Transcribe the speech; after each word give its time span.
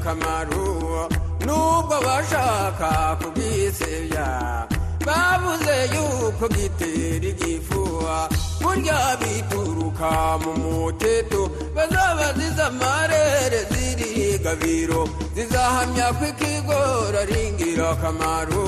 ingirakamaro 0.00 1.08
nubwo 1.46 1.96
bashaka 2.06 3.16
kubwisebya 3.20 4.66
bavuze 5.06 5.76
yuko 5.94 6.48
gitera 6.48 7.26
igifuha 7.32 8.28
burya 8.62 9.16
bituruka 9.20 10.10
mu 10.42 10.52
muteto 10.62 11.50
bazaba 11.76 12.32
ziza 12.38 12.66
amarere 12.72 13.60
ziri 13.70 14.38
gabiro 14.44 15.08
zizahamya 15.34 16.06
ko 16.18 16.24
ikigori 16.32 17.16
ari 17.22 17.38
ingirakamaro. 17.48 18.64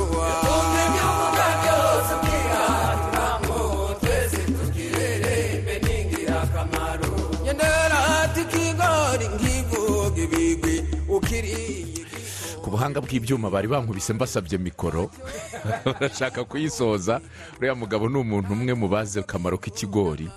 Buhanga 12.72 13.00
bw'ibyuma 13.04 13.50
bari 13.52 13.68
bankubise 13.68 14.12
mbasabye 14.12 14.58
mikoro. 14.58 15.10
Barashaka 15.84 16.44
kuyisoza 16.44 17.20
uriya 17.58 17.74
mugabo 17.74 18.08
ni 18.08 18.16
umuntu 18.18 18.52
umwe 18.52 18.74
mu 18.74 18.88
bazi 18.88 19.20
akamaro 19.20 19.58
k'ikigori. 19.60 20.28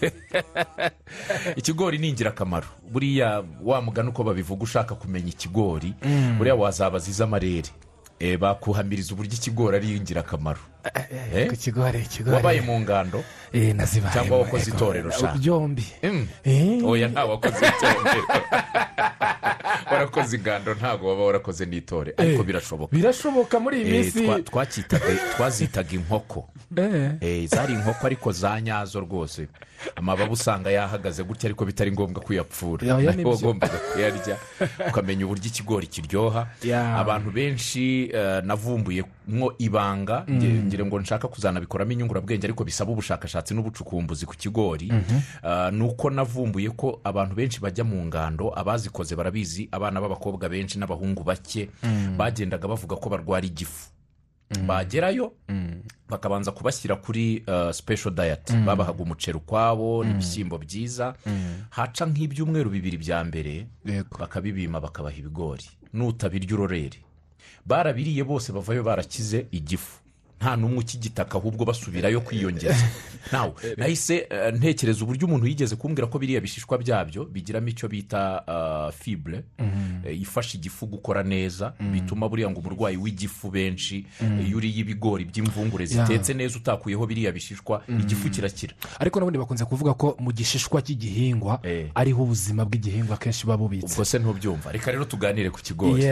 Ikigori 1.60 1.98
ni 1.98 2.08
ingirakamaro. 2.08 2.66
Buriya 2.92 3.42
wa 3.62 3.82
mugani 3.82 4.08
uko 4.08 4.24
babivuga 4.24 4.62
ushaka 4.62 4.94
kumenya 4.94 5.28
ikigori 5.28 5.94
buriya 6.38 6.54
wazabaza 6.54 7.10
iz'amarere 7.10 7.68
Eh, 8.20 8.36
bakuhamiriza 8.38 9.14
uburyo 9.14 9.32
ikigori 9.32 9.76
ari 9.76 9.96
ingirakamaro. 9.96 10.60
Ku 11.50 11.56
kigori 11.56 11.98
ikigori 12.02 12.36
wabaye 12.36 12.60
mu 12.60 12.80
ngando 12.80 13.24
cyangwa 14.12 14.38
wakoze 14.38 14.70
itorero 14.70 15.10
sha? 15.10 15.34
Byombi 15.38 15.86
Mm. 16.02 16.26
Eh. 16.44 16.84
oya 16.84 17.08
nta 17.08 17.24
wakoze 17.24 17.66
itorero. 17.66 18.24
Warakoze 19.92 20.36
ingando 20.36 20.74
ntabwo 20.74 21.08
waba 21.08 21.24
warakoze 21.24 21.66
n'itore. 21.66 22.14
Ariko 22.16 22.40
Eh, 22.42 22.46
birashoboka. 22.46 22.96
birashoboka 22.96 23.60
muri 23.60 23.82
iyi 23.82 23.96
Eh, 23.96 24.14
minsi. 24.14 24.42
twazitaga 25.36 25.92
inkoko. 25.92 26.48
Zari 27.46 27.74
inkoko 27.74 28.06
ariko 28.06 28.32
za 28.32 28.60
nyazo 28.60 29.00
rwose. 29.00 29.48
Amababa 29.96 30.32
usanga 30.32 30.70
yahagaze 30.70 31.22
gutya 31.24 31.46
ariko 31.48 31.64
bitari 31.64 31.92
ngombwa 31.92 32.22
kuyapfura. 32.22 32.96
Nibyo. 32.96 33.30
wagombaga 33.30 33.78
kuyarya. 33.92 34.36
Ukamenya 34.88 35.24
uburyo 35.26 35.44
ikigori 35.46 35.86
kiryoha. 35.86 36.46
Abantu 36.96 37.30
benshi 37.30 38.12
navumbuye 38.44 39.02
mwo 39.28 39.54
ibanga 39.58 40.24
nge- 40.30 40.62
ngira 40.66 40.84
ngo 40.86 41.00
nshaka 41.00 41.28
kuzanabikoramo 41.28 41.92
inyungurabwenge 41.92 42.46
ariko 42.46 42.64
bisaba 42.64 42.92
ubushakashatsi 42.92 43.54
n'ubucukumbuzi 43.54 44.26
ku 44.26 44.34
kigori. 44.36 44.88
Eh, 45.44 45.72
ni 45.72 45.82
uko 45.82 46.10
navumbuye 46.10 46.70
ko 46.70 47.00
abantu 47.04 47.34
benshi 47.34 47.60
bajya 47.60 47.84
mu 47.84 48.04
ngando 48.06 48.52
abazikoze 48.58 49.16
barabizi 49.16 49.68
abana 49.72 50.00
b'abakobwa 50.00 50.48
benshi 50.48 50.78
n'abahungu 50.78 51.22
bake 51.24 51.70
bagendaga 52.16 52.68
bavuga 52.68 52.96
ko 52.96 53.08
barwara 53.10 53.46
igifu. 53.46 53.88
Bagerayo 54.66 55.32
bakabanza 56.08 56.50
kubashyira 56.52 56.96
kuri 56.96 57.44
uh, 57.46 57.70
special 57.70 58.10
diet. 58.14 58.50
Babahaga 58.66 59.02
umuceri 59.02 59.38
ukwabo 59.38 60.02
n'ibishyimbo 60.04 60.58
byiza. 60.58 61.14
Haca 61.70 62.04
nk'ibyumweru 62.10 62.70
bibiri 62.70 62.98
bya 62.98 63.22
mbere 63.24 63.66
bakabibima 64.18 64.80
bakabaha 64.80 65.14
ibigori. 65.16 65.64
Nutabirya 65.94 66.54
urorere. 66.54 66.98
Barabiriye 67.66 68.24
bose 68.24 68.52
bavayo 68.52 68.82
barakize 68.82 69.46
igifu. 69.52 70.00
Nta 70.40 70.56
n'umwe 70.56 70.78
ukigitaka 70.78 71.38
ahubwo 71.38 71.64
basubirayo 71.64 72.20
kwiyongeza 72.20 72.86
nawe 73.32 73.52
nahise 73.76 74.26
eh, 74.30 74.54
ntekereza 74.54 75.04
uburyo 75.04 75.26
umuntu 75.26 75.46
yigeze 75.46 75.76
kumbwira 75.76 76.06
ko 76.06 76.18
biriya 76.18 76.40
bishishwa 76.40 76.78
byabyo 76.78 77.24
bigiramo 77.24 77.68
icyo 77.68 77.88
bita 77.88 78.42
uh, 78.48 78.94
fibre 78.94 79.42
eh, 80.06 80.20
ifasha 80.20 80.58
igifu 80.58 80.86
gukora 80.86 81.22
neza 81.22 81.72
bituma 81.92 82.28
buriya 82.28 82.50
ngo 82.50 82.60
umurwayi 82.60 82.96
w'igifu 82.96 83.50
benshi 83.50 84.06
eh, 84.22 84.48
iyo 84.48 84.56
uriye 84.56 84.80
ibigori 84.80 85.24
by'imvungure 85.24 85.86
zitetse 85.86 86.34
neza 86.34 86.58
utakuyeho 86.58 87.06
biriya 87.06 87.32
bishishwa 87.32 87.82
igifu 87.88 88.30
kirakira. 88.30 88.74
Ariko 88.98 89.20
n'ubundi 89.20 89.38
bakunze 89.38 89.64
kuvuga 89.64 89.94
ko 89.94 90.16
mu 90.18 90.32
gishishwa 90.32 90.82
cy'igihingwa 90.82 91.60
Eh. 91.62 91.90
ariho 91.94 92.22
ubuzima 92.22 92.64
bw'igihingwa 92.64 93.14
akenshi 93.14 93.44
buba 93.44 93.56
bubitse. 93.56 93.92
Ubwo 93.92 94.04
se 94.04 94.18
ntubyumva. 94.18 94.72
Reka 94.72 94.90
rero 94.90 95.04
tuganire 95.04 95.50
ku 95.50 95.60
kigori. 95.60 96.02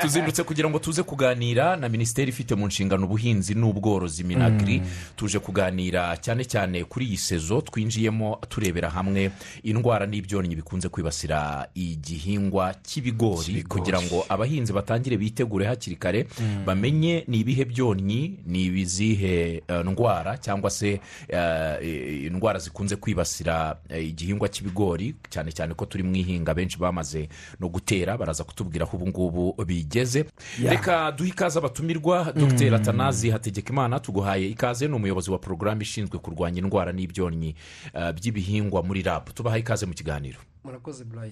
Tuzindutse 0.00 0.42
kugira 0.44 0.70
ngo 0.70 0.78
tuze 0.78 1.02
kuganira 1.02 1.76
na 1.76 1.87
minisiteri 1.88 2.28
ifite 2.30 2.54
mu 2.54 2.66
nshingano 2.66 3.04
ubuhinzi 3.06 3.54
n'ubworozi 3.54 4.24
minagiri 4.24 4.82
tuje 5.16 5.38
kuganira 5.38 6.16
cyane 6.16 6.44
cyane 6.44 6.84
kuri 6.84 7.06
iyi 7.06 7.16
sezo 7.16 7.60
twinjiyemo 7.60 8.38
turebera 8.48 8.90
hamwe 8.90 9.30
indwara 9.62 10.06
n'ibyonnyi 10.06 10.56
bikunze 10.56 10.88
kwibasira 10.88 11.68
igihingwa 11.74 12.74
cy'ibigori 12.82 13.62
kugira 13.62 14.02
ngo 14.02 14.24
abahinzi 14.28 14.72
batangire 14.72 15.16
bitegure 15.16 15.66
hakiri 15.66 15.96
kare 15.96 16.26
bamenye 16.66 17.24
ni 17.28 17.38
ibihe 17.40 17.64
byonnyi 17.64 18.38
ni 18.46 18.64
ibizihe 18.64 19.62
eh, 19.68 19.84
ndwara 19.84 20.38
cyangwa 20.38 20.70
se 20.70 21.00
eh, 21.28 22.24
indwara 22.26 22.58
zikunze 22.58 22.96
kwibasira 22.96 23.76
eh, 23.88 24.08
igihingwa 24.08 24.48
cy'ibigori 24.48 25.14
cyane 25.30 25.52
cyane 25.52 25.74
ko 25.74 25.84
turi 25.86 26.02
mu 26.02 26.16
ihinga 26.16 26.54
benshi 26.54 26.78
bamaze 26.78 27.28
no 27.60 27.68
gutera 27.68 28.16
baraza 28.18 28.44
kutubwira 28.44 28.86
aho 28.86 28.96
ubu 28.96 29.06
ngubu 29.08 29.64
bigeze 29.64 30.24
reka 30.62 31.12
duhe 31.12 31.30
ikaze 31.30 31.58
abatumirwa 31.82 32.32
dr. 32.32 32.74
Atanazi 32.74 33.30
hategekimana 33.30 34.00
tuguhaye 34.00 34.48
ikaze 34.48 34.88
ni 34.88 34.94
umuyobozi 34.94 35.30
wa 35.30 35.38
porogaramu 35.38 35.82
ishinzwe 35.82 36.18
kurwanya 36.18 36.58
indwara 36.58 36.92
n'ibyonnyi 36.92 37.54
eh, 37.94 38.12
by'ibihingwa 38.14 38.82
muri 38.82 39.02
rab. 39.02 39.30
Tubahaye 39.34 39.60
ikaze 39.62 39.86
mu 39.86 39.94
kiganiro. 39.94 40.38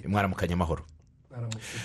Mwaramukanye 0.08 0.52
amahoro. 0.54 0.84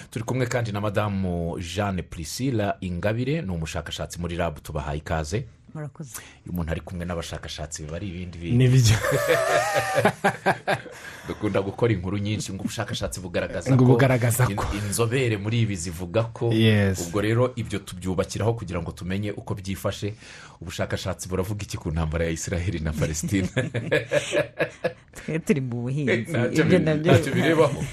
Turi 0.09 0.25
kumwe 0.25 0.45
kandi 0.45 0.71
na 0.71 0.81
madamu 0.81 1.59
jeanne 1.59 2.01
priscilla 2.03 2.77
ingabire 2.81 3.41
ni 3.41 3.51
umushakashatsi 3.51 4.19
muri 4.19 4.35
rab. 4.37 4.61
Tubahaye 4.61 4.97
ikaze. 4.99 5.45
Murakoze. 5.73 6.15
Iyo 6.45 6.51
umuntu 6.53 6.71
ari 6.71 6.81
kumwe 6.81 7.05
n'abashakashatsi 7.05 7.83
biba 7.83 7.95
ari 7.95 8.07
ibindi 8.07 8.37
bintu. 8.37 8.57
N'ibyo 8.57 8.95
dukunda 11.27 11.61
gukora 11.61 11.93
inkuru 11.93 12.17
nyinshi 12.17 12.53
ngo 12.53 12.63
ubushakashatsi 12.63 13.19
bugaragaza 13.21 13.71
Ngo 13.71 13.85
ko 13.85 13.91
bugaragaza 13.93 14.43
in- 14.49 14.55
ko. 14.57 14.65
inzobere 14.75 15.37
muri 15.37 15.61
ibi 15.63 15.75
zivuga 15.75 16.23
ko 16.33 16.49
ubwo 17.01 17.19
rero 17.21 17.53
ibyo 17.55 17.79
tubyubakiraho 17.79 18.53
kugira 18.57 18.81
ngo 18.81 18.91
tumenye 18.91 19.31
uko 19.31 19.53
byifashe 19.55 20.13
ubushakashatsi 20.61 21.29
buravuga 21.29 21.63
iki 21.63 21.77
ku 21.77 21.91
ntambara 21.91 22.25
ya 22.25 22.31
israheli 22.33 22.79
na 22.79 22.91
palestine 22.93 23.47
twe 25.15 25.39
turi 25.39 25.61
mu 25.61 25.85
buhinzi. 25.87 26.33
Ibyo 26.57 26.79
na 26.79 26.95
byo 26.97 27.11
ntacyo 27.13 27.31
birebaho. 27.33 27.79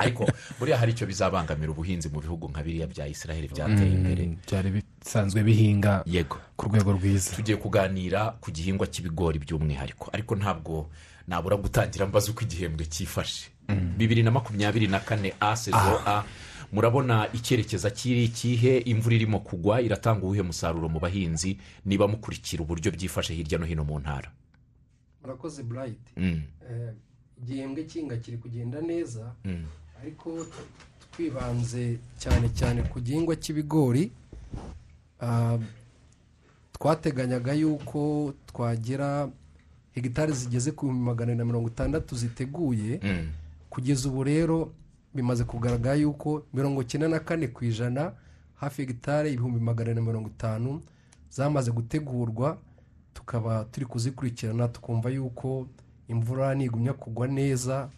ariko 0.00 0.26
buriya 0.58 0.78
hari 0.78 0.92
icyo 0.92 1.06
bizabangamira 1.06 1.70
ubuhinzi 1.72 2.08
mu 2.08 2.20
bihugu 2.20 2.48
nka 2.48 2.62
biriya 2.62 2.86
bya 2.86 3.06
israheli 3.06 3.48
byateye 3.48 3.92
imbere. 3.92 4.22
byari 4.46 4.68
bisanzwe 5.00 5.42
bihinga 5.42 6.02
yego. 6.06 6.36
ku 6.56 6.66
rwego 6.68 6.92
rwiza. 6.92 7.36
Tugiye 7.36 7.56
kuganira 7.58 8.36
ku 8.40 8.50
gihingwa 8.50 8.86
cy'ibigori 8.86 9.38
by'umwihariko. 9.38 10.10
Ariko 10.12 10.36
ntabwo 10.36 10.90
nabura 11.28 11.56
gutangira 11.56 12.06
mbaza 12.06 12.30
uko 12.30 12.42
igihembwe 12.44 12.84
cyifashe. 12.86 13.50
Bibiri 13.98 14.22
na 14.22 14.30
makumyabiri 14.30 14.86
na 14.86 15.00
kane 15.00 15.34
a 15.40 15.56
sezo 15.56 15.98
a. 16.06 16.24
Murabona 16.72 17.28
icyerekezo 17.32 17.90
kiri 17.90 18.24
ikihe 18.26 18.78
imvura 18.90 19.14
irimo 19.16 19.38
kugwa 19.40 19.78
iratanga 19.80 20.22
uwuhe 20.26 20.42
musaruro 20.42 20.88
mu 20.90 20.98
bahinzi 21.00 21.58
niba 21.86 22.08
mukurikira 22.10 22.62
uburyo 22.62 22.90
byifashe 22.90 23.34
hirya 23.34 23.58
no 23.58 23.66
hino 23.66 23.84
mu 23.86 23.98
ntara? 24.02 24.30
Murakoze 25.22 25.62
burayiti 25.62 26.10
Mm, 26.16 26.42
igihembwe 27.42 27.84
cy'inga 27.86 28.16
kiri 28.18 28.38
kugenda 28.38 28.80
neza. 28.82 29.34
Mm, 29.44 29.66
ariko 30.02 30.46
twibanze 31.12 31.98
cyane 32.18 32.48
cyane 32.54 32.82
ku 32.82 33.00
gihingwa 33.00 33.36
cy'ibigori 33.36 34.12
ah, 35.20 35.58
twateganyaga 36.72 37.52
yuko 37.52 38.32
twagera 38.46 39.28
hegitari 39.92 40.32
zigeze 40.32 40.72
ku 40.72 40.86
bihumbi 40.86 41.04
magana 41.04 41.34
na 41.34 41.44
mirongo 41.44 41.68
itandatu 41.68 42.16
ziteguye 42.16 43.00
mm. 43.02 43.28
kugeza 43.70 44.08
ubu 44.08 44.24
rero 44.24 44.72
bimaze 45.14 45.44
kugaragara 45.44 45.94
yuko 45.96 46.42
mirongo 46.54 46.82
icyenda 46.82 47.08
na 47.08 47.20
kane 47.20 47.48
ku 47.48 47.64
ijana 47.64 48.12
hafi 48.54 48.82
hegitari 48.82 49.32
ibihumbi 49.32 49.60
magana 49.60 49.94
na 49.94 50.00
mirongo 50.00 50.28
itanu 50.28 50.80
zamaze 51.30 51.70
gutegurwa 51.70 52.58
tukaba 53.14 53.64
turi 53.64 53.86
kuzikurikirana 53.86 54.68
tukumva 54.68 55.10
yuko 55.10 55.66
imvura 56.08 56.54
nigumya 56.54 56.92
kugwa 56.92 57.28
neza 57.28 57.88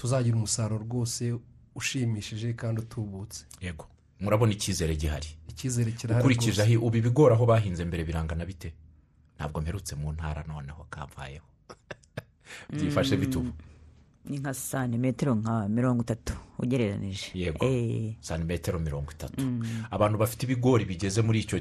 tuzagira 0.00 0.36
umusaruro 0.36 0.84
rwose 0.84 1.34
ushimishije 1.74 2.52
kandi 2.52 2.80
utubutse. 2.80 3.44
Yego. 3.60 3.84
Murabona 4.20 4.52
icyizere 4.52 4.96
gihari. 4.96 5.28
Icyizere 5.48 5.92
kirahari 5.92 6.24
ukurikije 6.24 6.62
aho 6.62 6.86
ubu 6.86 6.96
ibigori 6.96 7.34
aho 7.34 7.44
bahinze 7.46 7.84
mbere 7.84 8.04
birangana 8.04 8.44
bite? 8.44 8.72
Ntabwo 9.36 9.60
mperutse 9.60 9.92
mu 10.00 10.12
ntara 10.12 10.44
noneho 10.48 10.86
kamvayeho 10.90 11.46
byifashe 12.74 13.16
bite 13.16 13.36
ubu? 13.38 13.52
Ni 14.24 14.38
nka 14.38 14.54
santimetero 14.54 15.34
nka 15.34 15.68
mirongo 15.68 16.00
itatu 16.02 16.32
ugereranije. 16.58 17.30
Yego. 17.34 17.66
Eh, 17.66 18.14
santimetero 18.20 18.78
mirongo 18.78 19.12
itatu. 19.12 19.36
Abantu 19.90 20.16
bafite 20.18 20.40
ibigori 20.44 20.84
bigeze 20.84 21.20
muri 21.22 21.38
icyo 21.44 21.58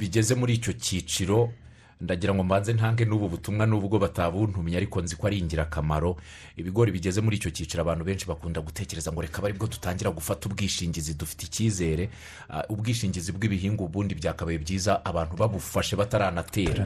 bigeze 0.00 0.34
muri 0.34 0.52
icyo 0.54 0.72
cyiciro 0.72 1.52
ndagira 2.00 2.34
ngo 2.34 2.44
mbanze 2.44 2.72
ntange 2.72 3.04
n'ubu 3.04 3.28
butumwa 3.28 3.66
nubwo 3.66 3.98
batabuntumye 3.98 4.76
ariko 4.76 5.00
nzi 5.02 5.16
ko 5.16 5.26
ari 5.26 5.38
ingirakamaro. 5.40 6.16
Ibigori 6.56 6.92
bigeze 6.92 7.20
muri 7.24 7.36
icyo 7.40 7.50
cyiciro 7.50 7.80
abantu 7.82 8.04
benshi 8.04 8.26
bakunda 8.28 8.60
gutekereza 8.60 9.12
ngo 9.12 9.20
reka 9.24 9.40
ari 9.42 9.52
bwo 9.56 9.66
dutangira 9.66 10.10
gufata 10.12 10.48
ubwishingizi 10.48 11.14
dufite 11.16 11.42
icyizere. 11.48 12.08
Ah, 12.52 12.64
ubwishingizi 12.68 13.32
bw'ibihingwa 13.32 13.86
ubundi 13.88 14.12
byakabaye 14.14 14.58
byiza 14.60 15.00
abantu 15.04 15.36
babufashe 15.40 15.96
bataranatera. 15.96 16.84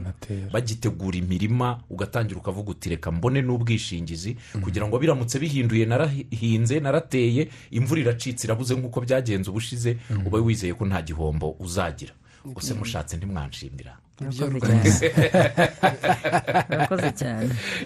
Bagitegura 0.52 1.16
imirima 1.18 1.80
ugatangira 1.90 2.38
ukavuga 2.38 2.70
uti 2.70 2.88
reka 2.94 3.10
mbone 3.10 3.42
n'ubwishingizi. 3.42 4.36
Kugira 4.62 4.86
ngo 4.86 4.98
biramutse 4.98 5.38
bihinduye 5.42 5.86
narahinze 5.90 6.78
narateye 6.80 7.48
imvura 7.74 8.00
iracitse 8.00 8.46
irabuze 8.46 8.74
nk'uko 8.78 9.00
byagenze 9.02 9.50
ubushize 9.50 9.98
ube 10.26 10.38
wizeye 10.38 10.74
ko 10.78 10.86
nta 10.86 11.02
gihombo 11.02 11.56
uzagira. 11.58 12.12
Gusa 12.44 12.74
mushatse 12.74 13.16
ntimwanshimira. 13.18 13.98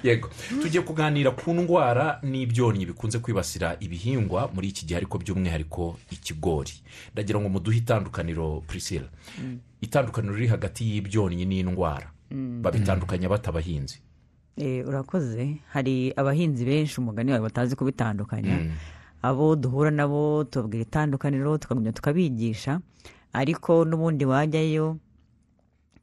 yego. 0.03 0.29
Tugiye 0.63 0.83
kuganira 0.83 1.31
ku 1.31 1.55
ndwara 1.55 2.19
n'ibyonnyi 2.23 2.87
bikunze 2.87 3.19
kwibasira 3.19 3.77
ibihingwa 3.81 4.51
muri 4.55 4.69
iki 4.69 4.87
gihe 4.87 4.97
ariko 4.97 5.19
by'umwihariko 5.19 5.97
ikigori. 6.11 6.73
Ndagira 7.13 7.41
ngo 7.41 7.49
muduhe 7.49 7.79
itandukaniro 7.79 8.63
priscilla. 8.67 9.09
Itandukaniro 9.81 10.35
riri 10.35 10.47
hagati 10.49 10.85
y'ibyonnyi 10.91 11.45
n'indwara. 11.45 12.11
Babitandukanya 12.63 13.29
batabahinzi 13.29 14.01
Eh, 14.57 14.87
urakoze. 14.89 15.57
Hari 15.73 16.13
abahinzi 16.17 16.65
benshi 16.65 17.01
umugani 17.01 17.31
wawe 17.31 17.43
batazi 17.43 17.77
kubitandukanya. 17.77 18.59
Abo 19.23 19.57
duhura 19.57 19.91
nabo 19.91 20.45
tubabwira 20.45 20.83
itandukaniro 20.83 21.59
tukagumya 21.59 21.93
tukabigisha. 21.93 22.81
Ariko 23.33 23.85
n'ubundi 23.85 24.25
wajyayo 24.25 24.97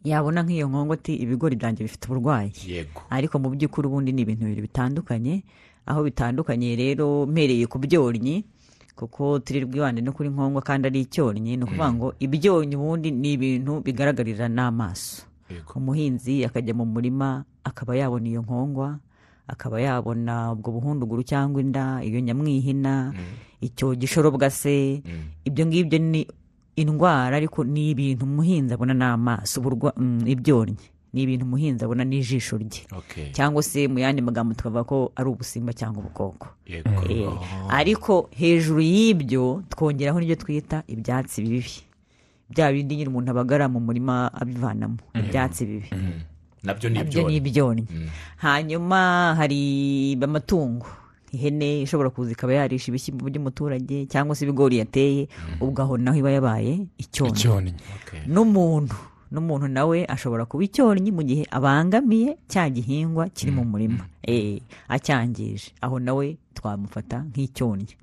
yabona 0.04 0.44
nk'iyo 0.44 0.68
nkongoti 0.68 1.16
ibigori 1.16 1.56
byanjye 1.56 1.84
bifite 1.86 2.06
uburwayi. 2.10 2.52
Yego. 2.68 3.02
Ariko 3.10 3.40
mu 3.40 3.50
by'ukuri 3.54 3.86
ubundi 3.88 4.12
ni 4.12 4.22
ibintu 4.26 4.46
bibiri 4.46 4.62
bitandukanye 4.66 5.44
aho 5.86 6.00
bitandukanye 6.04 6.76
rero 6.76 7.26
mpereye 7.26 7.66
ku 7.68 7.78
byonnyi 7.80 8.46
kuko 8.96 9.40
turi 9.42 9.66
bwibande 9.66 10.02
no 10.02 10.14
kuri 10.14 10.30
nkongwa 10.30 10.62
kandi 10.62 10.88
ari 10.88 11.00
icyonnyi 11.10 11.58
ni 11.58 11.64
ukuvuga 11.66 11.90
ngo 11.94 12.08
ibyonnyi 12.22 12.76
ubundi 12.78 13.10
ni 13.12 13.34
ibintu 13.34 13.82
bigaragarira 13.82 14.46
n'amaso. 14.50 15.26
Umuhinzi 15.76 16.46
akajya 16.46 16.74
mu 16.78 16.86
murima 16.86 17.44
akaba 17.64 17.96
yabona 17.98 18.28
iyo 18.30 18.42
nkongwa 18.46 19.00
akaba 19.48 19.82
yabona 19.82 20.52
ubwo 20.54 20.72
buhunduguru 20.80 21.24
cyangwa 21.28 21.62
inda 21.62 22.00
iyo 22.06 22.20
nyamwihina 22.22 23.14
icyo 23.62 23.96
gishorobwa 23.96 24.50
se. 24.50 25.02
Ibyo 25.46 25.66
ngibyo 25.66 25.98
ni 26.00 26.22
indwara 26.76 27.38
ariko 27.38 27.64
ni 27.64 27.92
ibintu 27.92 28.26
umuhinzi 28.26 28.74
abona 28.74 28.94
n'amaso 28.94 29.62
mm, 29.62 30.28
ibyonnyi. 30.28 30.78
Ni 31.14 31.22
ibintu 31.24 31.46
umuhinzi 31.46 31.84
abona 31.84 32.04
n'ijisho 32.04 32.58
rye. 32.58 32.88
Cyangwa 33.32 33.64
se 33.64 33.88
mu 33.88 34.00
yandi 34.00 34.22
magambo 34.22 34.54
tukavuga 34.54 34.84
ko 34.84 35.12
ari 35.16 35.30
ubusimba 35.30 35.74
cyangwa 35.74 36.00
ubukoko. 36.00 36.48
Eh, 36.66 37.28
ariko 37.70 38.30
hejuru 38.32 38.82
y'ibyo 38.82 39.64
twongeraho 39.70 40.20
n'ibyo 40.20 40.36
twita 40.36 40.84
ibyatsi 40.88 41.42
bibi. 41.44 41.84
Bya 42.50 42.72
bindi 42.72 42.96
nyine 42.96 43.10
umuntu 43.10 43.32
abagara 43.32 43.68
mu 43.68 43.80
murima 43.80 44.32
abivanamo 44.34 44.98
ibyatsi 45.16 45.66
bibi. 45.66 45.90
Nabyo 46.64 46.90
ni 46.90 46.96
na 47.00 47.04
byo 47.04 47.28
ni 47.28 47.36
ibyonnyi. 47.36 47.82
ibyonnyi. 47.84 48.10
Hanyuma 48.38 49.36
hari 49.36 50.18
amatungo. 50.22 50.88
Ihene 51.32 51.82
ishobora 51.82 52.10
kuza 52.10 52.32
ikaba 52.32 52.54
yarisha 52.54 52.88
ibishyimbo 52.92 53.26
by'umuturage 53.26 54.06
cyangwa 54.06 54.36
se 54.36 54.46
ibigori 54.46 54.78
yateye 54.78 55.28
ubwo 55.62 55.82
aho 55.82 55.98
naho 55.98 56.18
iba 56.20 56.32
yabaye 56.32 56.88
icyonnyi 56.98 57.34
n'umuntu 58.28 58.96
n'umuntu 59.32 59.68
nawe 59.72 59.98
ashobora 60.12 60.44
kuba 60.46 60.64
icyonnyi 60.68 61.12
mu 61.16 61.24
gihe 61.24 61.48
abangamiye 61.52 62.36
cya 62.52 62.68
gihingwa 62.70 63.30
kiri 63.32 63.52
mu 63.52 63.64
murima. 63.64 64.04
Eh, 64.28 64.60
acyangije 64.92 65.72
aho 65.82 66.00
nawe 66.00 66.36
twamufata 66.54 67.24
nk'icyonnyi 67.32 67.96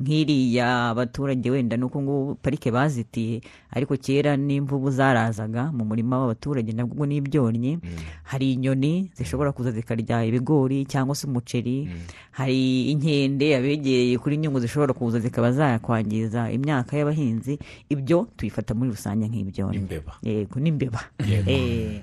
nk'iriya 0.00 0.88
abaturage 0.90 1.50
wenda 1.50 1.76
nuko 1.76 2.02
ngubu 2.02 2.34
parike 2.34 2.70
bazitiye 2.70 3.40
ariko 3.70 3.96
kera 3.96 4.36
n'imvubu 4.36 4.90
zarazaga 4.90 5.72
mu 5.72 5.84
murima 5.84 6.18
w'abaturage 6.18 6.72
nabwo 6.72 6.94
ubwo 6.94 7.06
ni 7.06 7.16
ibyonnyi 7.18 7.78
hari 8.22 8.52
inyoni 8.54 9.10
zishobora 9.18 9.52
kuza 9.52 9.70
zikarya 9.74 10.24
ibigori 10.24 10.86
cyangwa 10.86 11.14
se 11.14 11.26
umuceri. 11.26 11.88
Hari 12.30 12.90
inkende 12.90 13.56
abegereye 13.56 14.18
kuri 14.18 14.36
nyungu 14.36 14.60
zishobora 14.60 14.94
kuza 14.94 15.18
zikaba 15.20 15.52
zakwangiza 15.52 16.50
imyaka 16.50 16.96
y'abahinzi. 16.96 17.58
Ibyo 17.90 18.28
tuyifata 18.36 18.74
muri 18.74 18.90
rusange 18.90 19.26
nk'ibyonnyi. 19.28 19.78
Yego 20.22 20.60
n'imbeba. 20.60 21.00
Eh, 21.46 22.02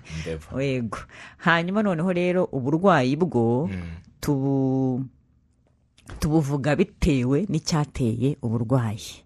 yego. 0.59 0.97
Hanyuma 1.37 1.83
noneho 1.83 2.11
rero 2.13 2.43
uburwayi 2.51 3.15
bwo 3.15 3.69
tubu 4.19 5.03
tubuvuga 6.19 6.75
bitewe 6.75 7.45
n'icyateye 7.49 8.37
uburwayi. 8.41 9.23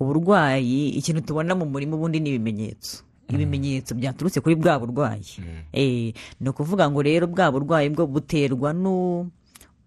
Uburwayi 0.00 0.88
ikintu 0.88 1.20
tubona 1.20 1.54
mu 1.54 1.64
murima 1.66 1.96
ubundi 1.96 2.20
ni 2.20 2.30
ibimenyetso. 2.30 3.02
Ibimenyetso 3.28 3.94
byaturutse 3.94 4.40
kuri 4.40 4.54
bwa 4.54 4.78
burwayi. 4.78 5.26
Eh, 5.72 6.14
ni 6.40 6.48
ukuvuga 6.48 6.90
ngo 6.90 7.02
rero 7.02 7.26
bwa 7.26 7.50
burwayi 7.52 7.88
bwo 7.90 8.06
buterwa 8.06 8.72
nu 8.72 9.26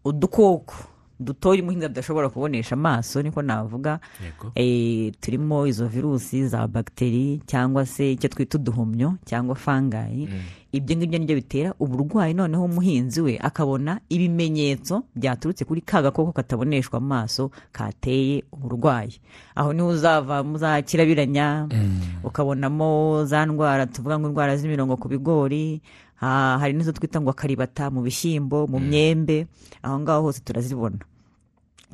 udukoko 0.06 0.76
dutoya 1.20 1.62
umuhinzi 1.62 1.86
adashobora 1.86 2.30
kubonesha 2.30 2.76
amaso 2.76 3.22
niko 3.22 3.42
navuga. 3.42 4.00
Eh, 4.56 5.12
turimo 5.22 5.68
izo 5.68 5.88
virusi 5.88 6.48
za 6.48 6.68
bagiteri 6.68 7.42
cyangwa 7.46 7.86
se 7.86 8.12
icyo 8.12 8.30
twita 8.30 8.58
uduhumyo 8.58 9.18
cyangwa 9.26 9.56
fangayi 9.56 10.30
ibyo 10.72 10.96
ngibyo 10.98 11.20
ni 11.20 11.26
byo 11.26 11.36
bitera 11.36 11.74
uburwayi. 11.80 12.34
Noneho 12.34 12.64
umuhinzi 12.66 13.22
we 13.22 13.38
akabona 13.42 14.00
ibimenyetso 14.10 15.04
byaturutse 15.16 15.66
kuri 15.66 15.82
ka 15.82 16.02
gakoko 16.02 16.32
kataboneshwa 16.32 16.98
amaso 16.98 17.52
kateye 17.72 18.44
uburwayi. 18.52 19.20
Aho 19.56 19.74
ni 19.74 19.82
ho 19.82 19.88
uzava 19.88 20.44
mu 20.44 20.58
za 20.58 20.82
kirabiranya 20.82 21.68
ukabonamo 22.24 23.26
za 23.26 23.46
ndwara 23.46 23.86
tuvuga 23.86 24.20
ngo 24.20 24.28
indwara 24.28 24.58
z'imirongo 24.58 24.98
ku 24.98 25.08
bigori 25.10 25.82
hari 26.20 26.74
n'izo 26.74 26.92
twita 26.92 27.22
ngo 27.22 27.30
akaribata 27.32 27.90
mu 27.92 28.02
bishyimbo 28.04 28.68
mu 28.68 28.80
myembe 28.80 29.48
aho 29.84 30.00
ngaho 30.00 30.22
hose 30.30 30.42
turazibona. 30.44 31.00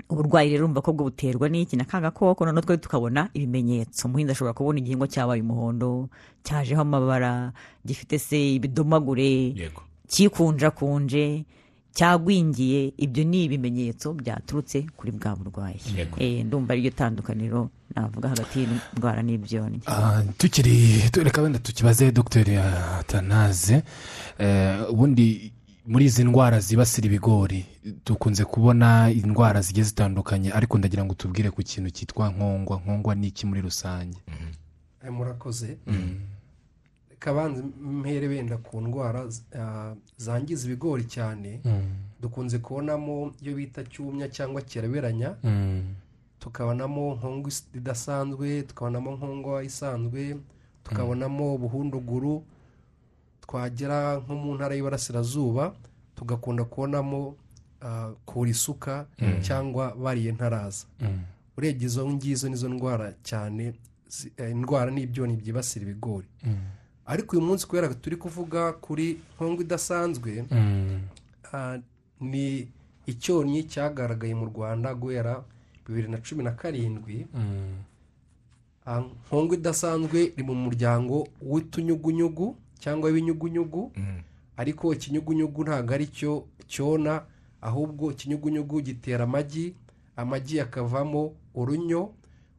Uburwayi 0.10 0.52
rero 0.52 0.66
urumva 0.68 0.82
ko 0.84 0.92
bwo 0.92 1.08
buterwa 1.08 1.48
n'iki? 1.48 1.78
Na 1.80 1.86
ka 1.88 2.02
gakoko 2.04 2.44
noneho 2.46 2.62
twari 2.68 2.82
tukabona 2.84 3.30
ibimenyetso. 3.34 4.08
Umuhinzi 4.12 4.32
ashobora 4.36 4.54
kubona 4.54 4.80
igihingwa 4.84 5.08
cyabaye 5.08 5.40
umuhondo 5.42 6.10
cyajeho 6.44 6.82
amabara 6.84 7.54
gifite 7.86 8.20
se 8.20 8.36
ibidomagure 8.60 9.56
cyikunjakunje 10.12 11.46
cyagwingiye 11.96 12.94
ibyo 12.98 13.24
ni 13.24 13.44
ibimenyetso 13.48 14.14
byaturutse 14.14 14.84
kuri 15.00 15.12
bwa 15.16 15.36
burwayi. 15.36 15.80
Eh, 16.20 16.46
ndumva 16.46 16.74
ari 16.74 16.82
ryo 16.82 16.92
tandukaniro 16.92 17.70
navuga 17.96 18.30
hagati 18.30 18.60
y'indwara 18.60 19.24
n'ibyonnyi 19.24 19.80
Ah, 19.88 20.22
tukiri 20.38 21.00
tu- 21.12 21.24
reka 21.24 21.42
wenda 21.42 21.60
tukibaze 21.60 22.12
dogiteri 22.12 22.56
atanaze 23.00 23.84
Eh, 24.40 24.92
ubundi 24.92 25.52
muri 25.88 26.06
izi 26.06 26.24
ndwara 26.24 26.60
zibasira 26.60 27.08
ibigori 27.08 27.66
dukunze 28.06 28.44
kubona 28.46 29.08
indwara 29.12 29.62
zigiye 29.62 29.84
zitandukanye 29.86 30.52
ariko 30.52 30.78
ndagira 30.78 31.06
ngo 31.06 31.14
tubwire 31.14 31.52
ku 31.52 31.64
kintu 31.64 31.90
cyitwa 31.90 32.30
nkongwa. 32.30 32.78
Nkongwa 32.84 33.16
ni 33.16 33.28
iki 33.28 33.46
muri 33.48 33.62
rusange? 33.62 34.18
Eh, 35.06 35.12
murakoze. 35.14 35.78
Reka 37.16 37.34
banze 37.34 37.64
mpere 37.82 38.28
wenda 38.28 38.58
ku 38.58 38.82
ndwara 38.82 39.26
ah, 39.60 39.96
zangiza 40.18 40.66
ibigori 40.68 41.04
cyane 41.04 41.60
dukunze 42.22 42.60
kubonamo 42.60 43.32
iyo 43.42 43.56
bita 43.56 43.84
cyumya 43.84 44.28
cyangwa 44.30 44.62
kiraberanya 44.62 45.36
Mm. 45.44 45.96
tukabonamo 46.40 47.16
nkongwa 47.16 47.52
idasanzwe 47.74 48.62
tukabonamo 48.64 49.12
nkongwa 49.16 49.64
isanzwe 49.64 50.38
tukabonamo 50.84 51.58
buhunduguru 51.58 52.44
twagera 53.42 54.18
nko 54.20 54.36
mu 54.36 54.56
ntara 54.56 54.76
y'iburasirazuba 54.76 55.74
tugakunda 56.16 56.64
kubonamo 56.64 57.36
ah, 57.82 58.12
kura 58.26 58.50
isuka 58.50 59.06
cyangwa 59.42 59.96
bariye 59.96 60.32
ntaraza. 60.32 60.86
Urebye 61.58 61.86
izo 61.88 62.10
ngizo 62.12 62.50
nizo 62.50 62.70
ndwara 62.70 63.14
cyane 63.24 63.74
eh, 64.38 64.52
indwara 64.52 64.92
n'ibyonnyi 64.92 65.36
byibasira 65.40 65.86
ibigori. 65.86 66.28
Ariko 67.06 67.38
uyu 67.38 67.46
munsi 67.46 67.68
kubera 67.68 67.88
ko 67.88 67.94
turi 67.94 68.16
kuvuga 68.18 68.74
kuri 68.74 69.20
nkongwa 69.36 69.62
idasanzwe 69.64 70.46
Mm. 70.52 71.02
ah, 71.54 71.78
ni 72.22 72.68
icyonnyi 73.06 73.64
cyagaragaye 73.70 74.34
mu 74.36 74.46
rwanda 74.50 74.94
guhera 74.96 75.44
bibiri 75.88 76.08
na 76.10 76.18
cumi 76.18 76.44
na 76.44 76.52
karindwi 76.52 77.26
Mm. 77.34 77.78
Ah, 78.86 79.02
nkongwa 79.02 79.56
idasanzwe 79.58 80.24
iri 80.38 80.44
mu 80.44 80.56
muryango 80.56 81.28
w'utunyugunyugu 81.42 82.56
cyangwa 82.80 83.10
w'ibinyugunyugu 83.10 83.92
ariko 84.58 84.94
ikinyugunyugu 84.94 85.64
ntabwo 85.64 85.94
ari 85.94 86.08
cyo 86.08 86.46
cyona 86.68 87.22
ahubwo 87.62 88.12
ikinyugunyugu 88.12 88.82
gitera 88.82 89.24
amagi 89.26 89.74
amagi 90.18 90.60
akavamo 90.62 91.34
urunyo 91.56 92.14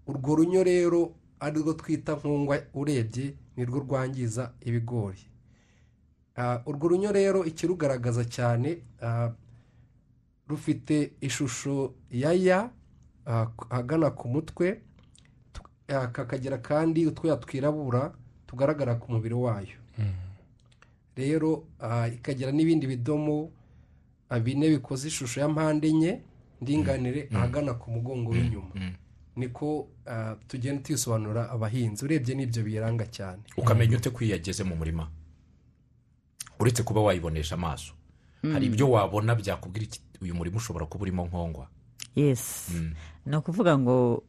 urwo 0.06 0.34
runyo 0.36 0.62
rero 0.62 1.10
arirwo 1.40 1.72
twita 1.72 2.12
nkongwa 2.16 2.58
urebye 2.74 3.34
nirwo 3.56 3.78
rwangiza 3.80 4.52
ibigori. 4.60 5.24
Ah, 6.36 6.60
urwo 6.66 6.88
runyo 6.88 7.12
rero 7.12 7.44
ikirugaragaza 7.44 8.24
cyane 8.24 8.78
ah, 9.02 9.30
rufite 10.48 11.12
ishusho 11.20 11.94
ya 12.10 12.32
ya 12.32 12.70
ah, 13.26 13.46
ahagana 13.70 14.10
ku 14.10 14.28
mutwe 14.28 14.80
kakagira 15.86 16.58
kandi 16.58 17.06
utwoya 17.06 17.36
twirabura 17.36 18.12
tugaragara 18.46 18.94
ku 18.94 19.12
mubiri 19.12 19.34
wayo. 19.34 19.78
Rero 21.16 21.64
ah, 21.80 22.08
ikagira 22.08 22.52
n'ibindi 22.52 22.86
bidomo 22.86 23.50
bine 24.44 24.68
bikoze 24.70 25.08
ishusho 25.08 25.40
ya 25.40 25.48
mpande 25.48 25.88
enye 25.88 26.20
ndinganire 26.60 27.28
ahagana 27.34 27.74
ku 27.74 27.90
mugongo 27.90 28.30
w'inyuma. 28.30 28.72
Niko 29.36 29.88
ah, 30.06 30.34
tugenda 30.48 30.82
tubisobanura 30.82 31.50
abahinzi. 31.50 32.04
Urebye 32.04 32.34
n'ibyo 32.34 32.62
biyiranga 32.62 33.06
cyane. 33.06 33.42
Ukamenya 33.56 33.96
ute 33.96 34.10
ko 34.10 34.24
iyo 34.24 34.32
yageze 34.36 34.64
mu 34.64 34.76
murima? 34.76 35.08
Uretse 36.60 36.82
kuba 36.82 37.00
wayibonesha 37.00 37.54
amaso. 37.54 37.92
Hari 38.52 38.66
ibyo 38.66 38.90
wabona 38.90 39.34
byakubwira 39.34 39.84
iki 39.84 40.00
uyu 40.22 40.34
murima 40.34 40.56
ushobora 40.56 40.86
kuba 40.86 41.02
urimo 41.02 41.26
nkongwa? 41.26 41.68
Yesi 42.16 42.72
ni 43.26 43.36
ukuvuga 43.36 43.78
ngo 43.78 44.22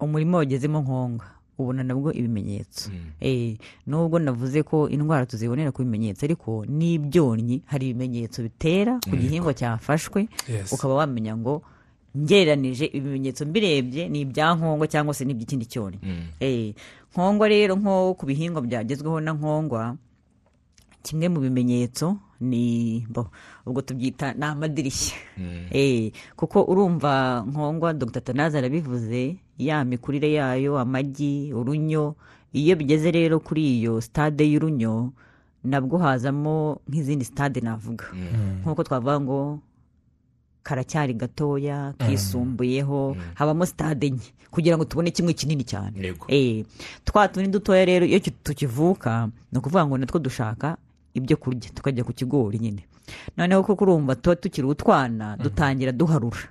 umurimo 0.00 0.36
wagezemo 0.36 0.80
nkonga 0.80 1.24
ubona 1.58 1.82
nabwo 1.82 2.12
ibimenyetso. 2.12 2.90
Eh, 3.20 3.58
nubwo 3.86 4.18
navuze 4.18 4.62
ko 4.62 4.88
indwara 4.88 5.26
tuzibonera 5.26 5.72
ku 5.72 5.82
bimenyetso 5.82 6.24
ariko 6.26 6.64
n'ibyonnyi 6.66 7.62
hari 7.66 7.90
ibimenyetso 7.90 8.42
bitera 8.42 9.00
ku 9.04 9.16
gihingwa 9.16 9.52
cyafashwe. 9.54 10.28
Ukaba 10.72 10.94
wamenya 10.94 11.36
ngo 11.36 11.62
ngereranije 12.18 12.84
ibimenyetso 12.92 13.46
mbirebye 13.46 14.08
ni 14.08 14.20
ibya 14.26 14.54
nkongwa 14.54 14.86
cyangwa 14.90 15.14
se 15.14 15.24
n'iby'ikindi 15.24 15.66
cyonnyi 15.66 15.98
Eh, 16.40 16.74
nkongwa 17.12 17.48
rero 17.48 17.76
nko 17.76 18.14
ku 18.14 18.26
bihingwa 18.26 18.62
byagezweho 18.62 19.20
na 19.20 19.32
nkongwa 19.32 19.96
kimwe 21.02 21.28
mu 21.28 21.40
bimenyetso 21.40 22.18
ni 22.40 23.06
bo 23.10 23.30
ubwo 23.66 23.82
tubyita 23.82 24.32
ni 24.34 24.44
amadirishya. 24.44 25.16
Eh, 25.70 26.12
kuko 26.36 26.62
urumva 26.62 27.44
nkongwa 27.46 27.94
dr. 27.94 28.20
Tanazi 28.20 28.58
arabivuze 28.58 29.36
ya 29.58 29.84
mikurire 29.84 30.32
yayo 30.32 30.78
amagi 30.78 31.52
urunyo 31.54 32.14
iyo 32.52 32.76
bigeze 32.76 33.10
rero 33.10 33.40
kuri 33.40 33.78
iyo 33.78 34.00
sitade 34.00 34.44
y'urunyo 34.46 35.12
nabwo 35.64 35.98
hazamo 35.98 36.78
nk'izindi 36.88 37.24
sitade 37.24 37.60
navuga. 37.60 38.06
Nk'uko 38.62 38.82
twavuga 38.84 39.20
ngo 39.20 39.38
karacyari 40.68 41.14
gatoya 41.16 41.94
kisumbuyeho 41.96 43.16
habamo 43.34 43.64
sitade 43.66 44.06
enye 44.06 44.28
kugira 44.50 44.76
ngo 44.76 44.84
tubone 44.84 45.10
kimwe 45.10 45.32
kinini 45.32 45.64
cyane. 45.64 45.92
Eh, 46.28 46.64
twa 47.04 47.28
tundi 47.28 47.48
dutoya 47.50 47.84
rero 47.84 48.06
iyo 48.06 48.20
ki- 48.20 48.30
tukivuka 48.44 49.28
ni 49.52 49.58
ukuvuga 49.58 49.86
ngo 49.86 49.98
natwo 49.98 50.18
dushaka 50.20 50.76
ibyo 51.14 51.36
kurya 51.36 51.70
tukajya 51.74 52.04
ku 52.04 52.12
kigori 52.12 52.58
nyine. 52.58 52.84
Noneho 53.36 53.62
kuko 53.64 53.84
urumva 53.84 54.16
tuba 54.16 54.36
tukiri 54.36 54.66
utwana 54.68 55.36
dutangira 55.36 55.92
duharura. 55.92 56.48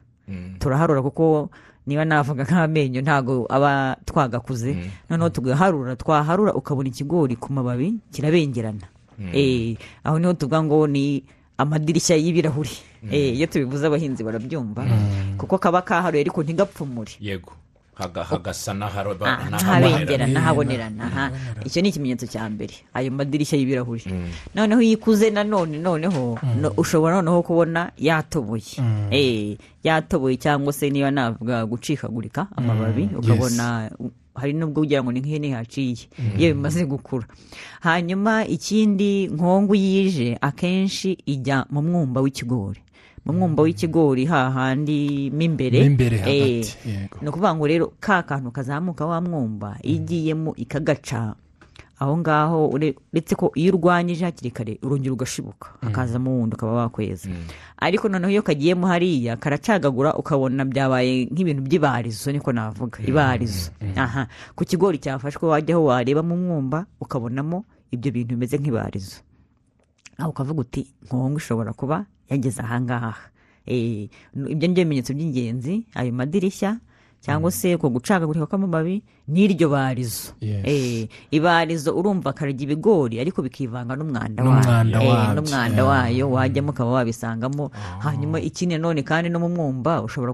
Turaharura 0.60 1.02
kuko 1.02 1.50
niba 1.88 2.06
navuga 2.06 2.44
nk'amenyo 2.44 3.02
ntabwo 3.02 3.46
aba 3.50 3.98
twagakuze. 4.06 4.76
Noneho 5.10 5.30
tugaharura 5.30 5.96
twaharura 5.96 6.54
ukabona 6.54 6.90
ikigori 6.90 7.36
ku 7.38 7.54
mababi 7.54 7.98
kirabengerana 8.12 8.86
Eh, 9.34 9.74
aho 10.06 10.20
ni 10.20 10.26
ho 10.30 10.34
tuvuga 10.38 10.62
ngo 10.64 10.86
ni 10.88 11.24
amadirishya 11.58 12.16
y'ibirahuri. 12.16 12.76
Eh, 13.12 13.36
iyo 13.38 13.48
tubivuze 13.48 13.88
abahinzi 13.88 14.24
barabyumva. 14.24 14.86
Kuko 15.38 15.58
kaba 15.58 15.82
kaharuye 15.82 16.22
ariko 16.22 16.44
ntigapfumure. 16.44 17.12
Yego. 17.22 17.54
Haga- 17.98 18.24
hagasa 18.30 18.74
n'aharaba 18.78 19.26
Ah, 19.26 19.50
n'ahabonerana. 20.30 21.32
icyo 21.66 21.82
ni 21.82 21.90
ikimenyetso 21.90 22.28
cya 22.30 22.46
mbere. 22.50 22.74
Ayo 22.94 23.10
madirishya 23.10 23.58
y'ibirahuri. 23.58 24.06
Noneho 24.54 24.82
iyo 24.86 24.94
ikuze 25.02 25.30
nanone 25.34 25.82
noneho 25.82 26.38
no- 26.62 26.74
ushobora 26.78 27.18
noneho 27.18 27.42
kubona 27.42 27.90
yatoboye. 27.98 28.78
Eh, 29.10 29.58
yatoboye 29.82 30.38
cyangwa 30.38 30.74
se 30.74 30.90
niba 30.94 31.10
navuga 31.10 31.66
gucikagurika 31.66 32.46
amababi 32.54 33.10
ukabona 33.18 33.90
hari 34.40 34.54
n'ubwo 34.54 34.82
ugira 34.82 35.04
ngo 35.04 35.12
ni 35.12 35.20
nk'ihene 35.20 35.50
haciye 35.58 36.08
iyo 36.38 36.54
bimaze 36.56 36.86
gukura. 36.86 37.26
Hanyuma 37.82 38.46
ikindi 38.46 39.28
nkongu 39.28 39.76
yije 39.76 40.38
akenshi 40.42 41.18
ijya 41.26 41.66
mu 41.70 41.82
mwumba 41.82 42.22
w'ikigori. 42.22 42.80
Mu 43.26 43.34
mwumba 43.34 43.64
w'ikigori 43.64 44.26
hahandi 44.26 45.30
mo 45.36 45.42
imbere. 45.42 45.80
Eh, 46.32 46.64
ni 47.22 47.28
ukuvuga 47.30 47.56
ngo 47.56 47.68
rero 47.68 47.86
ka 48.00 48.24
kantu 48.24 48.52
kazamuka 48.52 49.06
wa 49.06 49.22
mwumba 49.22 49.76
iyo 49.84 49.96
igiyemo 49.96 50.56
ikagaca 50.56 51.36
aho 52.00 52.18
ngaho 52.18 52.70
ure- 52.70 52.96
uretse 53.14 53.36
ko 53.36 53.52
iyo 53.58 53.74
urwanyije 53.74 54.26
hakiri 54.26 54.52
kare 54.52 54.74
urongera 54.86 55.14
ugashibuka 55.14 55.70
hakazamo 55.82 56.30
wundi 56.32 56.56
ukaba 56.56 56.72
wakweza. 56.74 57.30
Ariko 57.78 58.10
noneho 58.10 58.32
iyo 58.32 58.42
kagiyemo 58.46 58.88
hariya 58.88 59.38
karacagagura 59.42 60.14
ukabona 60.14 60.66
byabaye 60.66 61.26
nk'ibintu 61.34 61.62
by'ibarizo 61.66 62.32
niko 62.32 62.54
navuga 62.54 63.00
ibarizo. 63.02 63.72
Aha. 63.98 64.28
Ku 64.56 64.62
kigori 64.66 64.98
cyafashwe 65.02 65.50
wajyaho 65.50 65.84
wareba 65.90 66.22
mu 66.22 66.38
mwumba 66.38 66.86
ukabonamo 67.02 67.66
ibyo 67.92 68.12
bintu 68.14 68.36
bimeze 68.38 68.58
nk'ibarizo. 68.62 69.22
Aho 70.18 70.30
ukavuga 70.30 70.62
uti 70.62 70.86
nkongo 71.06 71.38
ishobora 71.38 71.74
kuba 71.74 72.06
yageze 72.30 72.62
ahangaha. 72.62 73.14
Eh, 73.66 74.08
n- 74.38 74.48
ibyo 74.54 74.68
ni 74.68 74.74
byo 74.74 74.84
bimenyetso 74.86 75.14
by'ingenzi 75.14 75.86
ayo 75.98 76.14
madirishya 76.14 76.80
cyangwa 77.28 77.52
se 77.52 77.76
uko 77.76 77.90
gucagagurika 77.92 78.48
kw'amababi 78.48 79.04
n'iryo 79.28 79.68
barizo. 79.70 80.32
Eh, 80.40 81.08
ibarizo 81.32 81.92
urumva 81.92 82.32
karya 82.32 82.56
ibigori 82.56 83.20
ariko 83.20 83.44
bikivanga 83.44 84.00
n'umwanda 84.00 84.40
N'umwanda 84.44 84.98
wayo 85.04 85.84
Eh, 85.84 85.88
wayo 85.88 86.32
wajyamo 86.32 86.72
ukaba 86.72 86.92
wabisangamo 87.04 87.68
hanyuma 88.00 88.40
ikindi 88.40 88.76
nanone 88.80 89.04
kandi 89.04 89.28
no 89.30 89.40
mu 89.44 89.50
mwumba 89.52 90.00
ushobora 90.08 90.34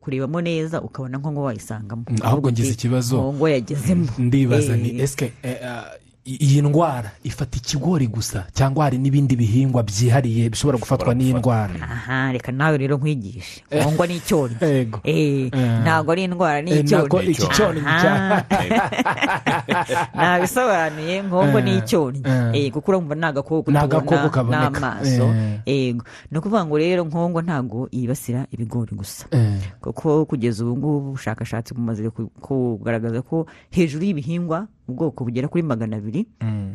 kurebamo 0.00 0.40
neza 0.44 0.82
ukabona 0.84 1.16
nko 1.18 1.32
ngo 1.32 1.42
wayisangamo. 1.48 2.04
Ahubwo 2.22 2.52
ngize 2.52 2.72
ikibazo. 2.76 3.16
nkongo 3.16 3.48
yagezemo. 3.48 4.06
Ndibaza 4.18 4.76
Eh, 4.76 4.82
ni 4.82 5.00
esike 5.00 5.32
ah, 5.64 5.96
iyi 6.40 6.62
ndwara. 6.62 7.10
Ifata 7.24 7.56
ikigori 7.58 8.06
gusa 8.06 8.44
cyangwa 8.52 8.84
hari 8.84 8.98
n'ibindi 8.98 9.36
bihingwa 9.36 9.82
byihariye 9.82 10.50
bishobora 10.50 10.78
gufatwa 10.78 11.14
n'iyi 11.14 11.34
ndwara 11.34 11.74
aha 11.80 12.32
reka 12.32 12.52
nawe 12.52 12.76
rero 12.78 12.96
nkwigishe. 12.96 13.62
Nkongwa 13.72 14.06
ni 14.06 14.16
icyonnyi 14.16 14.56
Yego. 14.60 15.00
Eh, 15.08 15.48
Eh. 15.52 15.80
ntabwo 15.82 16.12
ari 16.12 16.24
indwara 16.24 16.62
ni 16.62 16.70
Eh, 16.72 16.84
ntabwo 16.84 17.22
icyonnyi 17.22 17.80
iki 17.80 17.82
cya- 17.82 18.44
nabisobanuye 20.14 21.22
nkongo 21.22 21.60
ni 21.60 21.70
Eh, 21.70 21.78
icyonnyi 21.78 22.22
eh. 22.24 22.50
Eh, 22.66 22.72
kuko 22.72 22.90
urumva 22.90 23.14
ni 23.14 23.24
agakoko 23.24 23.70
Ni 23.70 23.78
tubona 23.78 24.28
kaboneka. 24.28 24.70
n'amaso. 24.70 25.24
Eh. 25.34 25.60
yego 25.66 26.04
ni 26.30 26.38
ukuvuga 26.38 26.64
ngo 26.66 26.78
rero 26.78 27.04
nkongo 27.04 27.42
ntabwo 27.42 27.88
yibasira 27.92 28.46
ibigori 28.50 28.96
gusa. 28.96 29.26
Eh, 29.30 29.58
kuko 29.80 30.24
kugeza 30.24 30.64
ubu 30.64 30.76
ngubu 30.76 31.08
ubushakashatsi 31.08 31.74
bumaze 31.74 32.10
ku- 32.10 32.30
kugaragaza 32.40 33.22
ko 33.22 33.46
hejuru 33.70 34.04
y'ibihingwa 34.04 34.66
ubwoko 34.88 35.24
bugera 35.24 35.48
kuri 35.48 35.62
magana 35.62 35.96
abiri 35.96 36.26
mm, 36.40 36.74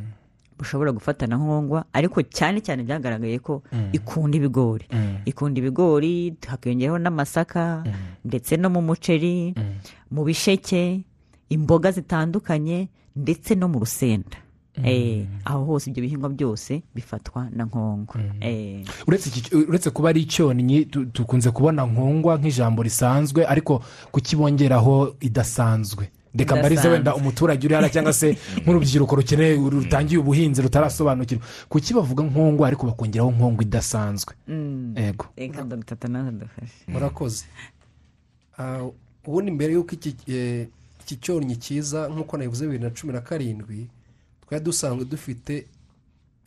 bushobora 0.58 0.92
gufatana 0.92 1.36
nkongwa 1.38 1.86
ariko 1.94 2.22
cyane 2.22 2.62
cyane 2.62 2.84
byagaragaye 2.84 3.40
ko 3.40 3.64
ikunda 3.92 4.38
ibigori. 4.38 4.86
Mm, 4.92 5.18
ikunda 5.26 5.60
ibigori 5.60 6.34
hakiyongeraho 6.48 6.98
n'amasaka 7.00 7.84
ndetse 8.26 8.58
no 8.58 8.70
mu 8.70 8.82
muceri 8.82 9.54
mu 10.12 10.24
bisheke 10.24 11.02
imboga 11.50 11.92
zitandukanye 11.92 12.88
ndetse 13.16 13.56
no 13.56 13.68
mu 13.68 13.80
rusenda. 13.80 14.38
Eh, 14.84 15.28
aho 15.46 15.66
hose 15.66 15.90
ibyo 15.90 16.02
bihingwa 16.02 16.30
byose 16.30 16.82
bifatwa 16.96 17.46
na 17.54 17.66
nkongo 17.66 18.14
Eh, 18.42 18.86
uretse 19.70 19.90
kuba 19.90 20.10
ari 20.10 20.22
icyonnyi 20.22 20.86
dukunze 21.14 21.52
kubona 21.52 21.86
nkongwa 21.86 22.38
nk'ijambo 22.38 22.82
risanzwe 22.84 23.46
ariko 23.46 23.84
kukibongeraho 24.12 25.16
idasanzwe. 25.22 26.10
Reka 26.36 26.56
mbarize 26.56 26.88
wenda 26.88 27.16
umuturage 27.16 27.68
uri 27.68 27.76
hano 27.76 27.90
cyangwa 27.90 28.14
se 28.14 28.38
nk'urubyiruko 28.62 29.16
rukeneye 29.16 29.56
rutangiye 29.56 30.20
ubuhinzi 30.20 30.62
rutarasobanukirwa. 30.62 31.46
Kuki 31.70 31.94
bavuga 31.94 32.24
nkongwa 32.24 32.68
ariko 32.68 32.88
bakongeraho 32.88 33.32
nkongwa 33.32 33.64
idasanzwe? 33.64 34.34
Yego 34.96 35.26
reka 35.38 35.64
dogita 35.64 35.96
tanaza 35.96 36.32
dufashe. 36.32 36.74
Murakoze. 36.88 37.46
Ah, 38.58 38.86
ubundi 39.26 39.52
mbere 39.52 39.74
y'uko 39.74 39.92
iki 39.96 40.16
eh, 40.28 40.68
cyonnyi 41.22 41.56
cyiza 41.56 42.10
nk'uko 42.10 42.38
nabivuze 42.38 42.66
bibiri 42.66 42.84
na 42.84 42.90
cumi 42.90 43.14
na 43.14 43.22
karindwi 43.22 43.90
twari 44.42 44.64
dusanzwe 44.64 45.06
dufite 45.06 45.68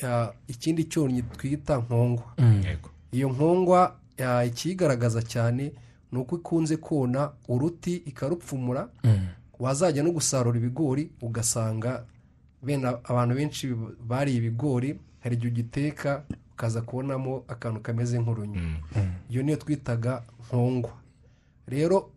ah, 0.02 0.30
ikindi 0.48 0.84
cyonnyi 0.84 1.22
twita 1.22 1.78
nkongwa. 1.78 2.34
Yego. 2.64 2.90
iyo 3.12 3.28
nkongwa 3.28 3.96
ah, 4.18 4.44
ikiyigaragaza 4.44 5.22
cyane 5.22 5.72
ni 6.12 6.18
uko 6.18 6.36
ikunze 6.36 6.76
kona 6.76 7.30
uruti 7.48 7.96
ikarupfumura. 7.96 8.88
Wazajya 9.58 10.02
no 10.02 10.10
gusarura 10.12 10.58
ibigori 10.58 11.10
ugasanga 11.22 12.04
bene 12.62 12.88
abantu 13.04 13.34
benshi 13.34 13.74
bariye 14.08 14.38
ibigori 14.38 14.98
hari 15.20 15.36
igihe 15.36 15.50
ugiteka 15.52 16.22
ukaza 16.52 16.80
kubonamo 16.82 17.44
akantu 17.48 17.80
kameze 17.80 18.18
nk'urunyo. 18.18 18.60
Iyo 19.30 19.42
niyo 19.42 19.56
twitaga 19.56 20.22
nkongwa. 20.48 20.92
Rero 21.68 22.10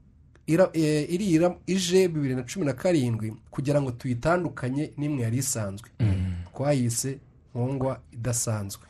eh, 0.74 1.06
iriya 1.14 1.56
ije 1.68 2.08
bibiri 2.08 2.36
na 2.36 2.44
cumi 2.44 2.66
na 2.66 2.74
karindwi 2.74 3.34
kugira 3.52 3.82
ngo 3.82 3.92
tuyitandukanye 3.92 4.92
n'imwe 4.98 5.24
yari 5.24 5.38
isanzwe. 5.38 5.90
Twayise 6.54 7.20
nkongwa 7.56 8.00
idasanzwe. 8.12 8.84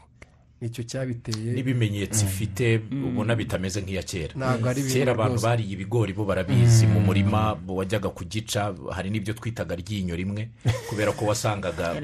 Ni 0.62 0.70
cyo 0.70 0.84
cyabiteye. 0.84 1.54
N'ibimenyetso 1.54 2.26
ifite 2.26 2.82
ubona 2.92 3.36
bitameze 3.36 3.82
nk'iya 3.82 4.04
kera. 4.04 4.34
Kera 4.92 5.12
abantu 5.12 5.40
bariye 5.42 5.72
ibigori 5.74 6.14
bo 6.14 6.26
barabizi. 6.26 6.88
Mu 6.88 7.00
murima 7.00 7.56
wajyaga 7.68 8.10
kugica 8.10 8.76
hari 8.92 9.10
n'ibyo 9.10 9.34
twitaga 9.34 9.76
ryinyo 9.76 10.16
rimwe 10.16 10.50
kubera 10.90 11.12
ko 11.12 11.26
wasangaga 11.26 11.96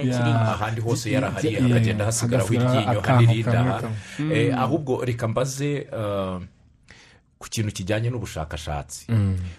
ahandi 0.56 0.82
hose 0.82 1.12
yarahariye 1.12 1.60
hakagenda 1.60 2.06
hasigaraho 2.06 2.54
iryinyo 2.54 3.00
aha. 3.00 3.02
kamwe. 3.02 3.92
Eh, 4.32 4.56
ahubwo 4.56 5.06
reka 5.06 5.28
mbaze 5.28 5.88
eh, 5.92 6.40
ku 7.40 7.50
kintu 7.50 7.72
kijyanye 7.72 8.10
n'ubushakashatsi. 8.10 9.08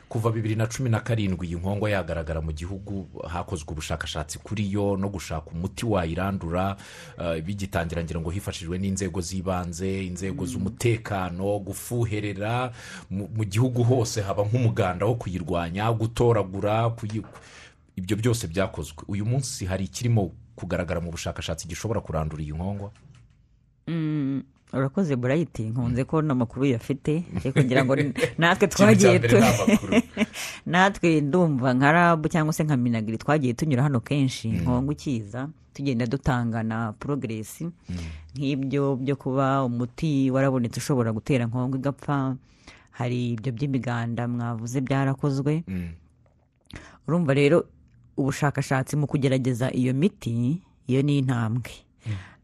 Kuva 0.09 0.31
bibiri 0.33 0.57
na 0.57 0.67
cumi 0.67 0.91
na 0.91 1.01
karindwi 1.01 1.47
iyi 1.47 1.57
nkongwa 1.61 1.91
yagaragara 1.91 2.41
mu 2.41 2.53
gihugu 2.53 3.05
hakozwe 3.29 3.69
ubushakashatsi 3.73 4.39
kuri 4.41 4.73
yo 4.73 4.97
no 4.97 5.09
gushaka 5.13 5.51
umuti 5.53 5.85
wayirandura 5.87 6.77
eh, 7.21 7.43
bigitangira 7.45 8.01
ngira 8.05 8.21
ngo 8.21 8.31
hifashishijwe 8.33 8.79
n'inzego 8.81 9.21
z'ibanze 9.21 10.05
inzego 10.09 10.47
z'umutekano 10.49 11.59
gufuherera. 11.61 12.73
Mu 13.11 13.45
gihugu 13.45 13.83
hose 13.85 14.23
haba 14.25 14.43
nk'umuganda 14.49 15.07
wo 15.07 15.15
kuyirwanya 15.21 15.93
gutoragura 15.93 16.89
ibyo 17.97 18.17
byose 18.17 18.49
byakozwe. 18.49 19.05
Uyu 19.09 19.25
munsi 19.29 19.67
hari 19.69 19.85
ikirimo 19.85 20.33
kugaragara 20.57 21.01
mu 21.01 21.11
bushakashatsi 21.13 21.69
gishobora 21.69 22.01
kurandura 22.01 22.41
iyi 22.43 22.53
nkongwa 22.57 22.91
Mm, 23.89 24.43
urakoze 24.73 25.17
burayiti 25.17 25.63
nkunze 25.63 26.05
ko 26.05 26.23
n'amakuru 26.23 26.67
yafite 26.67 27.23
ariko 27.39 27.61
ngira 27.63 27.85
ngo 27.85 27.95
natwe 28.39 28.67
twagiye 28.69 29.21
natwe 30.73 31.21
ndumva 31.21 31.75
nka 31.75 31.93
rabu 31.93 32.29
cyangwa 32.29 32.53
se 32.53 32.65
nka 32.65 32.77
minagiri 32.77 33.19
twagiye 33.19 33.55
tunyura 33.55 33.83
hano 33.83 34.01
kenshi 34.01 34.49
nkongo 34.49 34.93
ukiza 34.93 35.49
tugenda 35.73 36.07
dutanga 36.07 36.63
na 36.63 36.93
porogeresi 36.93 37.71
nk'ibyo 38.35 38.97
byo 38.97 39.17
kuba 39.17 39.65
umuti 39.65 40.31
warabonetse 40.31 40.79
ushobora 40.81 41.13
gutera 41.13 41.47
nkongo 41.47 41.77
igapfa 41.77 42.37
hari 42.97 43.37
ibyo 43.37 43.53
by'imiganda 43.53 44.29
mwavuze 44.29 44.81
byarakozwe. 44.81 45.65
Mm. 45.69 45.89
urumva 47.07 47.35
rero 47.35 47.65
ubushakashatsi 48.17 48.97
mu 48.97 49.07
kugerageza 49.07 49.71
iyo 49.71 49.95
miti 49.95 50.61
iyo 50.89 51.01
ni 51.03 51.19
intambwe. 51.19 51.86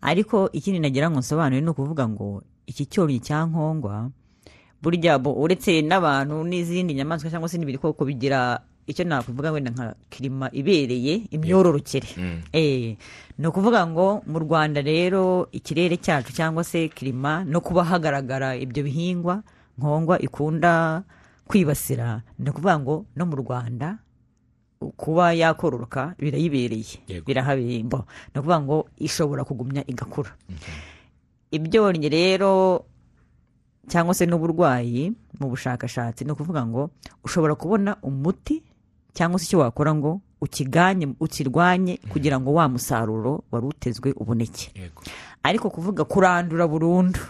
Ariko 0.02 0.50
ikindi 0.52 0.78
nagira 0.82 1.10
ngo 1.10 1.18
nsobanure 1.22 1.60
ni 1.62 1.70
ukuvuga 1.70 2.08
ngo 2.08 2.42
iki 2.66 2.86
cyonnyi 2.86 3.20
cya 3.22 3.46
nkongwa 3.46 4.10
burya 4.82 5.18
uretse 5.22 5.78
n'abantu 5.82 6.42
n'izindi 6.42 6.94
nyamaswa 6.94 7.30
cyangwa 7.30 7.48
se 7.48 7.58
n'ibikoko 7.58 8.02
bigira 8.04 8.58
icyo 8.86 9.06
nakuvuga 9.06 9.54
wenda 9.54 9.70
nka 9.70 9.94
kirima 10.10 10.50
ibereye 10.50 11.30
imyororokere. 11.30 12.08
Eh, 12.52 12.98
ni 13.38 13.46
ukuvuga 13.46 13.86
ngo 13.86 14.26
mu 14.26 14.38
rwanda 14.42 14.82
rero 14.82 15.46
ikirere 15.54 15.96
cyacu 16.02 16.34
cyangwa 16.34 16.64
se 16.66 16.90
kirima 16.90 17.46
no 17.46 17.62
kuba 17.62 17.84
hagaragara 17.86 18.58
ibyo 18.58 18.82
bihingwa 18.82 19.42
nkongwa 19.78 20.18
ikunda 20.18 21.02
kwibasira. 21.46 22.26
Ni 22.42 22.50
ukuvuga 22.50 22.74
ngo 22.82 23.06
no 23.14 23.22
mu 23.26 23.36
rwanda 23.38 24.02
kuba 24.96 25.32
yakororoka 25.32 26.14
birayibereye 26.18 26.98
Yego. 27.08 27.24
birahabimbo 27.26 28.04
ni 28.34 28.38
ukuvuga 28.40 28.60
ngo 28.60 28.76
ishobora 28.98 29.44
kugumya 29.44 29.82
igakura. 29.86 30.30
Ibyonnyi 31.52 32.08
rero 32.08 32.84
cyangwa 33.88 34.14
se 34.14 34.26
n'uburwayi 34.26 35.12
mu 35.40 35.48
bushakashatsi 35.52 36.24
ni 36.24 36.32
ukuvuga 36.32 36.66
ngo 36.66 36.90
ushobora 37.24 37.54
kubona 37.54 37.96
umuti 38.02 38.62
cyangwa 39.12 39.38
se 39.38 39.44
icyo 39.46 39.58
wakora 39.60 39.94
ngo 39.94 40.20
ukiganye 40.40 41.12
ukirwanye 41.20 41.98
kugira 42.08 42.40
ngo 42.40 42.52
wa 42.56 42.68
musaruro 42.68 43.44
wari 43.52 43.66
utezwe 43.66 44.12
uboneke 44.16 44.72
ariko 45.42 45.70
kuvuga 45.70 46.04
kurandura 46.04 46.64
burundu 46.68 47.20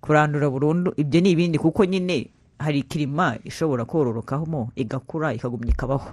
kurandura 0.00 0.50
burundu 0.50 0.92
ibyo 0.96 1.20
ni 1.20 1.30
ibindi 1.30 1.58
kuko 1.58 1.84
nyine 1.84 2.30
hari 2.58 2.82
kirima 2.82 3.38
ishobora 3.44 3.84
kororokamo 3.84 4.70
igakura 4.76 5.34
ikagumya 5.34 5.70
ikabaho. 5.72 6.10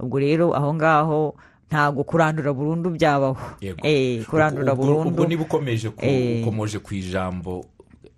Ubwo 0.00 0.18
rero 0.18 0.54
aho 0.56 0.74
ngaho 0.74 1.34
ntabwo 1.68 2.04
kurandura 2.04 2.52
burundu 2.52 2.90
byabaho. 2.90 3.36
Eh, 3.82 4.24
kurandura 4.26 4.74
burundu 4.74 5.08
ubwo 5.08 5.26
niba 5.26 5.42
ukomeje 5.42 5.92
Eh. 5.98 6.42
ukomoje 6.42 6.78
ku 6.78 6.94
ijambo 6.94 7.64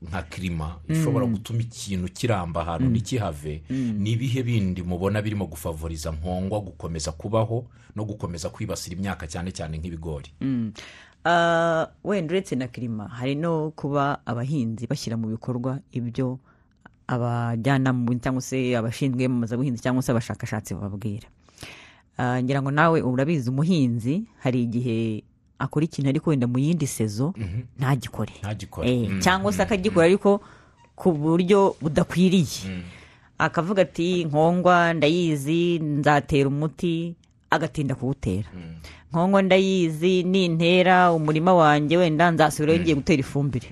nka 0.05 0.23
kirima 0.29 0.77
ishobora 0.89 1.27
gutuma 1.27 1.61
ikintu 1.61 2.09
kiramba 2.13 2.61
ahantu 2.61 2.89
ntikihave. 2.91 3.63
Ni 3.71 4.11
ibihe 4.13 4.43
bindi 4.43 4.83
mubona 4.83 5.23
birimo 5.23 5.47
gufavoriza 5.47 6.11
nkongwa 6.13 6.61
gukomeza 6.61 7.13
kubaho 7.13 7.65
no 7.97 8.05
gukomeza 8.05 8.51
kwibasira 8.51 8.97
imyaka 8.97 9.27
cyane 9.27 9.49
cyane 9.55 9.79
nk'ibigori? 9.79 10.29
Ah, 11.25 11.89
wenda 12.05 12.33
uretse 12.35 12.57
na 12.57 12.69
kirima 12.69 13.09
hari 13.09 13.35
no 13.35 13.71
kuba 13.77 14.21
abahinzi 14.27 14.87
bashyira 14.87 15.17
mu 15.17 15.29
bikorwa 15.33 15.79
ibyo 15.93 16.39
abajyanama 17.07 18.15
cyangwa 18.23 18.43
se 18.43 18.77
abashinzwe 18.77 19.21
iyamamazabuhinzi 19.21 19.83
cyangwa 19.83 20.03
se 20.03 20.13
abashakashatsi 20.13 20.75
bababwira. 20.75 21.29
Ah, 22.19 22.43
ngira 22.43 22.63
ngo 22.63 22.71
nawe 22.71 23.03
urabizi 23.03 23.51
umuhinzi 23.51 24.23
hari 24.39 24.63
igihe 24.63 25.23
akora 25.59 25.85
ikintu 25.85 26.09
ariko 26.11 26.31
wenda 26.31 26.47
mu 26.47 26.59
yindi 26.59 26.87
sezo 26.87 27.35
ntagikore. 27.79 28.33
Ntagikore. 28.43 28.87
Eh, 28.91 29.11
Mm. 29.11 29.21
cyangwa 29.21 29.53
se 29.53 29.63
akagikora 29.63 30.07
ariko 30.07 30.41
ku 30.95 31.13
buryo 31.13 31.75
budakwiriye. 31.83 32.87
Akavuga 33.39 33.83
ati 33.83 34.25
nkongwa 34.31 34.95
ndayizi 34.95 35.79
nzatera 35.83 36.49
umuti 36.49 37.15
agatinda 37.51 37.95
kuwutera. 37.95 38.47
Nkongwa 39.11 39.43
ndayizi 39.43 40.23
nintera 40.23 41.11
umurima 41.13 41.55
wanjye 41.55 41.97
wenda 41.99 42.31
nzasubirayo 42.31 42.79
ngiye 42.81 42.95
gutera 42.95 43.21
ifumbire. 43.21 43.69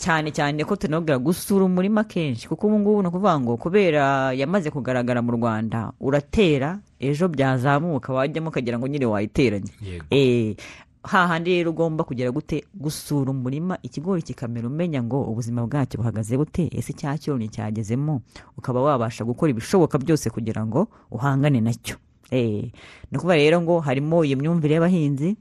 Cyane 0.00 0.32
cyane 0.32 0.64
ko 0.64 0.76
tunabwira 0.76 1.18
gusura 1.20 1.64
umurima 1.68 2.04
kenshi 2.08 2.48
kuko 2.48 2.66
ubu 2.66 2.78
ngubu 2.80 3.02
ni 3.02 3.08
ukuvuga 3.08 3.40
ngo 3.40 3.56
kubera 3.60 4.32
yamaze 4.32 4.70
kugaragara 4.72 5.20
mu 5.22 5.32
rwanda 5.36 5.92
uratera 6.00 6.78
ejo 7.00 7.28
byazamuka 7.28 8.12
wajyamo 8.12 8.48
ukagira 8.48 8.78
ngo 8.80 8.86
nyine 8.88 9.06
wayiteranye. 9.06 9.70
Eh, 10.10 10.56
hahandi 11.04 11.50
rero 11.60 11.70
ugomba 11.70 12.04
kugera 12.04 12.30
gute 12.32 12.64
gusura 12.74 13.30
umurima? 13.30 13.78
Ikigori 13.82 14.22
kikamera 14.22 14.68
umenya 14.68 15.02
ngo 15.02 15.20
ubuzima 15.28 15.66
bwacyo 15.66 16.00
buhagaze 16.00 16.36
bute 16.36 16.68
ese 16.72 16.92
cya 16.92 17.18
cyonnyi 17.18 17.48
cyagezemo 17.48 18.20
ukaba 18.56 18.80
wabasha 18.82 19.24
gukora 19.24 19.50
ibishoboka 19.52 19.98
byose 19.98 20.30
kugira 20.30 20.64
ngo 20.66 20.88
uhangane 21.10 21.60
na 21.60 21.72
cyo 21.76 21.96
Eh, 22.30 22.70
ni 23.10 23.18
ukuvuga 23.18 23.34
rero 23.36 23.60
ngo 23.60 23.80
harimo 23.82 24.22
iyo 24.24 24.36
myumvire 24.38 24.74
y'abahinzi 24.78 25.36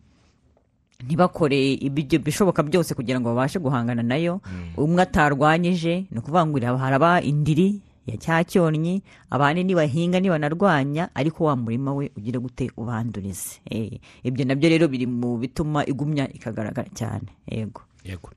ntibakore 1.03 1.73
ibyo 1.73 2.19
bishoboka 2.19 2.63
byose 2.63 2.93
kugira 2.93 3.19
ngo 3.19 3.29
babashe 3.31 3.59
guhangana 3.59 4.03
na 4.03 4.15
yo. 4.17 4.41
Umwe 4.77 5.01
atarwanyije 5.03 6.05
ni 6.11 6.17
ukuvuga 6.19 6.45
ngo 6.45 6.77
haraba 6.77 7.21
indiri 7.21 7.81
ya 8.07 8.17
cya 8.17 8.43
cyonnyi 8.43 9.01
abandi 9.29 9.63
nibahinga 9.63 10.19
nibanarwanya 10.19 11.09
ariko 11.15 11.45
wa 11.45 11.55
murima 11.55 11.93
we 11.93 12.11
ugire 12.17 12.39
gute 12.39 12.71
ubandurize. 12.77 13.61
Eh, 13.69 13.99
ibyo 14.23 14.45
na 14.45 14.55
byo 14.55 14.69
rero 14.69 14.87
biri 14.87 15.05
mu 15.07 15.37
bituma 15.37 15.85
igumya 15.85 16.27
ikagaragara 16.33 16.89
cyane. 16.93 17.29
Yego. 17.47 17.81
Yego. 18.03 18.29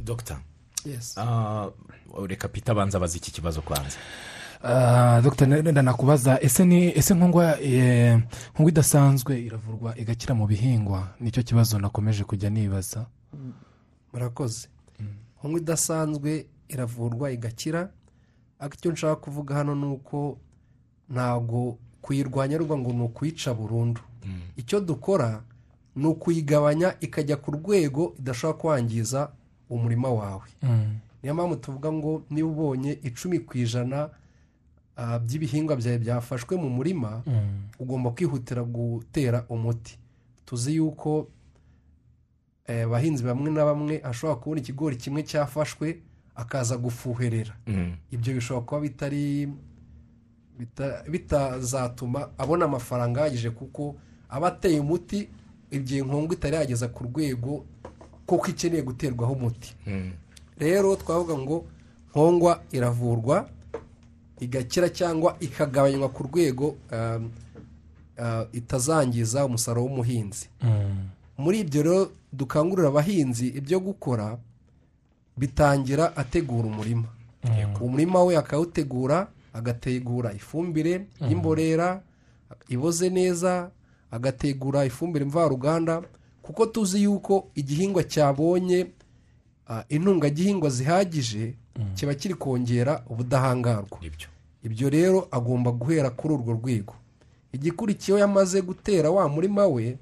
Dogita 0.00 0.40
Yes. 0.84 1.18
ah, 1.18 1.68
reka 2.28 2.48
pita 2.48 2.72
abanza 2.72 2.96
abaza 2.98 3.16
iki 3.16 3.30
kibazo 3.30 3.60
kwanza 3.60 3.98
dr. 5.22 5.46
Nenda 5.46 5.82
nakubaza 5.82 6.38
ese 6.42 6.64
ni 6.64 6.98
ese 6.98 7.14
nkongwa 7.14 7.60
eh, 7.60 8.18
nkongwa 8.54 8.70
idasanzwe 8.70 9.40
iravurwa 9.40 9.98
igakira 9.98 10.34
mu 10.34 10.46
bihingwa? 10.46 11.08
Nicyo 11.20 11.42
kibazo 11.42 11.78
nakomeje 11.78 12.24
kujya 12.24 12.50
nibaza. 12.50 13.06
Murakoze. 14.12 14.68
Nk'uko 15.38 15.58
idasanzwe 15.58 16.46
iravurwa 16.68 17.30
igakira. 17.32 17.90
Ariko 18.58 18.76
icyo 18.76 18.92
nshaka 18.92 19.16
kuvuga 19.16 19.54
hano 19.54 19.74
ni 19.74 19.86
uko 19.86 20.38
ntabwo 21.08 21.78
kuyirwanya 22.02 22.58
ruba 22.58 22.76
ngo 22.78 22.92
ni 22.92 23.02
ukuyica 23.02 23.54
burundu. 23.54 24.00
Icyo 24.56 24.80
dukora 24.80 25.42
ni 25.96 26.06
ukuyigabanya 26.06 26.94
ikajya 27.00 27.36
ku 27.36 27.50
rwego 27.50 28.14
idashobora 28.18 28.58
kwangiza 28.58 29.30
umurima 29.70 30.08
wawe. 30.08 30.48
Niyo 31.22 31.34
mpamvu 31.34 31.56
tuvuga 31.56 31.92
ngo 31.92 32.22
niba 32.30 32.48
ubonye 32.48 32.98
icumi 33.02 33.38
ku 33.40 33.58
ijana 33.58 33.96
ah, 34.02 34.10
by'ibihingwa 35.24 35.76
byawe 35.76 35.98
byafashwe 35.98 36.56
mu 36.56 36.68
murima 36.70 37.22
ugomba 37.78 38.10
kwihutira 38.10 38.62
gutera 38.62 39.44
umuti 39.48 39.98
tuzi 40.46 40.74
yuko 40.76 41.28
eh, 42.66 42.84
abahinzi 42.86 43.24
bamwe 43.24 43.50
na 43.50 43.64
bamwe 43.64 44.00
ashobora 44.04 44.36
kubona 44.40 44.60
ikigori 44.60 44.96
kimwe 44.96 45.22
cyafashwe 45.22 45.98
akaza 46.34 46.76
gufuherera 46.76 47.54
Mm. 47.66 47.96
ibyo 48.10 48.34
bishobora 48.34 48.66
kuba 48.66 48.80
bitari 48.80 49.48
bita- 50.58 51.02
bitazatuma 51.10 52.28
abona 52.38 52.64
amafaranga 52.64 53.20
ahagije 53.20 53.50
kuko 53.50 53.96
aba 54.28 54.48
ateye 54.48 54.80
umuti 54.80 55.28
igihe 55.70 56.02
nkongwa 56.02 56.34
itari 56.34 56.56
yageza 56.56 56.88
ku 56.88 57.04
rwego 57.04 57.64
kuko 58.26 58.46
ikeneye 58.50 58.82
guterwaho 58.82 59.32
umuti 59.32 59.74
Mm. 59.86 60.12
rero 60.58 60.96
twavuga 60.96 61.34
ngo 61.38 61.66
nkongwa 62.10 62.62
iravurwa 62.72 63.48
igakira 64.40 64.88
cyangwa 64.88 65.36
ikagabanywa 65.40 66.08
ku 66.08 66.22
rwego 66.22 66.76
um, 66.92 67.30
uh, 68.18 68.44
itazangiza 68.52 69.44
umusaruro 69.46 69.82
w'umuhinzi. 69.86 70.48
Muri 71.38 71.60
ibyo 71.60 71.82
rero 71.82 72.10
dukangurira 72.32 72.88
abahinzi 72.88 73.46
ibyo 73.48 73.80
gukora 73.80 74.38
bitangira 75.36 76.16
ategura 76.16 76.68
umurima. 76.68 77.08
Umurima 77.80 78.22
we 78.24 78.36
akawutegura 78.36 79.28
agategura 79.52 80.32
ifumbire 80.32 81.06
y'imborera 81.28 82.02
iboze 82.68 83.10
neza 83.10 83.70
agategura 84.10 84.84
ifumbire 84.84 85.24
mvaruganda 85.24 86.02
kuko 86.42 86.66
tuzi 86.66 87.02
yuko 87.02 87.48
igihingwa 87.54 88.02
cyabonye 88.04 88.86
ah, 89.68 89.84
intungagihingwa 89.88 90.70
zihagije 90.70 91.54
kiba 91.94 92.14
kiri 92.14 92.34
kongera 92.34 93.02
ubudahangarwa. 93.08 93.98
Ibyo 94.64 94.90
rero 94.90 95.28
agomba 95.30 95.70
guhera 95.72 96.10
kuri 96.10 96.34
urwo 96.34 96.52
rwego. 96.52 96.94
Igikurikiyeho 97.52 98.18
yamaze 98.20 98.62
gutera 98.62 99.10
wa 99.10 99.28
murima 99.28 99.66
we 99.66 99.98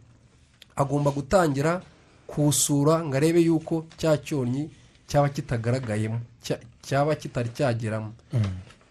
agomba 0.77 1.11
gutangira 1.11 1.83
kuwusura 2.27 3.05
ngo 3.05 3.17
arebe 3.17 3.41
yuko 3.41 3.87
cya 3.97 4.17
cyonnyi 4.19 4.71
cyaba 5.07 5.29
kitagaragayemo 5.29 6.21
cya- 6.45 6.61
cyaba 6.83 7.15
kitari 7.17 7.49
cyageramo. 7.57 8.13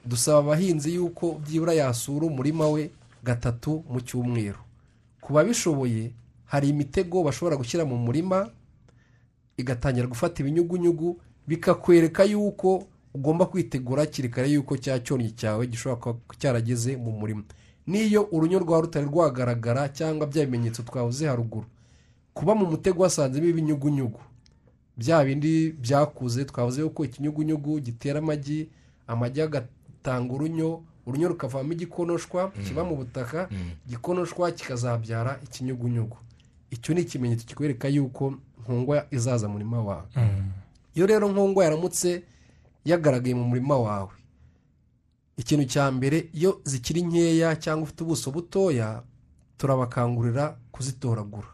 Dusaba 0.06 0.40
abahinzi 0.40 0.96
yuko 0.96 1.38
byibura 1.46 1.74
yasura 1.74 2.26
umurima 2.26 2.68
we 2.70 2.90
gatatu 3.24 3.84
mu 3.90 4.02
cyumweru. 4.02 4.58
Ku 5.22 5.34
babishoboye 5.34 6.12
hari 6.46 6.70
imitego 6.70 7.24
bashobora 7.24 7.58
gushyira 7.60 7.86
mu 7.86 7.98
murima 8.00 8.50
igatangira 9.58 10.08
gufata 10.08 10.42
ibinyugunyugu 10.42 11.20
bikakwereka 11.48 12.24
yuko 12.24 12.88
ugomba 13.18 13.46
kwitegura 13.46 14.02
hakiri 14.02 14.30
kare 14.30 14.48
yuko 14.50 14.78
cya 14.78 15.00
cyonnyi 15.00 15.32
cyawe 15.34 15.68
gishobora 15.68 16.02
kuba 16.02 16.20
cyarageze 16.38 16.98
mu 16.98 17.12
murima. 17.12 17.44
N'iyo 17.88 18.28
urunyo 18.32 18.60
rwawe 18.60 18.82
rutari 18.82 19.06
rwagaragara 19.06 19.90
cyangwa 19.90 20.28
bya 20.28 20.46
bimenyetso 20.46 20.84
twavuze 20.84 21.28
haruguru. 21.28 21.66
Kuba 22.34 22.56
mu 22.56 22.66
mutego 22.66 23.04
wasanzemo 23.04 23.48
ibinyugunyugu. 23.48 24.20
Bya 24.98 25.24
bindi 25.26 25.72
byakuze 25.72 26.46
twavuze 26.46 26.82
yuko 26.82 27.06
ikinyugunyugu 27.06 27.80
gitera 27.80 28.20
amagi 28.20 28.70
amagi 29.08 29.42
agatanga 29.42 30.34
urunyo 30.34 30.82
urunyo 31.08 31.28
rukavamo 31.28 31.74
igikonoshwa 31.74 32.52
kiba 32.68 32.84
mu 32.84 32.96
butaka 32.96 33.50
igikonoshwa 33.88 34.52
kikazabyara 34.52 35.40
ikinyugunyugu. 35.44 36.18
Icyo 36.72 36.94
ni 36.96 37.02
ikimenyetso 37.02 37.46
kikwereka 37.48 37.88
yuko 37.88 38.34
nkongwa 38.62 39.06
izaza 39.12 39.48
mu 39.48 39.54
murima 39.54 39.82
wawe. 39.84 40.08
Iyo 40.96 41.06
rero 41.08 41.30
nkongwa 41.32 41.64
yaramutse 41.64 42.24
yagaragaye 42.90 43.36
mu 43.36 43.44
murima 43.44 43.76
wawe. 43.78 44.14
Ikintu 45.38 45.66
cya 45.70 45.92
mbere 45.92 46.30
iyo 46.34 46.62
zikiri 46.64 47.02
nkeya 47.04 47.56
cyangwa 47.60 47.84
ufite 47.84 48.04
ubuso 48.04 48.32
butoya 48.32 49.04
turabakangurira 49.58 50.58
kuzitoragura. 50.72 51.48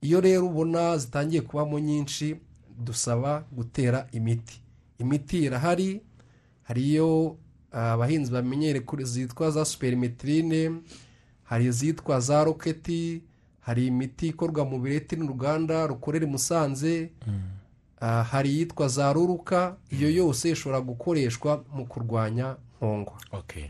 Iyo 0.00 0.20
rero 0.20 0.46
ubona 0.46 0.96
zitangiye 0.98 1.42
kubamo 1.42 1.78
nyinshi 1.78 2.36
dusaba 2.84 3.44
gutera 3.52 4.06
imiti. 4.12 4.62
Imiti 4.98 5.38
irahari 5.44 6.00
hari 6.62 6.82
iyo 6.90 7.36
ah, 7.72 7.92
abahinzi 7.92 8.32
bamenyere 8.32 8.80
kuri 8.80 9.04
zitwa 9.04 9.50
za 9.50 9.64
superimetirine 9.64 10.80
hari 11.42 11.64
izitwa 11.66 12.20
za 12.20 12.44
roketi 12.44 13.22
hari 13.60 13.86
imiti 13.86 14.28
ikorwa 14.28 14.64
mu 14.64 14.78
bireti 14.80 15.16
n'uruganda 15.16 15.86
rukorera 15.86 16.26
i 16.26 16.30
musanze. 16.30 17.10
Ah, 17.28 17.30
hari 18.00 18.50
iyitwa 18.50 18.88
za 18.88 19.12
ruruka 19.12 19.76
iyo 19.90 20.10
yose 20.10 20.50
ishobora 20.50 20.80
gukoreshwa 20.80 21.64
mu 21.74 21.86
kurwanya 21.86 22.56
nkongwa. 22.76 23.14
Okay 23.32 23.64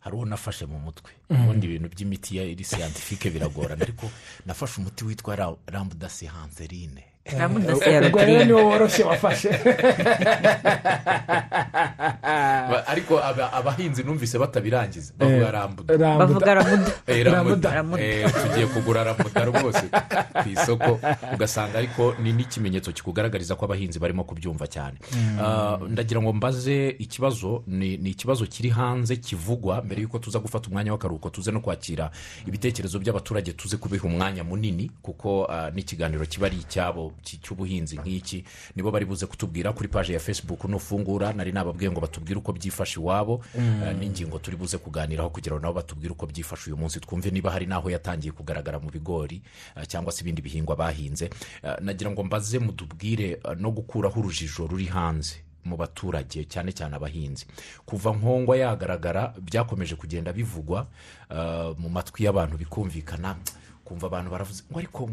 hari 0.00 0.16
uwo 0.16 0.24
nafashe 0.26 0.66
mu 0.66 0.78
mutwe. 0.78 1.10
Ubundi 1.30 1.66
ibintu 1.66 1.88
by'imiti 1.88 2.36
ya 2.36 2.44
iri 2.44 2.64
siyantifike 2.64 3.30
biragorana. 3.30 3.82
Ariko 3.82 4.10
nafashe 4.46 4.80
umuti 4.80 5.04
witwa 5.04 5.36
Ra- 5.36 5.56
rero 8.24 8.44
niwo 8.44 8.62
woroshye 8.68 9.04
wafashe 9.04 9.48
Ba- 12.68 12.84
ariko 12.86 13.18
aba- 13.22 13.52
abahinzi 13.52 14.02
numvise 14.02 14.38
batabirangiza. 14.38 15.12
Bavuga 15.18 15.50
rambuda 15.50 15.94
bavuga 16.18 16.54
ramuda 16.54 16.92
Eh, 17.06 17.24
Eh, 18.04 18.32
tugiye 18.42 18.66
kugura 18.66 19.04
ramuda 19.04 19.44
rwose. 19.44 19.82
Ku 20.42 20.48
isoko 20.48 21.00
ugasanga 21.34 21.78
ariko 21.78 22.14
ni 22.22 22.32
n'ikimenyetso 22.32 22.92
kikugaragariza 22.92 23.54
ko 23.56 23.64
abahinzi 23.64 23.98
barimo 23.98 24.24
kubyumva 24.24 24.66
cyane. 24.66 24.98
Ah, 25.40 25.78
ndagira 25.88 26.20
ngo 26.20 26.32
mbaze 26.32 26.88
ikibazo 26.98 27.62
ni 27.66 27.94
ikibazo 27.94 28.46
kiri 28.46 28.68
hanze 28.70 29.16
kivugwa 29.16 29.82
mbere 29.82 30.02
y'uko 30.02 30.18
tuza 30.18 30.38
gufata 30.38 30.68
umwanya 30.68 30.92
w'akaruhuko 30.92 31.30
tuze 31.30 31.50
no 31.52 31.60
kwakira 31.60 32.10
ibitekerezo 32.46 32.98
by'abaturage 32.98 33.52
tuze 33.52 33.76
kubiha 33.76 34.04
umwanya 34.04 34.44
munini 34.44 34.90
kuko 35.02 35.46
ah, 35.50 35.70
n'ikiganiro 35.70 36.26
kiba 36.26 36.46
ari 36.46 36.56
icyabo. 36.60 37.12
cy- 37.17 37.17
cy'ubuhinzi 37.22 37.96
nk'iki 37.98 38.44
nibo 38.76 38.90
bari 38.90 39.04
buze 39.04 39.26
kutubwira 39.26 39.72
kuri 39.72 39.88
paji 39.88 40.12
ya 40.12 40.20
facebook 40.20 40.64
nufungura. 40.64 41.32
Nari 41.32 41.52
nababwiye 41.52 41.90
ngo 41.90 42.00
batubwire 42.00 42.38
uko 42.38 42.52
byifashe 42.52 43.00
iwabo. 43.00 43.44
Ah, 43.58 43.92
n'ingingo 43.92 44.38
turi 44.38 44.56
buze 44.56 44.78
kuganiraho 44.78 45.30
kugira 45.30 45.56
ngo 45.56 45.62
nabo 45.62 45.74
batubwire 45.74 46.12
uko 46.12 46.26
byifashe 46.26 46.70
uyu 46.70 46.76
munsi. 46.76 47.00
Twumve 47.00 47.30
niba 47.30 47.50
hari 47.50 47.66
n'aho 47.66 47.90
yatangiye 47.90 48.32
kugaragara 48.32 48.78
mu 48.80 48.90
bigori 48.90 49.42
ah, 49.76 49.86
cyangwa 49.86 50.12
se 50.12 50.20
ibindi 50.22 50.42
bihingwa 50.42 50.76
bahinze. 50.76 51.30
Ah, 51.62 51.76
nagira 51.80 52.10
ngo 52.10 52.24
mbaze 52.24 52.58
mutubwire 52.58 53.40
no 53.58 53.70
gukuraho 53.70 54.20
urujijo 54.20 54.66
ruri 54.66 54.84
hanze 54.86 55.36
mu 55.64 55.76
baturage 55.76 56.44
cyane 56.48 56.72
cyane 56.72 56.96
abahinzi. 56.96 57.46
Kuva 57.84 58.10
nkongwa 58.16 58.56
yagaragara 58.56 59.34
byakomeje 59.42 59.94
kugenda 60.00 60.32
bivugwa 60.32 60.86
mu 61.78 61.88
matwi 61.88 62.24
y'abantu 62.24 62.56
bikumvikana. 62.56 63.36
Kumva 63.84 64.06
abantu 64.06 64.30
baravuze 64.30 64.62
ngo 64.70 64.78
ariko 64.78 65.10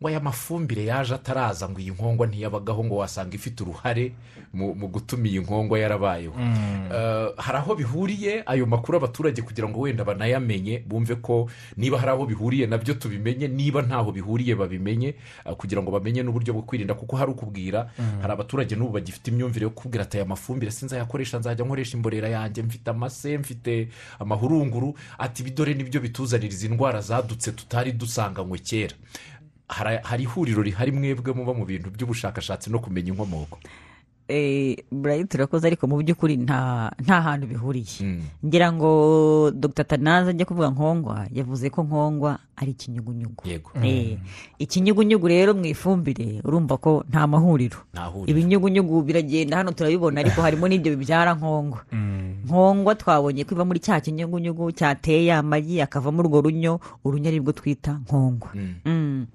ngo 0.00 0.08
aya 0.08 0.20
mafumbire 0.20 0.84
yaje 0.84 1.14
ataraza 1.14 1.68
ngo 1.68 1.78
iyi 1.80 1.90
nkongwa 1.90 2.26
ntiyabagaho 2.26 2.84
ngo 2.84 2.96
wasanga 2.96 3.34
ifite 3.36 3.60
uruhare 3.62 4.12
mu 4.52 4.88
gutuma 4.88 5.26
iyi 5.28 5.38
nkongwa 5.44 5.78
yarabayeho. 5.78 6.34
Eh, 6.40 7.28
hari 7.36 7.58
aho 7.58 7.74
bihuriye 7.74 8.42
ayo 8.46 8.66
makuru 8.66 8.98
abaturage 8.98 9.42
kugira 9.42 9.68
ngo 9.68 9.80
wenda 9.80 10.04
banayamenye 10.04 10.82
bumve 10.88 11.14
ko 11.20 11.50
niba 11.76 11.98
hari 11.98 12.10
aho 12.10 12.26
bihuriye 12.26 12.66
na 12.66 12.78
byo 12.78 12.94
tubimenye 12.94 13.48
niba 13.48 13.82
ntaho 13.82 14.12
bihuriye 14.12 14.54
babimenye 14.56 15.14
eh, 15.46 15.54
kugira 15.56 15.82
ngo 15.82 15.90
bamenye 15.92 16.22
n'uburyo 16.24 16.52
bwo 16.56 16.62
kwirinda 16.62 16.94
kuko 16.96 17.16
hari 17.16 17.30
ukubwira 17.30 17.90
hari 18.20 18.32
abaturage 18.32 18.76
n'ubu 18.76 18.92
bagifite 18.96 19.28
imyumvire 19.30 19.64
yo 19.64 19.70
kubwira 19.70 20.04
ati 20.08 20.16
aya 20.16 20.26
mafumbire 20.26 20.72
sinzayakoresha 20.72 21.38
nzajya 21.38 21.64
nkoresha 21.64 21.96
imborera 21.96 22.28
yanjye 22.28 22.62
mfite 22.62 22.88
amase 22.90 23.38
mfite 23.38 23.88
amahurunguru 24.18 24.94
ati 25.18 25.42
ibi 25.42 25.50
dore 25.50 25.74
ni 25.74 25.84
byo 25.84 26.00
bituzanira 26.00 26.48
izi 26.52 26.68
ndwara 26.68 27.00
zadutse 27.00 27.52
tutari 27.52 27.92
dusanganywe 27.92 28.58
kera. 28.58 28.94
Hari- 29.70 30.02
hari 30.02 30.22
ihuriro 30.26 30.62
rihari 30.62 30.90
mwebwe 30.92 31.30
muba 31.32 31.54
mu 31.54 31.62
bintu 31.64 31.90
by'ubushakashatsi 31.94 32.70
no 32.70 32.82
kumenya 32.82 33.14
inkomoko. 33.14 33.58
Burayi 34.90 35.24
turakoze 35.26 35.66
ariko 35.66 35.86
mu 35.90 35.98
by'ukuri 35.98 36.36
nta 36.38 36.90
hantu 37.02 37.46
bihuriye. 37.50 37.98
Mm. 38.00 38.22
ngira 38.46 38.72
ngo 38.72 39.50
dr. 39.50 39.84
Tanaza 39.84 40.30
ajya 40.30 40.46
kuvuga 40.46 40.70
nkongwa 40.70 41.26
yavuze 41.34 41.66
ko 41.70 41.82
nkongwa 41.82 42.38
ari 42.56 42.70
ikinyugunyugu. 42.70 43.42
Yego. 43.42 43.70
Eh, 43.82 44.18
ikinyugunyugu 44.58 45.26
rero 45.28 45.54
mu 45.54 45.66
ifumbire 45.66 46.42
urumva 46.46 46.78
ko 46.78 47.02
nta 47.10 47.26
mahuriro. 47.26 47.82
Ibinyugunyugu 48.30 49.02
biragenda 49.02 49.56
hano 49.66 49.72
turabibona 49.74 50.20
ariko 50.22 50.38
harimo 50.46 50.68
n'ibyo 50.70 50.94
bibyara 50.94 51.34
nkongwa. 51.34 51.82
Nkongwa 52.46 52.94
twabonye 52.94 53.42
ko 53.44 53.54
iva 53.58 53.64
muri 53.66 53.82
cya 53.82 53.98
kinyugunyugu 53.98 54.70
cyateye 54.78 55.34
amagi 55.34 55.82
akavamo 55.82 56.22
urwo 56.22 56.38
runyo 56.46 56.78
urunyo 57.02 57.28
ari 57.34 57.38
rwo 57.42 57.50
twita 57.52 57.98
nkongwa. 58.06 58.54
Mm. 58.86 59.26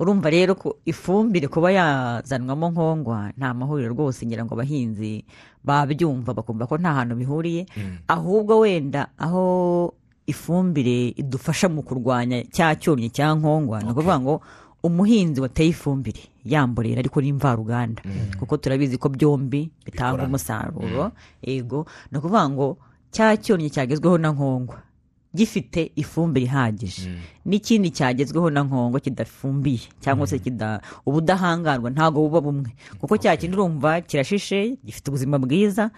Urumva 0.00 0.30
rero 0.30 0.54
ko 0.54 0.76
ifumbire 0.84 1.48
kuba 1.48 1.70
yazanwamo 1.72 2.70
nkongwa 2.70 3.32
nta 3.38 3.54
mahuriro 3.54 3.92
rwose 3.94 4.26
ngira 4.26 4.44
ngo 4.44 4.54
abahinzi 4.54 5.24
babyumva 5.64 6.34
bakumva 6.34 6.66
ko 6.66 6.78
nta 6.78 6.92
hantu 6.94 7.14
bihuriye. 7.16 7.66
Ahubwo 8.08 8.58
wenda 8.62 9.08
aho 9.18 9.94
ifumbire 10.26 11.08
idufasha 11.18 11.68
mu 11.68 11.82
kurwanya 11.82 12.42
cya 12.50 12.74
cyonnyi 12.78 13.10
cya 13.10 13.34
nkongwa 13.34 13.82
ni 13.82 13.90
ukuvuga 13.90 14.20
ngo 14.20 14.34
umuhinzi 14.82 15.40
wateye 15.40 15.70
ifumbire 15.70 16.22
yamborera 16.44 16.98
ariko 16.98 17.20
n'imvaruganda 17.22 18.02
kuko 18.38 18.56
turabizi 18.58 18.98
ko 18.98 19.08
byombi 19.08 19.70
bitanga 19.86 20.24
umusaruro. 20.26 21.12
Yego 21.42 21.86
ni 22.10 22.18
ukuvuga 22.18 22.48
ngo 22.50 22.66
cya 23.14 23.36
cyonnyi 23.36 23.70
cyagezweho 23.70 24.18
na 24.18 24.30
nkongwa. 24.34 24.78
Gifite 25.34 25.92
ifumbire 25.96 26.46
ihagije. 26.46 27.10
N'ikindi 27.46 27.90
cyagezweho 27.90 28.50
na 28.50 28.62
nkongwa 28.62 29.00
kidafumbiye 29.00 29.80
cyangwa 30.00 30.26
se 30.26 30.38
kida 30.38 30.80
ubudahangarwa 31.06 31.90
ntabwo 31.90 32.22
buba 32.28 32.40
bumwe. 32.40 32.70
Kuko 33.00 33.16
cya 33.16 33.36
kindi 33.36 33.56
urumva 33.56 34.00
kirashishe 34.00 34.76
gifite 34.84 35.08
ubuzima 35.08 35.38
bwiza 35.38 35.90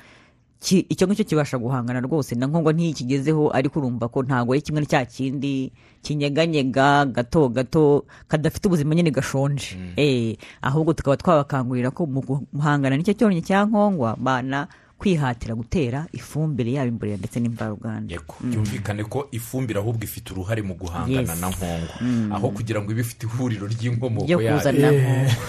icyo 0.65 1.05
ngicyo 1.07 1.25
kibasha 1.25 1.59
guhangana 1.59 2.01
rwose. 2.01 2.35
Na 2.35 2.47
nkongwa 2.47 2.73
ntiyikigezeho 2.73 3.51
ariko 3.53 3.79
urumva 3.85 4.09
ko 4.09 4.23
ntabwo 4.23 4.53
ari 4.57 4.63
kimwe 4.63 4.81
na 4.81 4.87
cya 4.87 5.05
kindi 5.05 5.73
kinyeganyega 6.03 7.05
gato 7.05 7.49
gato 7.49 8.05
kadafite 8.29 8.67
ubuzima 8.69 8.95
nyine 8.95 9.11
gashonje. 9.11 9.77
Eh, 9.97 10.37
ahubwo 10.63 10.93
tukaba 10.97 11.17
twabakangurira 11.21 11.91
ko 11.91 12.07
mu 12.07 12.21
guhangana 12.25 12.97
n'icyo 12.97 13.13
cyonnyi 13.19 13.43
cya 13.45 13.67
nkongwa 13.69 14.17
bana 14.17 14.69
kwihatira 14.99 15.55
gutera 15.55 16.07
ifumbire 16.13 16.73
yaba 16.73 16.89
imborera 16.89 17.17
ndetse 17.19 17.41
n'imvaruganda. 17.41 18.15
Yego 18.15 18.35
byumvikane 18.41 19.05
ko 19.05 19.29
ifumbire 19.33 19.81
ahubwo 19.81 20.05
ifite 20.05 20.33
uruhare 20.33 20.63
mu 20.63 20.75
guhangana 20.75 21.33
Yes. 21.33 21.41
na 21.41 21.49
nkongo. 21.51 21.93
Aho 22.35 22.49
kugira 22.51 22.81
ngo 22.83 22.93
ibe 22.93 23.01
ifite 23.01 23.27
ihuriro 23.27 23.67
ry'inkomoko 23.67 24.27
yayo. 24.43 24.61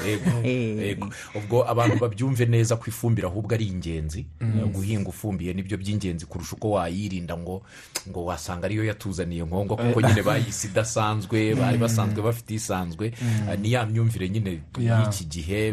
Yego, 0.05 0.31
Eh. 0.43 0.77
yego. 0.77 1.09
ubwo 1.35 1.63
abantu 1.69 1.95
babyumve 1.99 2.45
neza 2.45 2.75
ko 2.75 2.83
ifumbire 2.87 3.27
ahubwo 3.27 3.53
ari 3.55 3.67
ingenzi 3.67 4.25
guhinga 4.73 5.09
ufumbiye 5.09 5.53
ni 5.53 5.63
byo 5.63 5.77
by'ingenzi 5.77 6.25
kurusha 6.25 6.55
uko 6.55 6.71
wayirinda 6.81 7.37
ngo 7.37 7.61
ngo 8.09 8.25
wasanga 8.25 8.65
ariyo 8.65 8.83
yatuzaniye 8.83 9.43
nkongo 9.45 9.75
kuko 9.77 10.01
nyine 10.01 10.21
bayise 10.23 10.67
idasanzwe 10.67 11.55
bari 11.55 11.77
basanzwe 11.77 12.21
bafite 12.21 12.51
isanzwe. 12.57 13.13
Ni 13.61 13.71
ya 13.71 13.85
myumvire 13.85 14.29
nyine 14.29 14.59
y'iki 14.79 15.25
gihe 15.25 15.71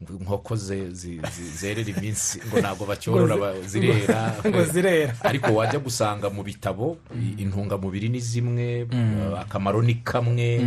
inkoko 0.00 0.56
zerera 0.56 1.88
iminsi 1.96 2.38
ngo 2.48 2.60
ntabwo 2.60 2.86
bacyorora 2.86 3.36
ba- 3.36 3.54
zirera 3.66 4.34
ngo 4.46 4.64
zirera. 4.64 5.14
Ariko 5.28 5.54
wajya 5.54 5.78
gusanga 5.78 6.30
mu 6.30 6.42
bitabo 6.42 6.96
intungamubiri 7.38 8.08
ni 8.08 8.20
zimwe 8.20 8.82
uh, 8.84 9.40
akamaro 9.40 9.82
ni 9.82 9.94
kamwe 9.94 10.58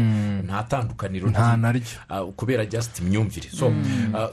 nta 0.46 0.64
tandukaniro 0.64 1.30
nta 1.30 1.58
naryo 1.58 1.82
uh, 2.10 2.34
kubera 2.34 2.66
just 2.66 3.00
imyumvire. 3.00 3.50
So 3.54 3.68
uh, 3.68 3.74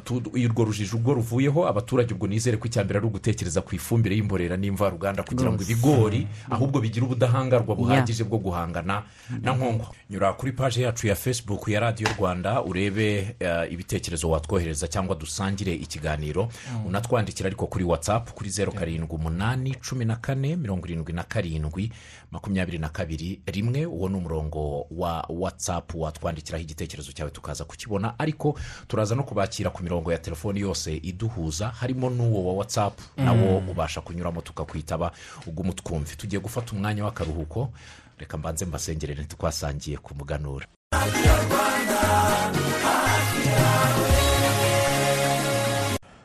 tu- 0.04 0.22
urwo 0.35 0.64
rujijo 0.64 0.96
ubwo 0.96 1.14
ruvuyeho 1.14 1.68
abaturage 1.68 2.14
ubwo 2.14 2.26
nizere 2.26 2.56
ko 2.56 2.66
icyambere 2.66 2.98
ari 2.98 3.06
ugutekereza 3.06 3.61
ku 3.61 3.74
ifumbire 3.76 4.16
y'imborera 4.16 4.56
n'imvaruganda 4.56 5.22
kugira 5.22 5.52
ngo 5.52 5.62
ibigori 5.62 6.26
ahubwo 6.50 6.80
bigire 6.80 7.04
ubudahangarwa 7.06 7.74
buhagije 7.76 8.24
bwo 8.24 8.38
guhangana. 8.38 9.02
Na 9.42 9.52
nkongo 9.52 9.92
nyura 10.11 10.32
kuri 10.32 10.52
paji 10.52 10.82
yacu 10.82 11.06
ya 11.06 11.14
facebook 11.14 11.68
ya 11.68 11.80
radiyo 11.80 12.09
rwanda 12.18 12.62
urebe 12.64 13.37
uh, 13.40 13.72
ibitekerezo 13.72 14.30
watwohereza 14.30 14.86
cyangwa 14.88 15.14
dusangire 15.16 15.75
ikiganiro 15.75 16.49
unatwandikira 16.87 17.46
ariko 17.46 17.66
kuri 17.66 17.85
whatsapp 17.85 18.31
kuri 18.33 18.51
zeru 18.51 18.72
karindwi 18.72 19.16
umunani 19.16 19.75
cumi 19.75 20.05
na 20.05 20.16
kane 20.16 20.57
mirongo 20.57 20.87
irindwi 20.87 21.12
na 21.12 21.22
karindwi 21.25 21.92
makumyabiri 22.31 22.79
na 22.79 22.88
kabiri 22.88 23.40
rimwe 23.46 23.87
uwo 23.87 24.09
ni 24.09 24.16
umurongo 24.16 24.87
wa 24.90 25.27
whatsapp 25.29 25.94
watwandikiraho 25.94 26.62
igitekerezo 26.64 27.12
cyawe 27.12 27.31
tukaza 27.31 27.64
kukibona. 27.64 28.18
Ariko 28.18 28.59
turaza 28.88 29.14
no 29.14 29.22
kubakira 29.22 29.70
ku 29.70 29.83
mirongo 29.83 30.12
ya 30.12 30.18
telefoni 30.18 30.61
yose 30.61 30.96
iduhuza 30.96 31.68
harimo 31.68 32.11
n'uwo 32.11 32.44
wa 32.46 32.53
whatsapp 32.55 32.99
nawo 33.16 33.59
ubasha 33.59 34.01
kunyuramo 34.01 34.40
tukakwitaba 34.40 35.12
uguma 35.46 35.70
utwumve 35.70 36.14
tugiye 36.16 36.40
gufata 36.42 36.72
umwanya 36.72 37.05
w'akaruhuko. 37.05 37.72
Reka 38.18 38.37
mbanze 38.38 38.64
mbasengerere 38.64 39.22
ntitwasangiye 39.22 39.96
ku 39.99 40.14
muganura. 40.14 40.66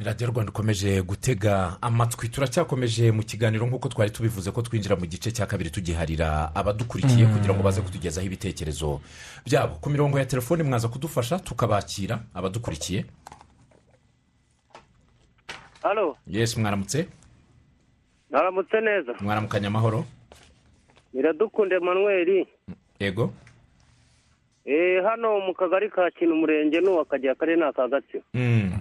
Radiyo 0.06 0.30
rwanda 0.32 0.50
ukomeje 0.52 1.02
gutega 1.02 1.78
amatwi. 1.82 2.30
Turacyakomeje 2.30 3.12
mu 3.12 3.24
kiganiro 3.24 3.66
nk'uko 3.68 3.90
twari 3.90 4.12
tubivuze 4.12 4.52
ko 4.52 4.62
twinjira 4.62 4.96
mu 4.96 5.06
gice 5.06 5.32
cya 5.32 5.46
kabiri 5.46 5.70
tugiharira 5.70 6.52
abadukurikiye 6.56 7.26
kugira 7.28 7.54
ngo 7.54 7.64
baze 7.64 7.82
kutugezaho 7.82 8.26
ibitekerezo 8.28 9.02
byabo. 9.46 9.76
Ku 9.82 9.90
mirongo 9.90 10.20
ya 10.20 10.26
telefoni 10.26 10.64
mwaza 10.64 10.88
kudufasha 10.88 11.40
tukabakira 11.40 12.20
abadukurikiye. 12.34 13.06
Halo? 15.84 16.18
Yesi 16.28 16.60
mwaramutse? 16.60 17.08
Naramutse 18.30 18.82
neza? 18.82 19.14
Mwaramukanya 19.22 19.68
amahoro? 19.68 20.06
Biradukunde 21.14 21.80
manuel 21.80 22.46
yego 23.00 23.34
eh 24.66 25.04
hano 25.04 25.40
mu 25.40 25.54
kagari 25.54 25.90
ka 25.90 26.12
kintu 26.12 26.34
umurenge 26.34 26.80
n'uwakajya 26.82 27.32
akarere 27.32 27.58
ni 27.58 27.64
aka 27.64 27.88
gatsibo 27.88 28.24
Mm, 28.34 28.72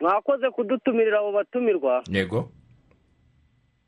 mwakoze 0.00 0.50
kudutumirira 0.50 1.18
abo 1.18 1.32
batumirwa. 1.32 2.04
Yego. 2.10 2.50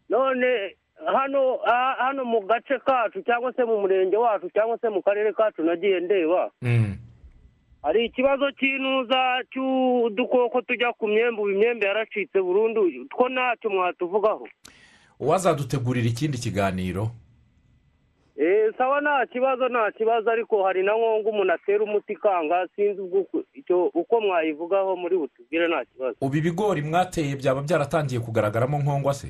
None 0.09 0.77
hano 1.07 1.57
ha- 1.64 1.97
hano 1.99 2.25
mu 2.25 2.40
gace 2.40 2.79
kacu 2.79 3.23
cyangwa 3.23 3.53
se 3.53 3.64
mu 3.64 3.81
murenge 3.81 4.16
wacu 4.16 4.51
cyangwa 4.51 4.79
se 4.79 4.88
mu 4.88 5.03
karere 5.03 5.33
kacu 5.33 5.62
nagiye 5.62 6.01
ndeba. 6.01 6.51
Mm, 6.62 6.97
hari 7.83 8.05
ikibazo 8.07 8.51
cy'intuza 8.53 9.43
cy'udukoko 9.53 10.61
tujya 10.62 10.93
ku 10.93 11.09
myembe 11.09 11.40
ubu 11.40 11.51
imyembe 11.51 11.87
yaracitse 11.87 12.40
burundu. 12.43 12.90
Two 13.11 13.29
ntacyo 13.29 13.71
mwatuvugaho. 13.71 14.49
Uwazadutegurira 15.21 16.09
ikindi 16.09 16.38
kiganiro? 16.38 17.03
Eh, 17.03 17.11
sawa 18.79 19.00
nta 19.00 19.26
kibazo 19.26 19.68
nta 19.68 19.92
kibazo 19.92 20.31
ariko 20.31 20.64
hari 20.64 20.83
na 20.83 20.92
nkongo 20.96 21.29
umuntu 21.31 21.53
atera 21.53 21.85
umuti 21.85 22.12
ikanga 22.12 22.68
sinzi 22.76 23.00
ubwo 23.00 23.26
uko- 23.94 24.20
mwayivugaho 24.20 24.96
muri 24.96 25.16
butubwire 25.18 25.68
nta 25.68 25.85
kibazo. 25.85 26.16
Ubu 26.20 26.37
ibigori 26.37 26.83
mwateye 26.83 27.37
byaba 27.37 27.61
byaratangiye 27.62 28.20
kugaragaramo 28.20 28.79
nkongwa 28.79 29.14
se? 29.14 29.29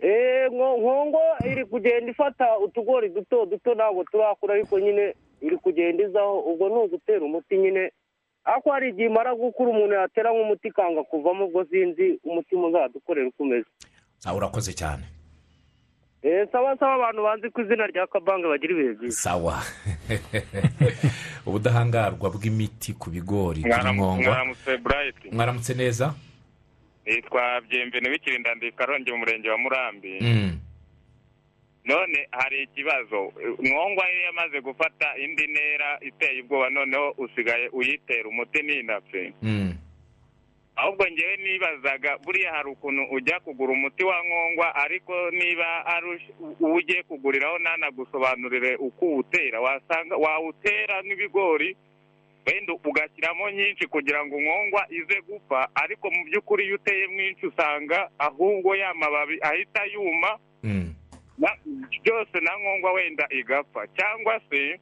Eh, 0.00 0.50
nko- 0.52 0.76
nkongo 0.78 1.20
iri 1.50 1.64
kugenda 1.64 2.10
ifata 2.10 2.58
utugori 2.58 3.08
duto 3.08 3.46
duto 3.46 3.74
ntabwo 3.74 4.04
turakura 4.04 4.54
ariko 4.54 4.78
nyine 4.80 5.14
iri 5.40 5.56
kugenda 5.56 6.04
izaho 6.04 6.40
ubwo 6.40 6.68
ni 6.68 6.74
ugutera 6.74 7.24
umuti 7.24 7.56
nyine. 7.58 7.92
Ariko 8.44 8.70
hari 8.70 8.88
igihe 8.90 9.06
imara 9.08 9.34
gukura 9.34 9.70
umuntu 9.70 9.94
yatera 9.94 10.30
nk'umuti 10.32 10.68
ikanga 10.68 11.02
kuvamo 11.02 11.44
ubwo 11.46 11.64
sinzi 11.64 12.18
umuti 12.24 12.56
muzadukorera 12.56 13.28
uko 13.28 13.42
umeze. 13.42 13.66
Urakoze 14.36 14.72
cyane. 14.72 15.02
Eh, 15.02 15.23
sawa 16.52 16.76
sawa 16.78 16.94
abantu 16.94 17.22
banzi 17.22 17.50
ku 17.50 17.60
izina 17.60 17.86
rya 17.86 18.06
kabange 18.06 18.48
bagira 18.48 18.72
ibihe 18.72 18.92
byiza 18.94 19.20
sawa. 19.20 19.60
Ubudahangarwa 21.46 22.30
bw'imiti 22.32 22.92
ku 22.96 23.10
bigori 23.10 23.60
mwaramutse 23.60 24.76
burayiti 24.80 25.28
mwaramutse 25.32 25.74
neza? 25.74 26.14
Nitwa 27.06 27.60
byemvene 27.68 28.08
w'ikirindandi 28.08 28.72
karongi 28.72 29.12
mu 29.12 29.18
murenge 29.18 29.50
wa 29.50 29.58
murambi. 29.58 30.16
Mm, 30.20 30.52
none 31.84 32.18
hari 32.30 32.62
ikibazo. 32.62 33.32
Nkongwa 33.60 34.04
iyo 34.12 34.20
yamaze 34.24 34.60
gufata 34.60 35.06
indi 35.20 35.46
ntera 35.46 35.98
iteye 36.00 36.40
ubwoba 36.42 36.70
noneho 36.70 37.14
usigaye 37.18 37.68
uyitera 37.68 38.28
umuti 38.28 38.62
n'inapfe. 38.62 39.32
Mm, 39.42 39.73
ahubwo 40.76 41.06
ngewe 41.12 41.36
nibazaga 41.36 42.18
buriya 42.18 42.52
hari 42.52 42.68
ukuntu 42.70 43.02
ujya 43.10 43.40
kugura 43.40 43.72
umuti 43.72 44.04
wa 44.04 44.18
nkongwa 44.24 44.74
ariko 44.74 45.30
niba 45.30 45.86
ari 45.86 46.06
uwo 46.60 46.74
ugiye 46.74 47.02
kuguriraho 47.02 47.58
ntanagusobanurire 47.58 48.76
uko 48.76 49.04
uwutera 49.06 49.60
wasanga 49.60 50.16
wawutera 50.16 51.02
n'ibigori 51.02 51.76
wenda 52.46 52.72
ugashyiramo 52.84 53.50
nyinshi 53.50 53.86
kugira 53.86 54.26
ngo 54.26 54.40
nkongwa 54.40 54.86
ize 54.90 55.20
gupfa 55.28 55.68
ariko 55.74 56.10
mu 56.10 56.24
by'ukuri 56.24 56.64
iyo 56.66 56.74
uteye 56.74 57.06
mwinshi 57.06 57.46
usanga 57.46 58.10
ahubwo 58.18 58.76
ya 58.76 58.94
mababi 58.94 59.38
ahita 59.42 59.84
yuma 59.84 60.38
mm, 60.62 60.94
na- 61.38 61.56
byose 62.02 62.36
na 62.40 62.56
nkongwa 62.56 62.92
wenda 62.92 63.26
igapfa 63.30 63.86
cyangwa 63.96 64.40
se. 64.50 64.80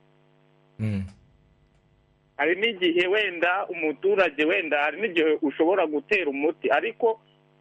Hari 2.43 2.55
n'igihe 2.61 3.07
wenda 3.07 3.67
umuturage 3.71 4.43
wenda 4.45 4.83
hari 4.83 5.01
n'igihe 5.01 5.39
ushobora 5.43 5.87
gutera 5.87 6.27
umuti. 6.31 6.67
Ariko 6.71 7.21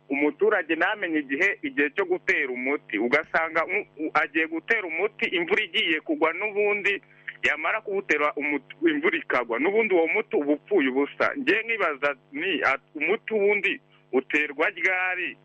umuturage 0.10 0.74
ntamenye 0.76 1.20
igihe 1.22 1.50
igihe 1.62 1.89
cyo 1.96 2.06
gutera 2.10 2.50
umuti. 2.50 2.98
Ugasanga 2.98 3.62
agiye 4.13 4.48
gutera 4.50 4.84
umuti 4.89 5.26
imvura 5.38 5.62
igiye 5.63 6.00
kugwa 6.02 6.34
n'ubundi 6.34 6.98
yamara 7.48 7.82
kuwutera 7.86 8.34
imvura 8.91 9.17
ikagwa 9.17 9.60
n'ubundi 9.60 9.94
uwo 9.94 10.08
muti 10.08 10.34
uba 10.36 10.54
upfuye 10.58 10.88
ubusa. 10.89 11.26
Ngewe 11.38 11.62
nkibaza 11.63 12.10
ni 12.32 12.52
umuti 12.96 13.34
ubundi 13.34 13.82
uterwa 14.12 14.65
ryari? 14.70 15.38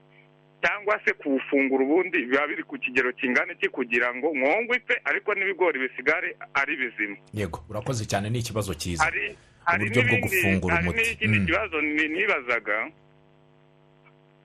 Cyangwa 0.67 0.99
se 1.05 1.13
kuwufungura 1.15 1.85
ubundi 1.85 2.19
biba 2.27 2.47
biri 2.47 2.63
ku 2.67 2.75
kigero 2.79 3.13
kingana 3.15 3.53
iki 3.55 3.69
kugira 3.71 4.11
ngo 4.15 4.35
nkongwe 4.35 4.77
ipfe 4.83 4.99
ariko 5.05 5.35
n'ibigori 5.35 5.79
bisigare 5.79 6.35
ari 6.55 6.75
bizima. 6.77 7.17
Yego 7.33 7.63
urakoze 7.71 8.03
cyane 8.05 8.31
ni 8.31 8.39
ikibazo 8.43 8.75
cyiza. 8.75 9.05
Hari 9.07 9.37
hari 9.65 9.85
Uburyo 9.87 10.03
bwo 10.03 10.17
gufungura 10.27 10.75
hari 10.75 10.89
umuti. 10.89 11.03
n'ikindi 11.11 11.39
Mm. 11.39 11.47
kibazo 11.47 11.77
ni- 11.81 12.09
nibazaga. 12.09 12.77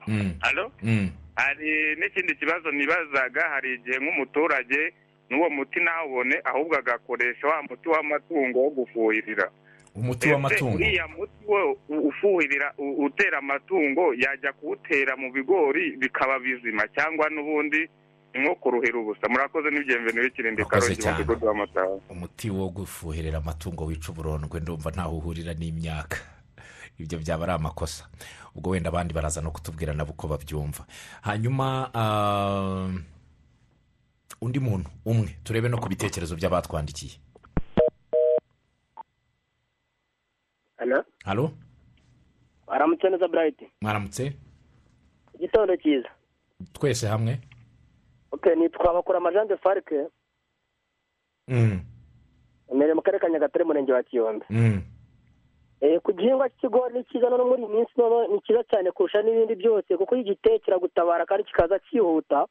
Mm, 0.06 0.34
mm, 0.82 1.10
hari 1.36 1.96
n'ikindi 1.98 2.34
kibazo 2.34 2.70
nibazaga 2.70 3.42
hari 3.48 3.74
igihe 3.74 3.98
nk'umuturage 3.98 4.92
n'uwo 5.30 5.50
muti 5.50 5.80
ntawubone 5.80 6.36
ahubwo 6.44 6.76
agakoresha 6.78 7.46
wa 7.46 7.62
muti 7.62 7.88
w'amatungo 7.88 8.58
wo 8.62 8.70
gufuhirira. 8.70 9.50
Umuti 9.94 10.28
w'amatungo. 10.32 10.74
uriya 10.76 11.08
muti 11.08 11.44
wo 11.46 11.72
u- 11.88 12.08
ufuhirira 12.08 12.74
utera 12.78 13.38
amatungo 13.38 14.14
yajya 14.14 14.52
kuwutera 14.52 15.16
mu 15.16 15.32
bigori 15.32 15.96
bikaba 15.96 16.38
bizima 16.38 16.88
cyangwa 16.96 17.28
n'ubundi 17.30 17.88
nko 18.34 18.54
kuruhira 18.54 18.98
ubusa. 18.98 19.28
Murakoze 19.28 19.68
n'ibyemvene 19.70 20.20
w'ikirindi 20.20 20.62
Murakoze 20.62 20.96
karongi 20.96 21.06
mu 21.06 21.18
mudugudu 21.18 21.46
w'amataha 21.46 21.94
umuti 22.10 22.50
wo 22.50 22.68
gufuhirira 22.68 23.38
amatungo 23.38 23.84
wica 23.84 24.08
uburondwe 24.12 24.60
ndumva 24.60 24.90
ntaho 24.90 25.16
uhurira 25.18 25.52
n'imyaka. 25.54 26.16
Ibyo 27.00 27.18
byaba 27.18 27.44
ari 27.44 27.52
amakosa. 27.52 28.08
Ubwo 28.56 28.70
wenda 28.70 28.88
abandi 28.88 29.12
baraza 29.14 29.40
no 29.40 29.50
kutubwira 29.52 29.92
nabo 29.92 30.12
uko 30.16 30.28
babyumva. 30.28 30.84
Hanyuma 31.22 31.90
ah, 31.94 32.88
undi 34.40 34.58
muntu 34.60 34.88
umwe 35.04 35.36
turebe 35.44 35.68
no 35.68 35.76
ku 35.78 35.88
bitekerezo 35.88 36.36
by'abatwandikiye. 36.36 37.12
Hano 40.82 41.04
halo 41.24 41.50
aramutse 42.66 43.06
neza 43.10 43.28
burayiti 43.28 43.70
mwaramutse 43.80 44.32
igitondo 45.34 45.76
cyiza 45.76 46.10
twese 46.72 47.06
hamwe 47.06 47.38
ok 48.32 48.54
nitwa 48.56 48.92
bakura 48.94 49.18
amajanje 49.18 49.56
farike 49.56 50.06
imbere 52.72 52.94
mu 52.94 53.02
karere 53.02 53.20
ka 53.20 53.28
nyagatare 53.30 53.64
umurenge 53.64 53.92
wa 53.92 54.02
kiyombe 54.02 54.46
ku 56.02 56.12
gihingwa 56.14 56.48
cy'ikigori 56.48 56.94
ni 56.94 57.04
cyiza 57.10 57.26
no 57.30 57.44
muri 57.44 57.62
iyi 57.62 57.74
minsi 57.74 57.92
noneho 57.98 58.26
ni 58.32 58.38
cyiza 58.46 58.62
cyane 58.70 58.90
kurusha 58.94 59.22
n'ibindi 59.22 59.54
byose 59.58 59.96
kuko 59.96 60.14
iyo 60.14 60.22
ugiteye 60.24 60.58
kiragutabara 60.58 61.26
kandi 61.26 61.44
kikaza 61.44 61.78
cyihuta 61.90 62.46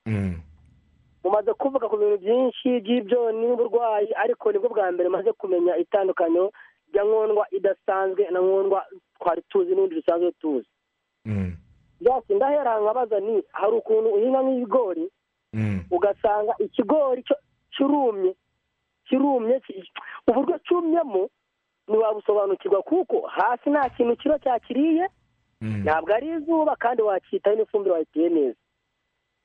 mumaze 1.23 1.53
kuvuga 1.55 1.87
ku 1.89 1.95
bintu 1.97 2.17
byinshi 2.19 2.69
by'ibyonnyi 2.83 3.45
n'uburwayi 3.47 4.11
ariko 4.23 4.51
ni 4.51 4.59
bwo 4.59 4.69
bwa 4.69 4.91
mbere 4.91 5.09
maze 5.09 5.31
kumenya 5.33 5.77
itandukanyo 5.79 6.51
rya 6.93 7.03
nkondwa 7.03 7.47
idasanzwe 7.51 8.29
na 8.31 8.39
nkondwa 8.39 8.85
twari 9.19 9.41
tuzi 9.49 9.71
n'ubundi 9.71 9.95
dusanzwe 9.95 10.31
tuzi. 10.31 10.67
Mm, 11.25 11.55
byose 12.01 12.33
ndahera 12.35 12.79
nkabaza 12.79 13.19
ni 13.19 13.43
hari 13.51 13.73
ukuntu 13.77 14.09
uhinga 14.09 14.41
nk'ibigori 14.41 15.05
mm. 15.53 15.79
ugasanga 15.91 16.53
ikigori 16.59 17.23
kirumye 17.77 18.35
kirumye 19.07 19.59
ki- 19.59 19.91
uburyo 20.27 20.57
cyumyemo 20.65 21.29
ntiwabusobanukirwa 21.87 22.81
kuko 22.81 23.21
hasi 23.27 23.69
nta 23.69 23.89
kintu 23.89 24.15
kiba 24.17 24.39
cyakiriye 24.39 25.07
Mm. 25.63 25.81
ntabwo 25.85 26.13
ari 26.15 26.27
izuba 26.29 26.75
kandi 26.75 27.01
wacyitaho 27.01 27.55
n'ifumbire 27.55 27.93
wayiteye 27.93 28.29
neza. 28.29 28.57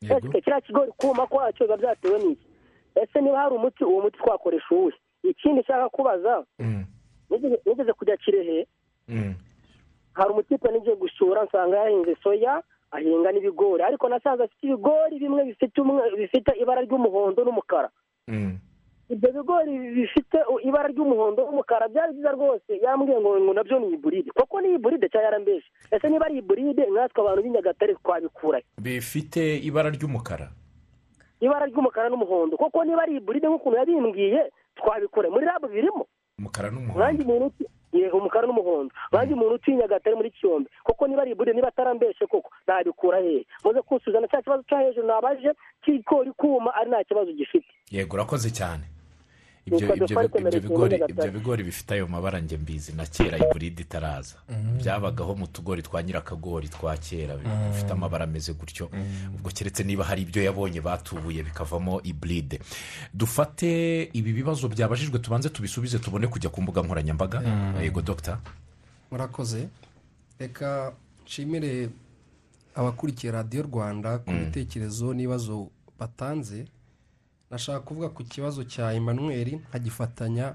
Ese 0.03 0.41
kiriya 0.41 0.61
kigori 0.61 0.93
kuma 0.97 1.27
kwacyo 1.27 1.67
biba 1.67 1.77
byatewe 1.77 2.19
n'iki? 2.19 2.47
Ese 2.95 3.21
niba 3.21 3.39
hari 3.39 3.55
umuti 3.55 3.85
uwo 3.85 4.01
muti 4.03 4.19
twakoresha 4.19 4.75
uwuhe? 4.75 4.97
Ikindi 5.23 5.61
nshaka 5.61 5.89
kubaza 5.89 6.45
Mm, 6.59 6.85
nigeze 7.31 7.93
kujya 7.93 8.17
kirehe? 8.17 8.67
Mm, 9.09 9.35
hari 10.13 10.31
umutipe 10.31 10.71
nigiye 10.73 10.97
gusura 10.97 11.45
nsanga 11.45 11.77
yahinze 11.77 12.17
soya 12.23 12.63
ahinga 12.91 13.33
n'ibigori. 13.33 13.83
Ariko 13.83 14.09
nasanze 14.09 14.45
afite 14.45 14.63
ibigori 14.67 15.19
bimwe 15.19 15.45
bifite 15.45 15.81
umwe 15.81 16.03
bifite 16.17 16.53
ibara 16.61 16.83
ry'umuhondo 16.83 17.45
n'umukara. 17.45 17.91
Mm. 18.29 18.59
ibyo 19.09 19.33
bigori 19.33 19.79
bifite 19.95 20.39
ibara 20.65 20.89
ry'umuhondo 20.89 21.45
n'umukara 21.47 21.89
byari 21.89 22.13
byiza 22.13 22.33
rwose. 22.33 22.73
Yambwiye 22.83 23.21
ngo 23.21 23.39
ngo 23.41 23.53
na 23.55 23.63
byo 23.65 23.79
ni 23.79 23.95
iburide. 23.95 24.31
Koko 24.35 24.61
ni 24.61 24.75
iburide 24.75 25.09
cyangwa 25.09 25.25
yarambeshe? 25.25 25.69
Ese 25.91 26.09
niba 26.09 26.27
ari 26.27 26.39
iburide 26.39 26.83
nkatwe 26.91 27.21
abantu 27.23 27.43
b'i 27.43 27.51
nyagatare 27.51 27.95
twabikura 27.95 28.59
bifite 28.79 29.59
ibara 29.63 29.91
ry'umukara. 29.91 30.49
Ibara 31.41 31.67
ry'umukara 31.67 32.09
n'umuhondo. 32.09 32.57
Koko 32.57 32.85
niba 32.85 33.03
ari 33.03 33.17
iburide 33.23 33.47
nk'ukuntu 33.47 33.79
yabimbwiye 33.79 34.51
twabikura 34.75 35.31
muri 35.31 35.47
rabu 35.47 35.69
birimo. 35.69 36.07
Umukara 36.39 36.71
n'umuhondo. 36.71 37.65
Umukara 38.13 38.47
n'umuhondo. 38.47 38.93
Nkange 39.13 39.35
umuntu 39.35 39.55
utuye 39.55 39.77
i 39.77 39.81
nyagatare 39.81 40.17
muri 40.17 40.31
kiyombe 40.31 40.71
koko 40.85 41.07
niba 41.09 41.23
ari 41.23 41.31
iburide 41.33 41.57
niba 41.57 41.69
atarambeshe 41.69 42.27
koko 42.27 42.51
nabikura 42.67 43.19
hehe 43.19 43.47
muze 43.65 43.83
kusuzana 43.83 44.29
cya 44.29 44.43
kibazo 44.43 44.63
cyo 44.69 44.77
hejuru 44.79 45.07
nabaje 45.07 45.51
cy'ikigori 45.85 46.33
kuma 46.37 46.75
ari 46.75 46.91
nta 46.91 47.05
kibazo 47.05 47.33
gifite. 47.33 47.67
Yego 47.91 48.15
urakoze 48.17 48.51
cyane. 48.51 48.85
Ibyo 49.67 49.89
bigori 50.61 50.99
Nyagatare. 50.99 51.29
ibyo 51.29 51.31
bigori 51.41 51.63
bifite 51.65 51.91
ayo 51.95 52.07
mabara 52.09 52.41
njye 52.41 52.57
mbizi. 52.59 52.93
Na 52.93 53.07
kera 53.07 53.39
iburide 53.39 53.83
itaraza. 53.83 54.35
Byabagaho 54.79 55.35
mu 55.35 55.47
tugori 55.47 55.83
twa 55.83 56.03
nyirakagori 56.03 56.69
twa 56.69 56.97
kera. 56.97 57.37
Bifite 57.37 57.91
amabara 57.93 58.25
ameze 58.25 58.53
gutyo. 58.53 58.91
Ubwo 59.35 59.51
keretse 59.51 59.85
niba 59.85 60.05
hari 60.05 60.23
ibyo 60.23 60.43
yabonye 60.45 60.81
batubuye 60.81 61.43
bikavamo 61.43 62.01
iburide 62.03 62.61
dufate 63.15 64.03
ibi 64.13 64.33
bibazo 64.33 64.69
byabajijwe 64.69 65.19
tubanze 65.19 65.49
tubisubize 65.49 65.99
tubone 65.99 66.27
kujya 66.27 66.51
ku 66.51 66.63
mbuga 66.63 66.83
nkoranyambaga. 66.83 67.43
Yego 67.83 68.03
dogita 68.03 68.39
murakoze. 69.11 69.69
Reka 70.39 70.93
nshimire 71.27 71.89
abakurikiye 72.75 73.33
radiyo 73.33 73.63
rwanda 73.63 74.19
ku 74.19 74.31
bitekerezo 74.31 75.15
n'ibibazo 75.15 75.69
batanze. 75.99 76.67
Nashaka 77.51 77.81
kuvuga 77.81 78.09
ku 78.09 78.25
kibazo 78.25 78.65
cya 78.65 78.93
emmanuel 78.93 79.49
nkagifatanya 79.69 80.55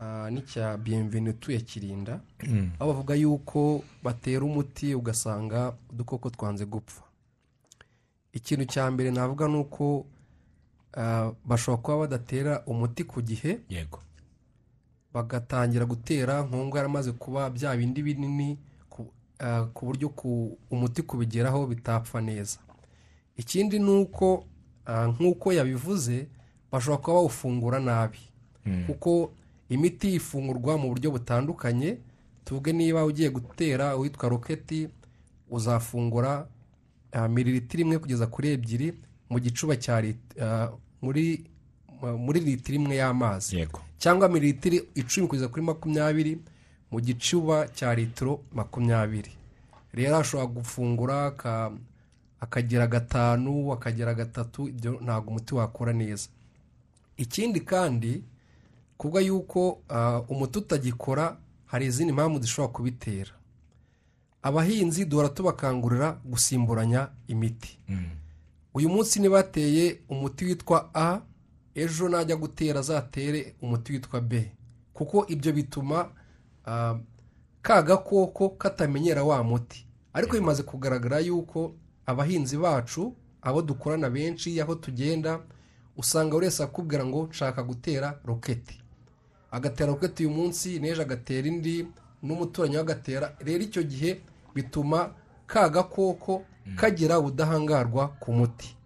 ah, 0.00 0.30
n'icya 0.30 0.76
bienvenu 0.76 1.30
utuye 1.30 1.60
kirinda. 1.60 2.20
Aho 2.78 2.92
bavuga 2.92 3.14
yuko 3.14 3.84
batera 4.02 4.44
umuti 4.44 4.94
ugasanga 4.94 5.74
udukoko 5.90 6.30
twanze 6.30 6.64
gupfa. 6.66 7.02
Ikintu 8.32 8.64
cya 8.64 8.90
mbere 8.90 9.10
navuga 9.10 9.48
ni 9.48 9.56
uko 9.56 10.06
ah, 10.96 11.30
bashobora 11.44 11.82
kuba 11.82 11.98
badatera 11.98 12.62
umuti 12.66 13.04
ku 13.04 13.22
gihe 13.22 13.60
yego. 13.68 14.00
bagatangira 15.14 15.84
gutera 15.86 16.42
nkongwa 16.42 16.78
yaramaze 16.78 17.12
kuba 17.12 17.50
bya 17.50 17.76
bindi 17.76 18.02
binini 18.02 18.58
ku 18.90 19.06
ah, 19.38 19.66
buryo 19.82 20.08
umuti 20.70 21.02
kubigeraho 21.02 21.66
bitapfa 21.66 22.20
neza. 22.20 22.58
Ikindi 23.36 23.78
ni 23.78 23.90
uko 23.90 24.44
nk'uko 24.88 25.52
yabivuze 25.52 26.26
bashobora 26.72 27.02
kuba 27.02 27.14
bawufungura 27.16 27.80
nabi. 27.80 28.18
Kuko 28.86 29.32
imiti 29.68 30.14
ifungurwa 30.14 30.78
mu 30.78 30.88
buryo 30.88 31.10
butandukanye 31.10 31.98
tuvuge 32.44 32.72
niba 32.72 33.04
ugiye 33.04 33.30
gutera 33.30 33.96
uwitwa 33.96 34.28
roketi 34.28 34.88
uzafungura 35.50 36.46
ah, 37.12 37.28
miliritiro 37.28 37.80
imwe 37.82 37.98
kugeza 37.98 38.26
kuri 38.26 38.48
ebyiri 38.52 38.94
mu 39.30 39.38
gicuba 39.40 39.76
cya 39.76 40.02
ah, 40.42 40.68
muri 41.02 41.44
muri 42.18 42.40
litiro 42.40 42.76
imwe 42.76 42.96
y'amazi. 42.96 43.56
Cyangwa 43.98 44.28
mililitiro 44.28 44.84
icumi 44.94 45.26
kugeza 45.28 45.48
kuri 45.48 45.62
makumyabiri 45.62 46.38
mu 46.90 47.00
gicuba 47.00 47.68
cya 47.68 47.94
litiro 47.94 48.40
makumyabiri. 48.52 49.32
Rero 49.92 50.16
ashobora 50.16 50.46
gufungura 50.46 51.30
aka- 52.44 52.60
akagira 52.60 52.86
gatanu 52.86 53.72
akagira 53.72 54.14
gatatu 54.14 54.68
ibyo 54.68 55.00
ntabwo 55.02 55.30
umuti 55.30 55.54
wakora 55.54 55.92
neza. 55.92 56.28
Ikindi 57.16 57.60
kandi 57.60 58.22
kubwa 58.96 59.20
yuko 59.20 59.80
ah, 59.88 60.20
umuti 60.28 60.58
utagikora 60.58 61.36
hari 61.66 61.86
izindi 61.86 62.12
mpamvu 62.12 62.40
zishobora 62.40 62.72
kubitera. 62.72 63.30
Abahinzi 64.42 65.04
duhora 65.04 65.28
tubakangurira 65.28 66.12
gusimburanya 66.24 67.08
imiti. 67.28 67.78
Uyu 68.74 68.88
munsi 68.88 69.20
niba 69.20 69.38
umuti 70.08 70.44
witwa 70.44 70.90
a 70.94 71.20
ejo 71.74 72.08
najya 72.08 72.36
gutera 72.36 72.80
azatere 72.80 73.54
umuti 73.62 73.92
witwa 73.92 74.20
b. 74.20 74.50
Kuko 74.92 75.26
ibyo 75.28 75.52
bituma 75.52 76.10
ah, 76.66 76.98
ka 77.62 77.82
gakoko 77.82 78.48
katamenyera 78.48 79.24
wa 79.24 79.42
muti. 79.44 79.86
Ariko 80.12 80.32
bimaze 80.36 80.62
kugaragara 80.62 81.18
yuko 81.20 81.74
abahinzi 82.06 82.56
bacu 82.56 83.14
abo 83.42 83.62
dukorana 83.62 84.10
benshi 84.10 84.60
aho 84.60 84.74
tugenda 84.74 85.40
usanga 85.96 86.32
buri 86.34 86.46
wese 86.46 86.62
akubwira 86.62 87.04
ngo 87.06 87.26
nshaka 87.30 87.62
gutera 87.62 88.18
roketi 88.24 88.80
agatera 89.50 89.90
roketi 89.92 90.26
uyu 90.26 90.34
munsi 90.36 90.78
n'ejo 90.80 91.02
agatera 91.02 91.46
indi 91.48 91.86
n'umuturanyi 92.24 92.76
we 92.76 92.80
agatera. 92.82 93.36
Rero 93.44 93.62
icyo 93.64 93.82
gihe 93.84 94.20
bituma 94.54 95.12
ka 95.46 95.68
gakoko 95.68 96.42
kagira 96.76 97.18
ubudahangarwa 97.20 98.08
ku 98.20 98.32
muti. 98.32 98.76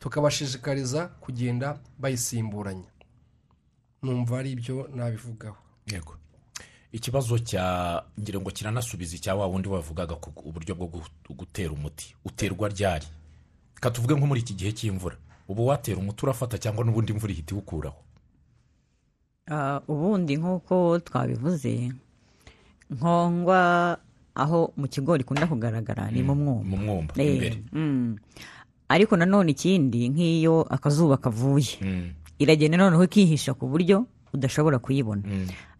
Tukabashishikariza 0.00 1.06
kugenda 1.20 1.78
bayisimburanya. 2.00 2.88
Numva 4.02 4.38
ari 4.38 4.50
ibyo 4.56 4.88
nabivugaho. 4.94 5.56
Yego. 5.86 6.16
Ikibazo 6.92 7.38
cya 7.38 8.02
ngira 8.20 8.40
ngo 8.40 8.50
kiranasubiza 8.50 9.16
icya 9.16 9.34
wa 9.34 9.46
wundi 9.46 9.68
wavugaga 9.68 10.14
ku 10.20 10.28
uburyo 10.44 10.74
bwo 10.74 10.86
gu- 10.86 11.34
gutera 11.34 11.72
umuti. 11.72 12.14
Uterwa 12.24 12.68
ryari? 12.68 13.06
Reka 13.74 13.90
tuvuge 13.90 14.14
nko 14.14 14.26
muri 14.26 14.40
iki 14.40 14.54
gihe 14.54 14.72
cy'imvura. 14.72 15.16
Ubu 15.48 15.66
watera 15.66 15.98
umuti 15.98 16.22
urafata 16.24 16.58
cyangwa 16.58 16.84
n'ubundi 16.84 17.12
imvura 17.12 17.32
ihita 17.32 17.54
iwukuraho 17.54 17.98
Ah, 19.50 19.80
ubundi 19.88 20.36
nk'uko 20.38 20.98
twabivuze 21.02 21.90
nkongwa 22.90 23.98
aho 24.34 24.72
mu 24.76 24.86
kigori 24.88 25.20
ikunda 25.26 25.46
kugaragara 25.46 26.10
ni 26.10 26.22
mu 26.22 26.34
mwumba. 26.34 26.64
mu 26.70 26.76
mwumba 26.76 27.12
Eh, 27.18 27.34
imbere. 27.34 27.62
mm. 27.72 28.16
ariko 28.88 29.16
nanone 29.16 29.50
ikindi 29.50 30.08
nk'iyo 30.08 30.62
akazuba 30.70 31.16
kavuye 31.16 31.74
Mm, 31.82 32.12
iragenda 32.38 32.76
noneho 32.78 33.04
ikihisha 33.04 33.54
ku 33.58 33.66
buryo 33.66 34.06
udashobora 34.32 34.78
kuyibona. 34.78 35.22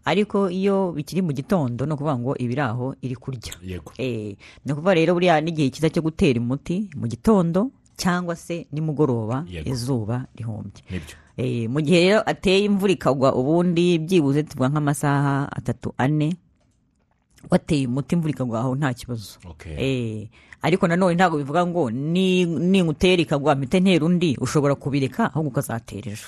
Ariko 0.05 0.51
iyo 0.51 0.93
bikiri 0.93 1.23
mu 1.23 1.33
gitondo 1.33 1.87
ni 1.87 1.93
ukuvuga 1.95 2.19
ngo 2.19 2.33
iba 2.39 2.53
iri 2.53 2.61
aho 2.63 2.87
iri 3.03 3.17
kurya. 3.17 3.55
Yego. 3.63 3.93
Eh, 3.99 4.37
ni 4.65 4.73
ukuvuga 4.73 4.95
rero 4.95 5.15
buriya 5.15 5.41
n'igihe 5.41 5.71
cyiza 5.71 5.91
cyo 5.91 6.03
gutera 6.03 6.41
umuti 6.41 6.91
mu 6.99 7.07
gitondo 7.07 7.71
cyangwa 7.97 8.35
se 8.37 8.67
nimugoroba 8.73 9.45
izuba 9.71 10.27
rihumbye 10.35 10.83
ni 10.91 10.99
byo. 10.99 11.15
Eh, 11.39 11.65
mu 11.71 11.81
gihe 11.81 11.99
rero 12.11 12.21
ateye 12.27 12.65
imvura 12.67 12.93
ikagwa 12.93 13.31
ubundi 13.35 13.99
byibuze 14.03 14.43
tuvuga 14.43 14.69
nk'amasaha 14.69 15.49
atatu 15.53 15.95
ane 15.97 16.37
wateye 17.51 17.87
umuti 17.87 18.15
imvura 18.15 18.31
ikagwa 18.35 18.59
aho 18.61 18.75
nta 18.75 18.95
kibazo. 18.95 19.39
Eh, 19.79 20.29
ariko 20.63 20.87
nanone 20.87 21.15
ntabwo 21.15 21.39
bivuga 21.39 21.67
ngo 21.67 21.91
ni 21.91 22.45
ningutera 22.45 23.23
ikagwa 23.23 23.55
mpite 23.55 23.81
ntera 23.81 24.07
undi 24.07 24.37
ushobora 24.41 24.75
kubireka 24.75 25.31
ahubwo 25.35 25.49
ukazatera 25.51 26.11
ejo. 26.13 26.27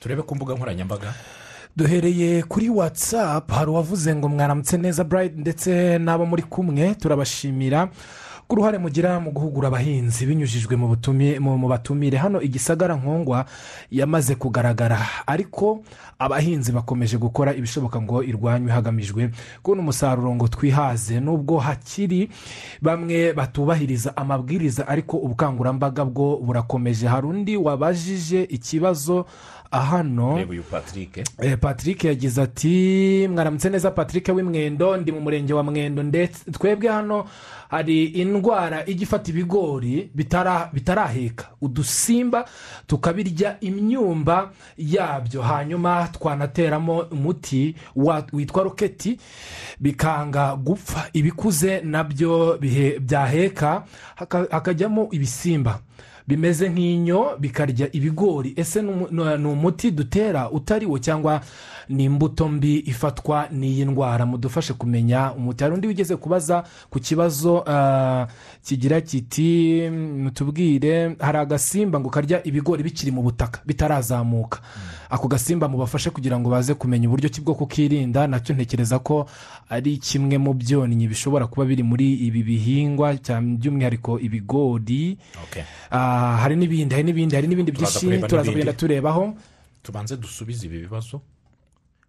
Turebe 0.00 0.22
ku 0.22 0.34
mbuga 0.36 0.54
nkoranyambaga. 0.54 1.14
Duhereye 1.76 2.42
kuri 2.42 2.68
watsapu 2.70 3.54
hari 3.54 3.70
uwavuze 3.70 4.14
ngo 4.14 4.28
mwaramutse 4.28 4.76
neza 4.78 5.04
burayiti 5.04 5.40
ndetse 5.40 5.98
n'abo 5.98 6.26
muri 6.26 6.42
kumwe 6.42 6.94
turabashimira. 6.94 7.88
Ku 8.48 8.56
ruhare 8.56 8.78
mugira 8.78 9.20
mu 9.20 9.30
guhugura 9.32 9.68
abahinzi 9.68 10.26
binyujijwe 10.26 10.76
mu 10.76 11.68
batumire. 11.68 12.18
Hano 12.18 12.42
igisagara 12.42 12.94
nkongwa 12.94 13.44
yamaze 13.90 14.34
kugaragara 14.34 15.00
ariko 15.26 15.80
abahinzi 16.18 16.72
bakomeje 16.72 17.16
gukora 17.16 17.54
ibishoboka 17.56 18.00
ngo 18.02 18.22
irwanywe 18.22 18.72
hagamijwe 18.72 19.30
kubona 19.62 19.82
umusaruro 19.82 20.34
ngo 20.34 20.48
twihaze. 20.48 21.20
Nubwo 21.20 21.58
hakiri 21.58 22.28
bamwe 22.82 23.32
batubahiriza 23.32 24.16
amabwiriza 24.16 24.88
ariko 24.88 25.16
ubukangurambaga 25.16 26.04
bwo 26.04 26.36
burakomeje. 26.36 27.06
Hari 27.08 27.26
undi 27.26 27.56
wabajije 27.56 28.42
ikibazo 28.44 29.24
hano 29.80 30.36
reba 30.36 30.50
uyu 30.50 30.62
patrick. 30.62 31.16
Eh, 31.42 31.58
patrick 31.60 32.04
yagize 32.04 32.42
ati 32.42 33.28
mwaramutse 33.32 33.70
neza 33.70 33.90
patrick 33.90 34.28
w'imwendo 34.28 34.96
ndi 34.96 35.12
mu 35.12 35.20
murenge 35.20 35.52
wa 35.54 35.62
mwendo 35.62 36.02
ndetse 36.02 36.50
twebwe 36.50 36.88
hano 36.88 37.24
hari 37.68 38.04
indwara 38.04 38.86
ijya 38.86 39.02
ifata 39.02 39.30
ibigori 39.30 40.10
bitara- 40.16 40.68
bitaraheka. 40.72 41.46
Udusimba 41.60 42.44
tukabirya 42.86 43.56
imyumba 43.60 44.50
yabyo 44.78 45.42
hanyuma 45.42 46.08
twanateramo 46.12 46.98
umuti 46.98 47.74
wa- 47.96 48.26
witwa 48.32 48.62
roketi 48.62 49.18
bikanga 49.80 50.56
gupfa. 50.56 51.08
Ibikuze 51.12 51.80
na 51.80 52.04
byo 52.04 52.58
byaheka 53.00 53.84
haka- 54.14 54.46
hakajyamo 54.50 55.08
ibisimba. 55.10 55.78
Bimeze 56.28 56.68
nk'inyo 56.68 57.36
bikarya 57.38 57.88
ibigori. 57.92 58.52
Ese 58.56 58.82
ni 58.82 58.88
umu- 58.90 59.08
ni 59.10 59.38
ni 59.42 59.46
umuti 59.48 59.90
dutera 59.90 60.50
utari 60.50 60.86
wo 60.86 60.98
cyangwa 60.98 61.40
ni 61.88 62.04
imbuto 62.04 62.48
mbi 62.48 62.78
ifatwa 62.78 63.48
n'iyi 63.52 63.84
ndwara? 63.84 64.26
Mudufashe 64.26 64.72
kumenya 64.72 65.32
umuti. 65.32 65.64
Hari 65.64 65.74
undi 65.74 65.86
wigeze 65.86 66.16
kubaza 66.16 66.64
ku 66.90 66.98
kibazo 67.00 67.62
ah, 67.66 68.26
kigira 68.64 69.00
kiti 69.00 69.90
mutubwire 69.90 71.16
hari 71.20 71.38
agasimba 71.38 72.00
ngo 72.00 72.10
karya 72.10 72.40
ibigori 72.46 72.82
bikiri 72.82 73.10
mu 73.12 73.22
butaka 73.22 73.60
bitarazamuka. 73.66 74.60
Ako 75.10 75.28
gasimba 75.28 75.68
mubafashe 75.68 76.10
kugira 76.10 76.38
ngo 76.40 76.50
baze 76.50 76.74
kumenya 76.74 77.08
uburyo 77.08 77.28
ki 77.28 77.40
bwo 77.40 77.54
kukirinda. 77.54 78.26
Nacyo 78.26 78.54
ntekereza 78.54 78.98
ko 78.98 79.26
ari 79.68 79.96
kimwe 80.00 80.38
mu 80.38 80.54
byonnyi 80.56 81.08
bishobora 81.08 81.46
kuba 81.46 81.66
biri 81.68 81.82
muri 81.84 82.14
ibi 82.26 82.42
bihingwa 82.42 83.12
by'umwihariko 83.14 84.18
ibigori. 84.20 85.18
Okay. 85.44 85.62
Ah, 85.92 86.13
hari 86.42 86.56
n'ibindi 86.56 86.94
hari 86.94 87.04
n'ibindi 87.04 87.34
hari 87.34 87.46
n'ibindi 87.48 87.72
byinshi 87.72 88.26
turaza 88.28 88.50
kugenda 88.52 88.72
turebaho. 88.72 89.34
Tubanze 89.82 90.16
dusubize 90.16 90.66
ibi 90.66 90.78
bibazo. 90.78 91.20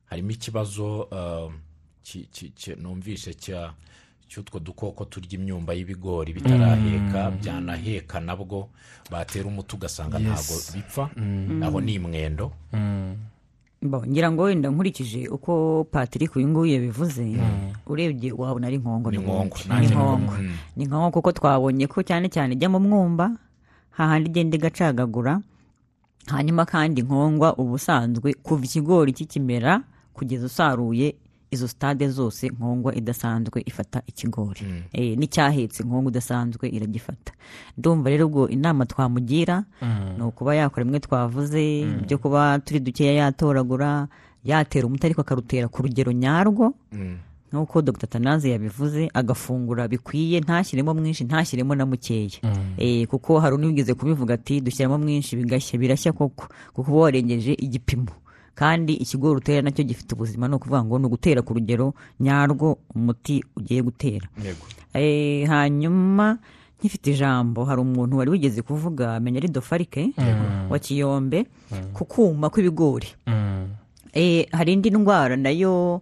Harimo 0.05 0.31
ikibazo 0.31 1.09
um, 1.11 1.53
numvishe 2.81 3.33
cya 3.33 3.73
cy'utwo 4.27 4.59
dukoko 4.59 5.05
turya 5.05 5.37
imyumba 5.37 5.73
y'ibigori 5.73 6.33
bitaraheka 6.33 7.31
byanaheka 7.31 8.19
nabwo 8.19 8.69
batera 9.11 9.47
umuti 9.47 9.75
ugasanga 9.75 10.19
ntabwo 10.19 10.55
bipfa. 10.73 11.09
Aho 11.63 11.81
ni 11.81 11.93
imwendo 11.93 12.51
Bo, 13.81 14.01
ngira 14.07 14.31
ngo 14.31 14.43
wenda 14.43 14.69
nkurikije 14.69 15.27
uko 15.27 15.83
patrick 15.91 16.35
uyu 16.35 16.47
nguyu 16.47 16.73
yabivuze 16.73 17.37
urebye 17.85 18.31
wabona 18.31 18.67
ari 18.67 18.77
nkongo 18.77 19.11
Ni 19.11 19.17
nkongo, 19.17 19.57
ni 20.75 20.85
mm. 20.85 20.87
nkongo 20.87 21.11
kuko 21.11 21.31
twabonye 21.31 21.87
ko 21.87 22.01
cyane 22.01 22.29
cyane 22.29 22.55
ijya 22.55 22.69
mu 22.69 22.79
mwumba 22.79 23.31
hahandi 23.97 24.29
igenda 24.29 24.57
igacagagura. 24.57 25.41
Hanyuma 26.27 26.65
kandi 26.65 27.01
nkongwa 27.01 27.55
ubusanzwe 27.57 28.33
kuva 28.43 28.65
ikigori 28.65 29.13
kikimera 29.13 29.81
kugeza 30.13 30.45
usaruye 30.45 31.15
izo 31.51 31.67
sitade 31.67 32.09
zose 32.09 32.49
nkongwa 32.49 32.95
idasanzwe 32.95 33.61
ifata 33.65 34.01
ikigori. 34.07 34.61
Eh, 34.91 35.17
n'icyahetse 35.17 35.83
nkongwa 35.83 36.11
idasanzwe 36.11 36.69
iragifata. 36.69 37.33
Ndumva 37.77 38.09
rero 38.09 38.25
ubwo 38.25 38.49
inama 38.49 38.85
twamugira 38.85 39.63
ni 40.17 40.23
ukuba 40.23 40.55
yakora 40.55 40.85
imwe 40.85 40.99
twavuze 40.99 41.85
byo 42.05 42.17
kuba 42.17 42.59
turi 42.59 42.79
dukeya 42.79 43.13
yatoragura 43.13 44.07
yatera 44.43 44.87
umuti 44.87 45.05
ariko 45.05 45.21
akarutera 45.21 45.67
ku 45.69 45.81
rugero 45.81 46.11
nyarwo. 46.11 46.73
Nk'uko 47.53 47.81
dr. 47.81 48.07
Tanaze 48.09 48.49
yabivuze 48.51 49.07
agafungura 49.13 49.87
bikwiye 49.87 50.39
ntashyiremo 50.41 50.93
mwinshi 50.93 51.23
ntashyiremo 51.23 51.75
na 51.75 51.85
mukeya. 51.85 52.41
Kuko 53.07 53.39
hari 53.39 53.55
unigeze 53.55 53.93
kubivuga 53.93 54.33
ati 54.33 54.61
dushyiramo 54.61 54.97
mwinshi 54.97 55.35
bigashya 55.35 55.79
birashya 55.79 56.11
koko. 56.13 56.47
Kuko 56.73 56.91
uba 56.91 57.01
warengeje 57.01 57.53
igipimo. 57.53 58.11
Kandi 58.55 58.93
ikigori 58.93 59.37
utera 59.37 59.61
na 59.61 59.71
cyo 59.71 59.83
gifite 59.83 60.15
ubuzima 60.15 60.47
ni 60.47 60.55
ukuvuga 60.55 60.83
ngo 60.83 60.99
ni 60.99 61.05
ugutera 61.05 61.41
ku 61.41 61.53
rugero 61.53 61.93
nyarwo 62.19 62.77
umuti 62.95 63.43
ugiye 63.57 63.81
gutera. 63.83 64.27
Yego. 64.43 64.65
Eh, 64.93 65.47
hanyuma 65.47 66.37
nkifite 66.79 67.11
ijambo 67.11 67.65
hari 67.65 67.81
umuntu 67.81 68.17
wari 68.17 68.31
wigeze 68.31 68.61
kuvuga 68.61 69.19
menya 69.19 69.37
ari 69.43 69.47
dofarike 69.51 70.13
wa 70.69 70.79
kiyombe 70.79 71.45
ku 71.93 72.05
kuma 72.05 72.49
kw'ibigori. 72.49 73.07
Eh, 74.13 74.47
hari 74.51 74.73
indi 74.73 74.89
ndwara 74.89 75.35
na 75.35 75.49
yo 75.51 76.01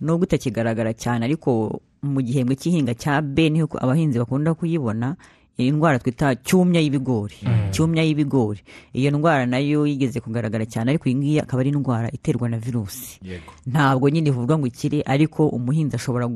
nubwo 0.00 0.24
itakigaragara 0.24 0.94
cyane 0.94 1.24
ariko 1.26 1.80
mu 2.02 2.22
gihembwe 2.22 2.54
cy'ihinga 2.54 2.94
cya 2.94 3.18
b 3.22 3.50
ni 3.50 3.60
ho 3.60 3.66
abahinzi 3.74 4.18
bakunda 4.22 4.54
kuyibona 4.54 5.16
iyi 5.58 5.70
ndwara 5.74 5.98
twita 5.98 6.34
cyumya 6.38 6.80
y'ibigori. 6.80 7.34
Cyumya 7.74 8.02
y'ibigori. 8.02 8.60
Iyo 8.94 9.10
ndwara 9.10 9.46
na 9.46 9.58
yo 9.58 9.86
yigeze 9.86 10.20
kugaragara 10.20 10.66
cyane 10.66 10.90
ariko 10.94 11.08
iyi 11.10 11.14
ngiyi 11.18 11.40
akaba 11.40 11.60
ari 11.60 11.70
indwara 11.74 12.10
iterwa 12.14 12.48
na 12.48 12.58
virusi 12.58 13.18
ntabwo 13.66 14.08
nyine 14.10 14.28
ivurwa 14.30 14.58
ngo 14.58 14.66
ikire 14.66 15.02
ariko 15.06 15.48
umuhinzi 15.48 15.96
ashobora 15.96 16.26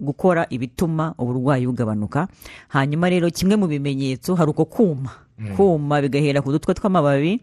gukora 0.00 0.46
ibituma 0.50 1.14
uburwayi 1.18 1.66
bugabanuka. 1.66 2.28
Hanyuma 2.68 3.10
rero 3.10 3.26
kimwe 3.30 3.56
mu 3.58 3.66
bimenyetso 3.66 4.34
hari 4.38 4.50
uko 4.50 4.64
kuma. 4.64 5.10
Kuma 5.56 5.98
bigahera 6.02 6.38
ku 6.42 6.52
dutwe 6.54 6.74
tw'amababi 6.74 7.40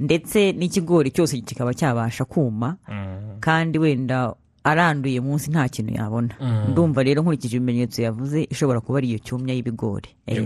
ndetse 0.00 0.52
n'ikigori 0.52 1.10
cyose 1.16 1.40
kikaba 1.40 1.72
cyabasha 1.74 2.24
kuma. 2.28 2.76
Kandi 3.40 3.78
wenda 3.80 4.34
aranduye 4.64 5.20
munsi 5.20 5.50
nta 5.50 5.68
kintu 5.68 5.92
yabona. 5.94 6.34
Ndumva 6.70 7.02
rero 7.02 7.22
nkurikije 7.22 7.56
ibimenyetso 7.56 8.02
yavuze 8.02 8.44
ishobora 8.50 8.80
kuba 8.80 8.98
ari 8.98 9.08
iyo 9.08 9.18
cyumya 9.18 9.54
y'ibigori. 9.54 10.08
Eh, 10.26 10.36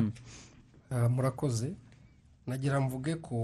mm. 0.00 0.12
Ah, 0.90 1.08
murakoze. 1.08 1.72
Nagira 2.46 2.80
mvuge 2.80 3.14
ku 3.16 3.36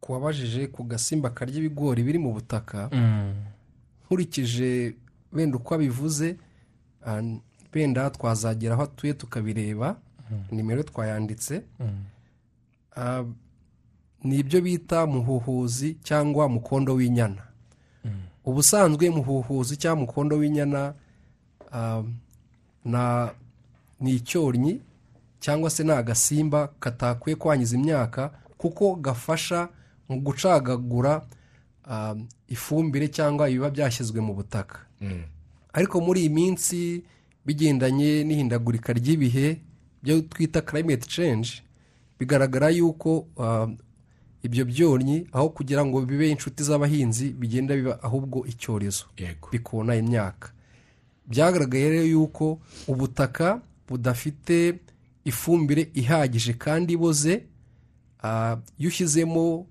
ku 0.00 0.12
wabajije 0.12 0.66
ku 0.68 0.84
gasimba 0.84 1.30
karya 1.30 1.56
ibigori 1.58 2.02
biri 2.02 2.18
mu 2.18 2.32
butaka. 2.32 2.88
Nkurikije 4.06 4.94
wenda 5.32 5.56
uko 5.56 5.74
abivuze 5.74 6.36
ah, 7.06 7.22
wenda 7.74 8.10
twazagera 8.10 8.74
aho 8.74 8.82
atuye 8.82 9.14
tukabireba. 9.14 9.96
Nimero 10.50 10.82
twayanditse. 10.82 11.62
Ah, 12.96 13.24
ni 14.24 14.38
ibyo 14.38 14.60
bita 14.60 15.06
muhuhuzi 15.06 15.94
cyangwa 16.02 16.48
mukondo 16.48 16.94
w'inyana. 16.94 17.42
Ubusanzwe 18.44 19.10
muhuhuzi 19.10 19.76
cyangwa 19.76 20.00
mukondo 20.06 20.36
w'inyana 20.36 20.94
na- 22.84 23.32
ni 24.00 24.10
icyornyi 24.14 24.80
cyangwa 25.40 25.70
se 25.70 25.84
ni 25.84 25.90
agasimba 25.92 26.68
katakwiye 26.80 27.36
kwangiza 27.36 27.76
imyaka 27.76 28.30
kuko 28.58 28.94
gafasha 28.96 29.68
mu 30.08 30.20
gucagagura 30.20 31.22
ah, 31.88 32.14
ifumbire 32.48 33.08
cyangwa 33.08 33.48
ibiba 33.50 33.70
byashyizwe 33.70 34.20
mu 34.20 34.34
butaka. 34.34 34.78
Ariko 35.72 36.00
muri 36.00 36.20
iyi 36.20 36.28
minsi 36.30 37.04
bigendanye 37.46 38.24
n'ihindagurika 38.24 38.92
ry'ibihe 38.92 39.60
byo 40.02 40.20
twita 40.22 40.60
climate 40.64 41.06
change 41.08 41.60
bigaragara 42.18 42.68
yuko 42.72 43.26
ah, 43.40 43.68
ibyo 44.44 44.64
byonnyi 44.64 45.26
aho 45.32 45.48
kugira 45.56 45.80
ngo 45.84 46.00
bibe 46.04 46.28
inshuti 46.30 46.60
z'abahinzi 46.62 47.32
bigenda 47.32 47.72
biba 47.76 47.96
ahubwo 48.02 48.44
icyorezo. 48.46 49.04
Bikona 49.52 49.96
imyaka. 49.96 50.52
Byagaragaye 51.26 51.88
rero 51.90 52.04
yuko 52.04 52.60
ubutaka 52.88 53.60
budafite 53.88 54.78
ifumbire 55.24 55.88
ihagije 55.96 56.52
kandi 56.60 56.92
iboze 56.92 57.44
ah, 58.22 58.56
iyo 58.78 58.88
ushyizemo 58.88 59.66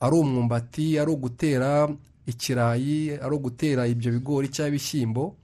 ari 0.00 0.14
umwumbati 0.16 0.98
ari 0.98 1.10
ugutera 1.10 1.90
ikirayi 2.26 3.18
ari 3.18 3.34
ugutera 3.34 3.86
ibyo 3.90 4.12
bigori 4.14 4.48
cyangwa 4.48 4.68
ibishyimbo 4.70 5.34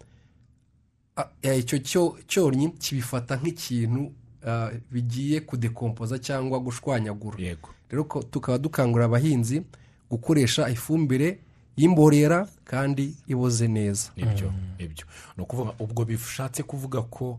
ah, 1.16 1.26
eh, 1.42 1.59
icyo 1.59 1.78
cyo- 1.82 2.14
cyonnyi 2.30 2.70
kibifata 2.78 3.34
nk'ikintu 3.36 4.12
ah, 4.46 4.70
bigiye 4.92 5.40
kudekompoza 5.42 6.18
cyangwa 6.22 6.59
gushwanyagura. 6.62 7.38
Rero 7.95 8.05
tukaba 8.30 8.59
dukangurira 8.59 9.05
abahinzi 9.07 9.62
gukoresha 10.11 10.68
ifumbire 10.68 11.38
y'imborera 11.76 12.49
kandi 12.64 13.14
iboze 13.26 13.68
neza. 13.68 14.11
Nibyo 14.78 15.05
ni 15.36 15.42
ukuvuga 15.42 15.72
ubwo 15.78 16.05
bishatse 16.05 16.62
kuvuga 16.62 17.03
ko 17.03 17.38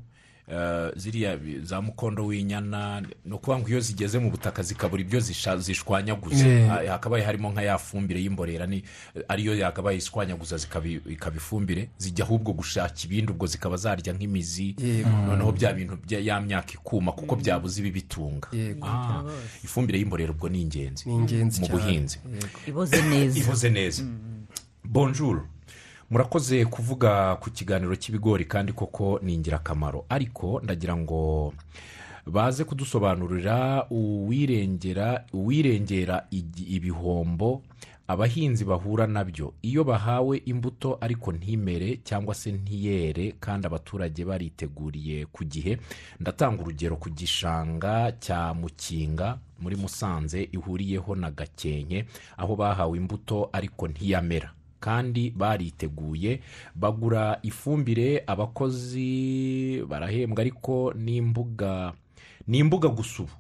ziriya 0.96 1.38
bi- 1.38 1.60
za 1.64 1.82
mukondo 1.82 2.26
w'inyana 2.26 3.02
ni 3.26 3.34
ukuvuga 3.34 3.60
ngo 3.60 3.70
iyo 3.70 3.80
zigeze 3.80 4.20
mu 4.20 4.30
butaka 4.32 4.64
zikabura 4.64 5.02
ibyo 5.02 5.20
zishwanyaguza. 5.60 6.48
Yeah. 6.48 6.72
Ah, 6.72 6.92
hakabaye 6.92 7.24
harimo 7.24 7.50
nka 7.52 7.62
ya 7.62 7.78
fumbire 7.78 8.22
y'imborera 8.22 8.68
ariyo 9.28 9.56
yakabaye 9.58 9.98
ishwanyaguza 9.98 10.56
ikaba 11.10 11.36
ifumbire 11.38 11.90
zijya 11.98 12.26
ahubwo 12.26 12.54
gushaka 12.54 12.94
ibindi 13.06 13.32
ubwo 13.32 13.48
zikaba 13.48 13.78
zarya 13.78 14.14
nk'imizi. 14.14 14.76
Yego. 14.78 15.10
noneho 15.10 15.52
bya 15.52 15.74
bintu 15.74 15.98
bya 16.08 16.20
ya 16.20 16.42
myaka 16.42 16.74
ikuma 16.78 17.12
kuko 17.12 17.36
byabuze 17.36 17.82
ibibitunga 17.82 18.48
Yego. 18.54 18.86
Ah, 18.88 19.24
ifumbire 19.64 20.00
y'imborera 20.00 20.32
ubwo 20.32 20.50
ni 20.50 20.62
ingenzi. 20.62 21.10
Mu 21.62 21.68
buhinzi. 21.68 22.20
Iboze 22.68 23.02
neza. 23.02 23.40
Neza. 23.70 24.04
Bonjour. 24.84 25.42
Murakoze 26.10 26.66
kuvuga 26.66 27.36
ku 27.42 27.50
kiganiro 27.50 27.96
cy'ibigori 27.96 28.46
kandi 28.46 28.74
koko 28.74 29.20
ni 29.24 29.34
ingirakamaro. 29.34 30.06
Ariko 30.10 30.62
ndagira 30.64 30.96
ngo 30.98 31.54
baze 32.26 32.64
kudusobanurira 32.64 33.86
uwirengera 33.90 35.26
uwirengera 35.34 36.26
ibihombo 36.32 37.62
abahinzi 38.08 38.66
bahura 38.66 39.08
na 39.08 39.24
byo. 39.26 39.54
Iyo 39.62 39.84
bahawe 39.84 40.38
imbuto 40.46 40.98
ariko 41.02 41.32
ntimere 41.32 41.98
cyangwa 42.04 42.36
se 42.36 42.52
ntiyere 42.52 43.34
kandi 43.40 43.68
abaturage 43.68 44.26
bariteguriye 44.26 45.26
ku 45.26 45.44
gihe 45.44 45.78
ndatanga 46.22 46.62
urugero 46.62 46.96
ku 47.02 47.10
gishanga 47.10 48.12
cya 48.22 48.54
mukinga 48.54 49.38
muri 49.60 49.76
musanze 49.76 50.50
ihuriyeho 50.54 51.16
na 51.16 51.32
gakenke 51.32 52.06
aho 52.38 52.56
bahawe 52.56 52.94
imbuto 52.98 53.50
ariko 53.54 53.88
ntiyamera. 53.88 54.54
Kandi 54.86 55.24
bariteguye 55.34 56.32
bagura 56.76 57.40
ifumbire 57.42 58.22
abakozi 58.28 59.82
barahembwa 59.90 60.40
ariko 60.46 60.94
n'imbuga 60.94 61.94
ni 62.48 62.58
imbuga 62.62 62.90
gusa 62.94 63.24
ubu. 63.26 63.34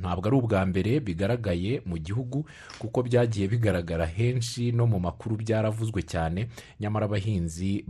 Ntabwo 0.00 0.26
ari 0.28 0.36
ubwa 0.36 0.60
mbere 0.68 1.00
bigaragaye 1.00 1.80
mu 1.88 1.96
gihugu 1.98 2.44
kuko 2.78 2.98
byagiye 3.02 3.48
bigaragara 3.48 4.04
henshi 4.06 4.68
no 4.72 4.84
mu 4.86 5.00
makuru 5.00 5.36
byaravuzwe 5.40 6.02
cyane. 6.04 6.48
Nyamara 6.80 7.06
abahinzi 7.08 7.84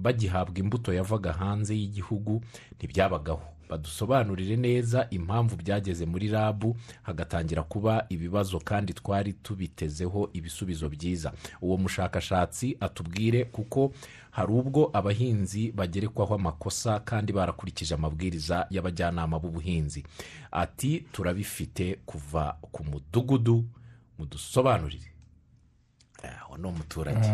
bagihabwa 0.00 0.56
imbuto 0.56 0.92
yavaga 0.96 1.32
hanze 1.36 1.76
y'igihugu 1.76 2.40
ntibyabagaho. 2.78 3.44
Badusobanurire 3.68 4.56
neza 4.56 5.06
impamvu 5.10 5.56
byageze 5.56 6.06
muri 6.06 6.28
rabu 6.28 6.76
hagatangira 7.02 7.62
kuba 7.62 8.06
ibibazo 8.08 8.58
kandi 8.60 8.92
twari 8.94 9.32
tubitezeho 9.32 10.30
ibisubizo 10.32 10.88
byiza. 10.88 11.32
Uwo 11.62 11.76
mushakashatsi 11.76 12.76
atubwire 12.80 13.44
kuko 13.44 13.92
hari 14.30 14.52
ubwo 14.52 14.90
abahinzi 14.92 15.72
bagerekwaho 15.72 16.34
amakosa 16.34 17.00
kandi 17.00 17.32
barakurikije 17.32 17.94
amabwiriza 17.94 18.66
y'abajyanama 18.70 19.38
b'ubuhinzi. 19.38 20.04
Ati 20.52 21.00
turabifite 21.12 21.98
kuva 22.06 22.56
ku 22.72 22.84
mudugudu. 22.84 23.64
Mudusobanurire. 24.18 25.12
Aho 26.40 26.56
ni 26.56 26.66
umuturage. 26.66 27.28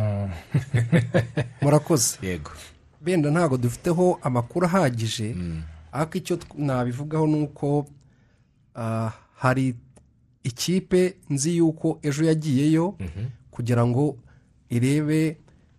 Murakoze. 1.62 2.18
Yego. 2.26 2.50
Benda 3.00 3.30
ntabwo 3.30 3.56
dufiteho 3.56 4.18
amakuru 4.22 4.66
ahagije. 4.66 5.34
Ariko 5.92 6.18
icyo 6.18 6.38
nabivugaho 6.56 7.26
ni 7.26 7.42
uko 7.42 7.86
ah, 8.76 9.10
hari 9.36 9.74
ikipe 10.44 11.16
nzi 11.30 11.56
yuko 11.56 11.98
ejo 12.02 12.24
yagiyeyo 12.24 12.94
kugira 13.50 13.86
ngo 13.86 14.16
irebe 14.70 15.36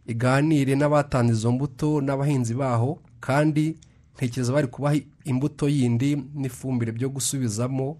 iganire 0.07 0.75
n'abatanze 0.75 1.33
izo 1.33 1.51
mbuto 1.51 2.01
n'abahinzi 2.01 2.53
baho 2.53 2.99
kandi 3.19 3.75
ntekereza 4.15 4.53
bari 4.53 4.67
kubaha 4.67 4.95
imbuto 5.25 5.65
yindi 5.69 6.15
n'ifumbire 6.35 6.91
byo 6.91 7.09
gusubizamo. 7.09 7.97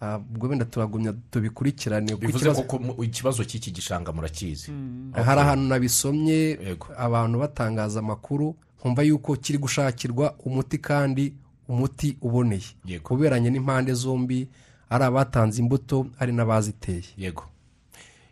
Ah, 0.00 0.16
ubwo 0.18 0.46
wenda 0.48 0.64
turagumya 0.64 1.12
tubikurikirane 1.30 2.14
bivuze 2.16 2.46
ikibazo- 2.48 2.62
ko 2.94 3.02
ikibazo 3.04 3.42
cy'iki 3.44 3.70
gishanga 3.74 4.12
murakizi. 4.14 4.70
Hari 5.12 5.40
ahantu 5.40 5.64
nabisomye 5.68 6.58
abantu 6.96 7.38
batangaza 7.42 7.98
amakuru 8.00 8.54
nkumva 8.78 9.02
yuko 9.02 9.36
kiri 9.36 9.58
gushakirwa 9.58 10.34
umuti 10.44 10.78
kandi 10.78 11.34
umuti 11.68 12.16
uboneye. 12.20 12.74
Yego. 12.84 13.08
kuberanye 13.08 13.50
n'impande 13.50 13.92
zombi 13.94 14.48
ari 14.90 15.04
abatanze 15.04 15.60
imbuto 15.62 16.06
ari 16.18 16.32
n'abaziteye. 16.32 17.04
Yego. 17.16 17.44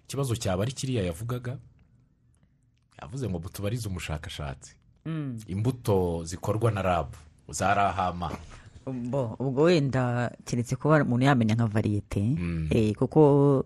Ikibazo 0.08 0.36
cyaba 0.36 0.62
ari 0.62 0.72
kiriya 0.72 1.02
yavugaga 1.04 1.58
yavuze 3.02 3.28
ngo 3.28 3.38
tubarize 3.48 3.88
umushakashatsi. 3.88 4.74
Imbuto 5.46 6.24
zikorwa 6.24 6.70
na 6.70 6.82
rabu 6.82 7.16
za 7.48 7.74
rahama 7.74 8.30
Bo, 8.86 9.34
ubwo 9.38 9.62
wenda 9.62 10.30
keretse 10.44 10.76
kuba 10.76 11.02
umuntu 11.02 11.24
yamenya 11.26 11.54
nka 11.54 11.66
variyete 11.66 12.22
eh, 12.70 12.94
kuko 12.94 13.64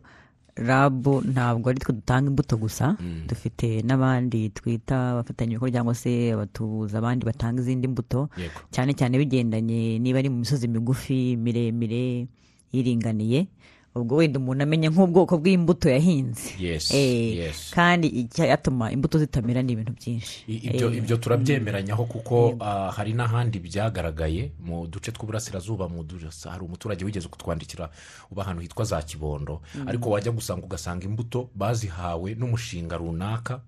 rabu 0.61 1.25
ntabwo 1.25 1.71
ari 1.73 1.81
twe 1.81 1.93
dutanga 1.97 2.29
imbuto 2.31 2.57
gusa 2.61 2.97
dufite 3.29 3.81
n'abandi 3.83 4.53
twita 4.53 5.11
abafatanyabikorwa 5.17 5.73
cyangwa 5.73 5.95
se 5.95 6.33
abatuza 6.37 6.99
abandi 7.01 7.25
batanga 7.25 7.61
izindi 7.65 7.89
mbuto 7.89 8.29
cyane 8.71 8.93
cyane 8.93 9.17
bigendanye 9.19 9.99
niba 9.99 10.19
ari 10.21 10.29
mu 10.29 10.45
misozi 10.45 10.69
migufi 10.69 11.37
miremire 11.41 12.29
iringaniye 12.73 13.49
ubwo 13.95 14.17
wenda 14.23 14.39
umuntu 14.39 14.63
amenya 14.63 14.89
nk'ubwoko 14.91 15.39
bw'imbuto 15.39 15.91
yahinze. 15.91 16.55
Yes, 16.63 16.95
Eh, 16.95 17.51
kandi 17.75 18.07
icyatuma 18.09 18.93
imbuto 18.93 19.19
zitamera 19.19 19.63
ni 19.63 19.73
ibintu 19.73 19.93
byinshi. 19.93 20.45
Ibyo 20.47 20.91
Eh, 20.91 20.99
ibyo 20.99 21.17
turabyemeranyaho 21.17 22.05
kuko 22.07 22.55
ah, 22.61 22.91
hari 22.95 23.13
n'ahandi 23.13 23.59
byagaragaye 23.59 24.53
mu 24.63 24.87
duce 24.87 25.11
tw'uburasirazuba 25.13 25.89
mu 25.91 26.05
du- 26.07 26.19
hari 26.51 26.63
umuturage 26.65 27.05
wigeze 27.05 27.29
kutwandikira 27.29 27.91
uba 28.31 28.43
ahantu 28.43 28.63
hitwa 28.63 28.85
za 28.85 29.03
kibondo. 29.03 29.61
Ariko 29.87 30.11
wajya 30.11 30.33
gusanga 30.33 30.63
ugasanga 30.65 31.05
imbuto 31.05 31.51
bazihawe 31.55 32.35
n'umushinga 32.39 32.97
runaka 32.97 33.61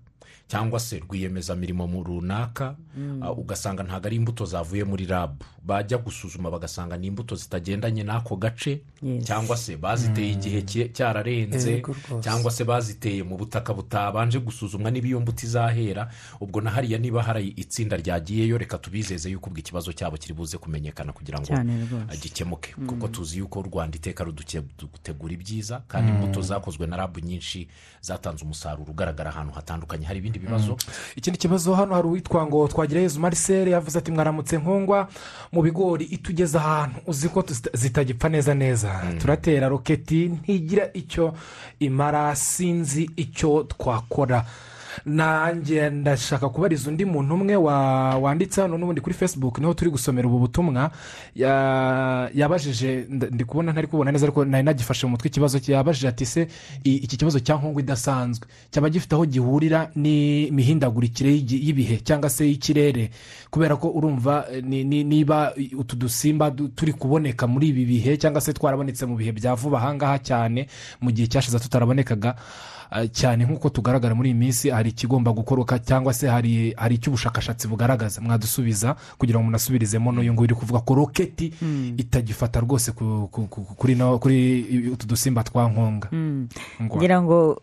cyangwa 0.47 0.79
se 0.79 0.99
rwiyemezamirimo 0.99 2.03
runaka 2.03 2.75
ah, 3.21 3.31
ugasanga 3.31 3.83
ntabwo 3.83 4.07
ari 4.07 4.15
imbuto 4.15 4.45
zavuye 4.45 4.83
muri 4.83 5.05
rabu 5.05 5.43
bajya 5.65 5.97
gusuzuma 5.97 6.51
bagasanga 6.51 6.97
ni 6.97 7.07
imbuto 7.07 7.35
zitagendanye 7.35 8.03
n'ako 8.03 8.35
gace 8.35 8.81
cyangwa 9.23 9.57
se 9.57 9.77
baziteye 9.77 10.31
igihe 10.31 10.61
cye- 10.61 10.89
cyararenze 10.93 11.81
cyangwa 12.21 12.51
se 12.51 12.63
baziteye 12.63 13.23
mu 13.23 13.37
butaka 13.37 13.73
butabanje 13.73 14.39
gusuzumwa 14.39 14.91
niba 14.91 15.07
iyo 15.07 15.19
mbuto 15.19 15.45
izahera. 15.45 16.11
Ubwo 16.39 16.61
na 16.61 16.69
hariya 16.71 16.97
niba 16.99 17.23
hari 17.23 17.47
itsinda 17.47 17.97
ryagiyeyo 17.97 18.57
reka 18.57 18.77
tubizeze 18.77 19.29
yuko 19.31 19.47
ubwo 19.49 19.59
ikibazo 19.59 19.93
cyabo 19.93 20.17
kiri 20.17 20.33
buze 20.33 20.57
kumenyekana 20.57 21.13
kugira 21.13 21.39
ngo 21.39 21.47
gikemuke 22.21 22.75
kuko 22.87 23.07
tuzi 23.07 23.37
yuko 23.39 23.59
u 23.59 23.63
rwanda 23.63 23.97
iteka 23.97 24.23
rudutegura 24.23 25.33
ibyiza 25.33 25.81
kandi 25.87 26.11
imbuto 26.11 26.41
zakozwe 26.41 26.87
na 26.87 26.97
rabu 26.97 27.19
nyinshi 27.19 27.67
zatanze 28.01 28.43
umusaruro 28.45 28.91
ugaragara 28.91 29.29
ahantu 29.31 29.53
hatandukanye. 29.53 30.05
Hari 30.05 30.19
ibindi 30.19 30.39
bibazo 30.43 30.77
ikindi 31.15 31.39
kibazo 31.39 31.73
hano 31.75 31.95
hari 31.95 32.07
uwitwa 32.07 32.45
ngo 32.47 32.67
twagirayezu 32.67 33.19
marisere 33.19 33.71
yavuze 33.71 33.97
ati 33.99 34.11
mwaramutse 34.11 34.57
nkongwa 34.57 35.07
mu 35.51 35.61
bigori 35.61 36.05
itugeze 36.05 36.57
ahantu 36.57 36.95
uzi 37.07 37.29
ko 37.29 37.41
zita- 37.41 37.71
zitagipfa 37.77 38.29
neza 38.29 38.53
neza. 38.53 39.01
Turatera 39.19 39.67
roketi 39.67 40.25
ntigira 40.29 40.89
icyo 40.93 41.33
imara 41.79 42.35
sinzi 42.35 43.09
icyo 43.15 43.63
twakora. 43.63 44.45
Nanjye 45.05 45.89
ndashaka 45.89 46.49
kubariza 46.49 46.89
undi 46.89 47.05
muntu 47.05 47.33
umwe 47.35 47.55
wa- 47.55 48.17
wanditse 48.17 48.61
hano 48.61 48.77
n'ubundi 48.77 49.01
kuri 49.01 49.15
facebook 49.15 49.59
ni 49.59 49.65
ho 49.65 49.73
turi 49.73 49.91
gusomera 49.91 50.27
ubu 50.27 50.39
butumwa. 50.39 50.91
Ya- 51.35 52.29
yabajije 52.33 53.05
ndi 53.09 53.43
kubona 53.45 53.71
ntari 53.71 53.87
kubona 53.87 54.11
neza 54.11 54.25
ariko 54.25 54.45
nari 54.45 54.63
nagifashe 54.63 55.05
mu 55.07 55.11
mutwe 55.11 55.27
ikibazo 55.27 55.59
yabajije 55.67 56.07
ati 56.07 56.25
se 56.25 56.47
iki 56.83 57.17
kibazo 57.17 57.39
cya 57.39 57.55
nkongo 57.57 57.79
idasanzwe. 57.79 58.47
Cyaba 58.71 58.89
gifite 58.89 59.13
aho 59.15 59.25
gihurira 59.25 59.89
n'imihindagurikire 59.95 61.29
y'ibihe 61.31 61.97
cyangwa 62.03 62.29
se 62.29 62.45
y'ikirere. 62.47 63.09
Kubera 63.51 63.75
ko 63.75 63.89
urumva 63.89 64.45
eh, 64.51 64.63
ni- 64.63 64.83
ni- 64.83 65.03
niba 65.03 65.53
utu 65.77 65.95
dusimba 65.95 66.49
du- 66.51 66.67
turi 66.73 66.93
kuboneka 66.93 67.47
muri 67.47 67.67
ibi 67.69 67.85
bihe 67.85 68.17
cyangwa 68.17 68.41
se 68.41 68.53
twarabonetse 68.53 69.05
mu 69.05 69.15
bihe 69.15 69.31
bya 69.31 69.55
vuba 69.55 69.77
ahangaha 69.77 70.17
cyane 70.19 70.67
mu 71.01 71.11
gihe 71.11 71.27
cyashize 71.27 71.59
tutarabonekaga. 71.59 72.35
Cyane 73.11 73.45
nk'uko 73.45 73.69
tugaragara 73.69 74.15
muri 74.15 74.29
iyi 74.29 74.37
minsi 74.37 74.69
hari 74.69 74.89
ikigomba 74.89 75.31
gukoroka 75.33 75.79
cyangwa 75.79 76.13
se 76.13 76.27
hari 76.29 76.73
hari 76.77 76.95
icyo 76.95 77.09
ubushakashatsi 77.11 77.67
bugaragaza. 77.67 78.21
Mwadusubiza 78.21 78.95
kugira 79.17 79.39
ngo 79.39 79.45
munasubirizemo 79.49 80.11
n'uyu 80.11 80.33
nguyu 80.33 80.45
uri 80.47 80.55
kuvuga 80.55 80.79
ko 80.85 80.93
roketi 80.95 81.53
itagifata 81.97 82.59
rwose 82.59 82.91
ku- 82.91 83.27
ku- 83.31 83.47
ku- 83.47 83.75
kuri 83.75 83.95
utu 84.93 85.07
dusimba 85.07 85.43
twa 85.43 85.69
nkonga. 85.69 86.09
Ngwa. 86.81 86.97
ngira 86.97 87.21
ngo 87.21 87.61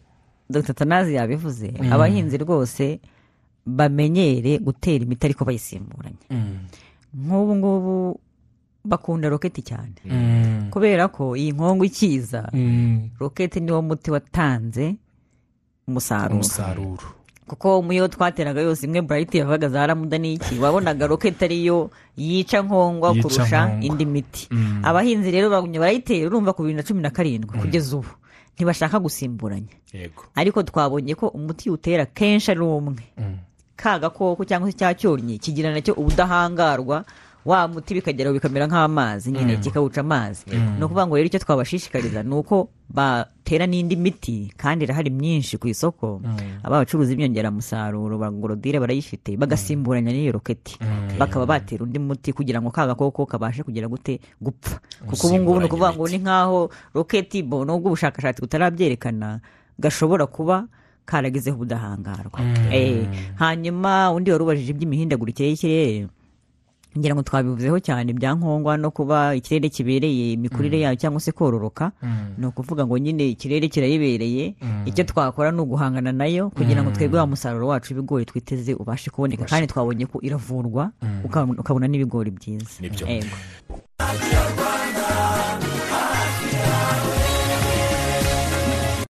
dr. 0.50 0.74
Tanazi 0.74 1.14
yabivuze 1.14 1.70
abahinzi 1.90 2.36
rwose 2.42 3.00
bamenyere 3.66 4.58
gutera 4.58 5.04
imiti 5.04 5.26
ariko 5.26 5.44
bayisimburanye. 5.44 6.26
Nk'ubu 7.14 7.52
ngubu 7.56 8.20
bakunda 8.84 9.28
roketi 9.28 9.62
cyane. 9.62 9.94
Kubera 10.70 11.08
ko 11.08 11.36
iyi 11.36 11.52
nkongo 11.52 11.84
ikiza 11.84 12.48
roketi 13.18 13.60
niwo 13.60 13.82
muti 13.82 14.10
watanze 14.10 14.96
umusaruro 15.90 16.34
umusaruro 16.38 17.06
kuko 17.50 17.82
mu 17.82 17.92
yo 17.92 18.06
twateraga 18.08 18.62
yose 18.62 18.86
imwe 18.86 19.02
burayiti 19.02 19.42
yavaga 19.42 19.68
za 19.68 19.82
ramuda 19.86 20.18
n'iki? 20.22 20.54
Wabonaga 20.62 21.06
roketi 21.10 21.44
ariyo 21.44 21.90
yica 22.16 22.62
nkongwa 22.62 23.10
kurusha 23.18 23.74
indi 23.82 24.06
miti. 24.06 24.46
Abahinzi 24.86 25.34
rero 25.34 25.50
bagumye 25.50 25.82
barayitera 25.82 26.30
urumva 26.30 26.54
ku 26.54 26.62
bibiri 26.62 26.76
na 26.78 26.86
cumi 26.86 27.02
na 27.02 27.10
karindwi 27.10 27.58
kugeza 27.58 27.96
ubu. 27.98 28.06
Ntibashaka 28.54 29.02
gusimburanya. 29.02 29.74
Yego. 29.90 30.30
Ariko 30.38 30.62
twabonye 30.62 31.18
ko 31.18 31.26
umuti 31.34 31.70
utera 31.74 32.06
kenshi 32.06 32.54
ari 32.54 32.62
umwe. 32.62 33.02
Ka 33.74 33.98
gakoko 33.98 34.44
cyangwa 34.46 34.70
se 34.70 34.78
cya 34.78 34.94
cyonnyi 34.94 35.42
kigira 35.42 35.74
na 35.74 35.82
cyo 35.82 35.98
ubudahangarwa 35.98 37.02
wa 37.44 37.68
muti 37.68 37.94
bikageraho 37.94 38.34
bikamera 38.36 38.66
nk'amazi 38.68 39.32
nyine 39.32 39.56
kikawuca 39.56 40.00
amazi. 40.00 40.44
Ni 40.50 40.84
ukuvuga 40.84 41.06
ngo 41.06 41.16
rero 41.16 41.26
icyo 41.26 41.38
twabashishikariza 41.40 42.22
ni 42.22 42.34
uko 42.34 42.68
batera 42.90 43.66
n'indi 43.66 43.96
miti 43.96 44.52
kandi 44.56 44.84
irahari 44.84 45.10
myinshi 45.10 45.56
ku 45.56 45.68
isoko. 45.68 46.20
Aba 46.62 46.84
bacuruza 46.84 47.12
inyongeramusaruro 47.16 48.18
bagorodire 48.18 48.76
barayifite 48.80 49.36
bagasimburanya 49.40 50.12
n'iyo 50.12 50.32
roketi. 50.36 50.76
Bakaba 51.18 51.46
batera 51.46 51.84
undi 51.84 51.98
muti 51.98 52.32
kugira 52.32 52.60
ngo 52.60 52.68
ka 52.70 52.86
gakoko 52.86 53.24
kabashe 53.26 53.62
kugira 53.64 53.88
gute 53.88 54.20
gupfa. 54.40 54.80
Kuko 55.08 55.26
ubu 55.26 55.36
ngubu 55.40 55.58
ni 55.60 55.66
ukuvuga 55.66 55.92
ngo 55.96 56.04
ni 56.08 56.18
nk'aho 56.20 56.70
roketi 56.94 57.42
bo 57.42 57.64
nubwo 57.64 57.88
ubushakashatsi 57.88 58.42
butarabyerekana 58.44 59.40
gashobora 59.80 60.26
kuba 60.28 60.68
karagezeho 61.08 61.56
ubudahangarwa. 61.56 62.38
Eh, 62.70 63.08
hanyuma 63.40 64.12
undi 64.12 64.30
wari 64.30 64.44
ubajije 64.44 64.70
iby'imihindagurikire 64.76 65.48
y'ikirere 65.48 66.06
ngira 66.98 67.14
ngo 67.14 67.22
twabivuzeho 67.22 67.78
cyane 67.80 68.12
bya 68.12 68.34
nkongwa 68.34 68.76
no 68.76 68.90
kuba 68.90 69.34
ikirere 69.34 69.68
kibereye 69.68 70.32
imikurire 70.32 70.80
yayo 70.80 70.96
cyangwa 70.96 71.20
se 71.20 71.32
kororoka. 71.32 71.92
Ni 72.38 72.46
ukuvuga 72.46 72.86
ngo 72.86 72.98
nyine 72.98 73.28
ikirere 73.28 73.68
kirayibereye 73.68 74.54
icyo 74.86 75.04
twakora 75.04 75.50
ni 75.52 75.60
uguhangana 75.60 76.12
na 76.12 76.26
yo 76.26 76.50
kugira 76.50 76.82
ngo 76.82 76.90
twebwe 76.90 77.18
wa 77.18 77.26
musaruro 77.26 77.68
wacu 77.68 77.94
w'ibigori 77.94 78.24
twiteze 78.24 78.74
ubashe 78.74 79.10
kuboneka. 79.10 79.44
Kandi 79.44 79.66
twabonye 79.66 80.06
ko 80.06 80.18
iravurwa 80.22 80.90
ukabona 81.58 81.86
n'ibigori 81.88 82.30
byiza. 82.30 82.82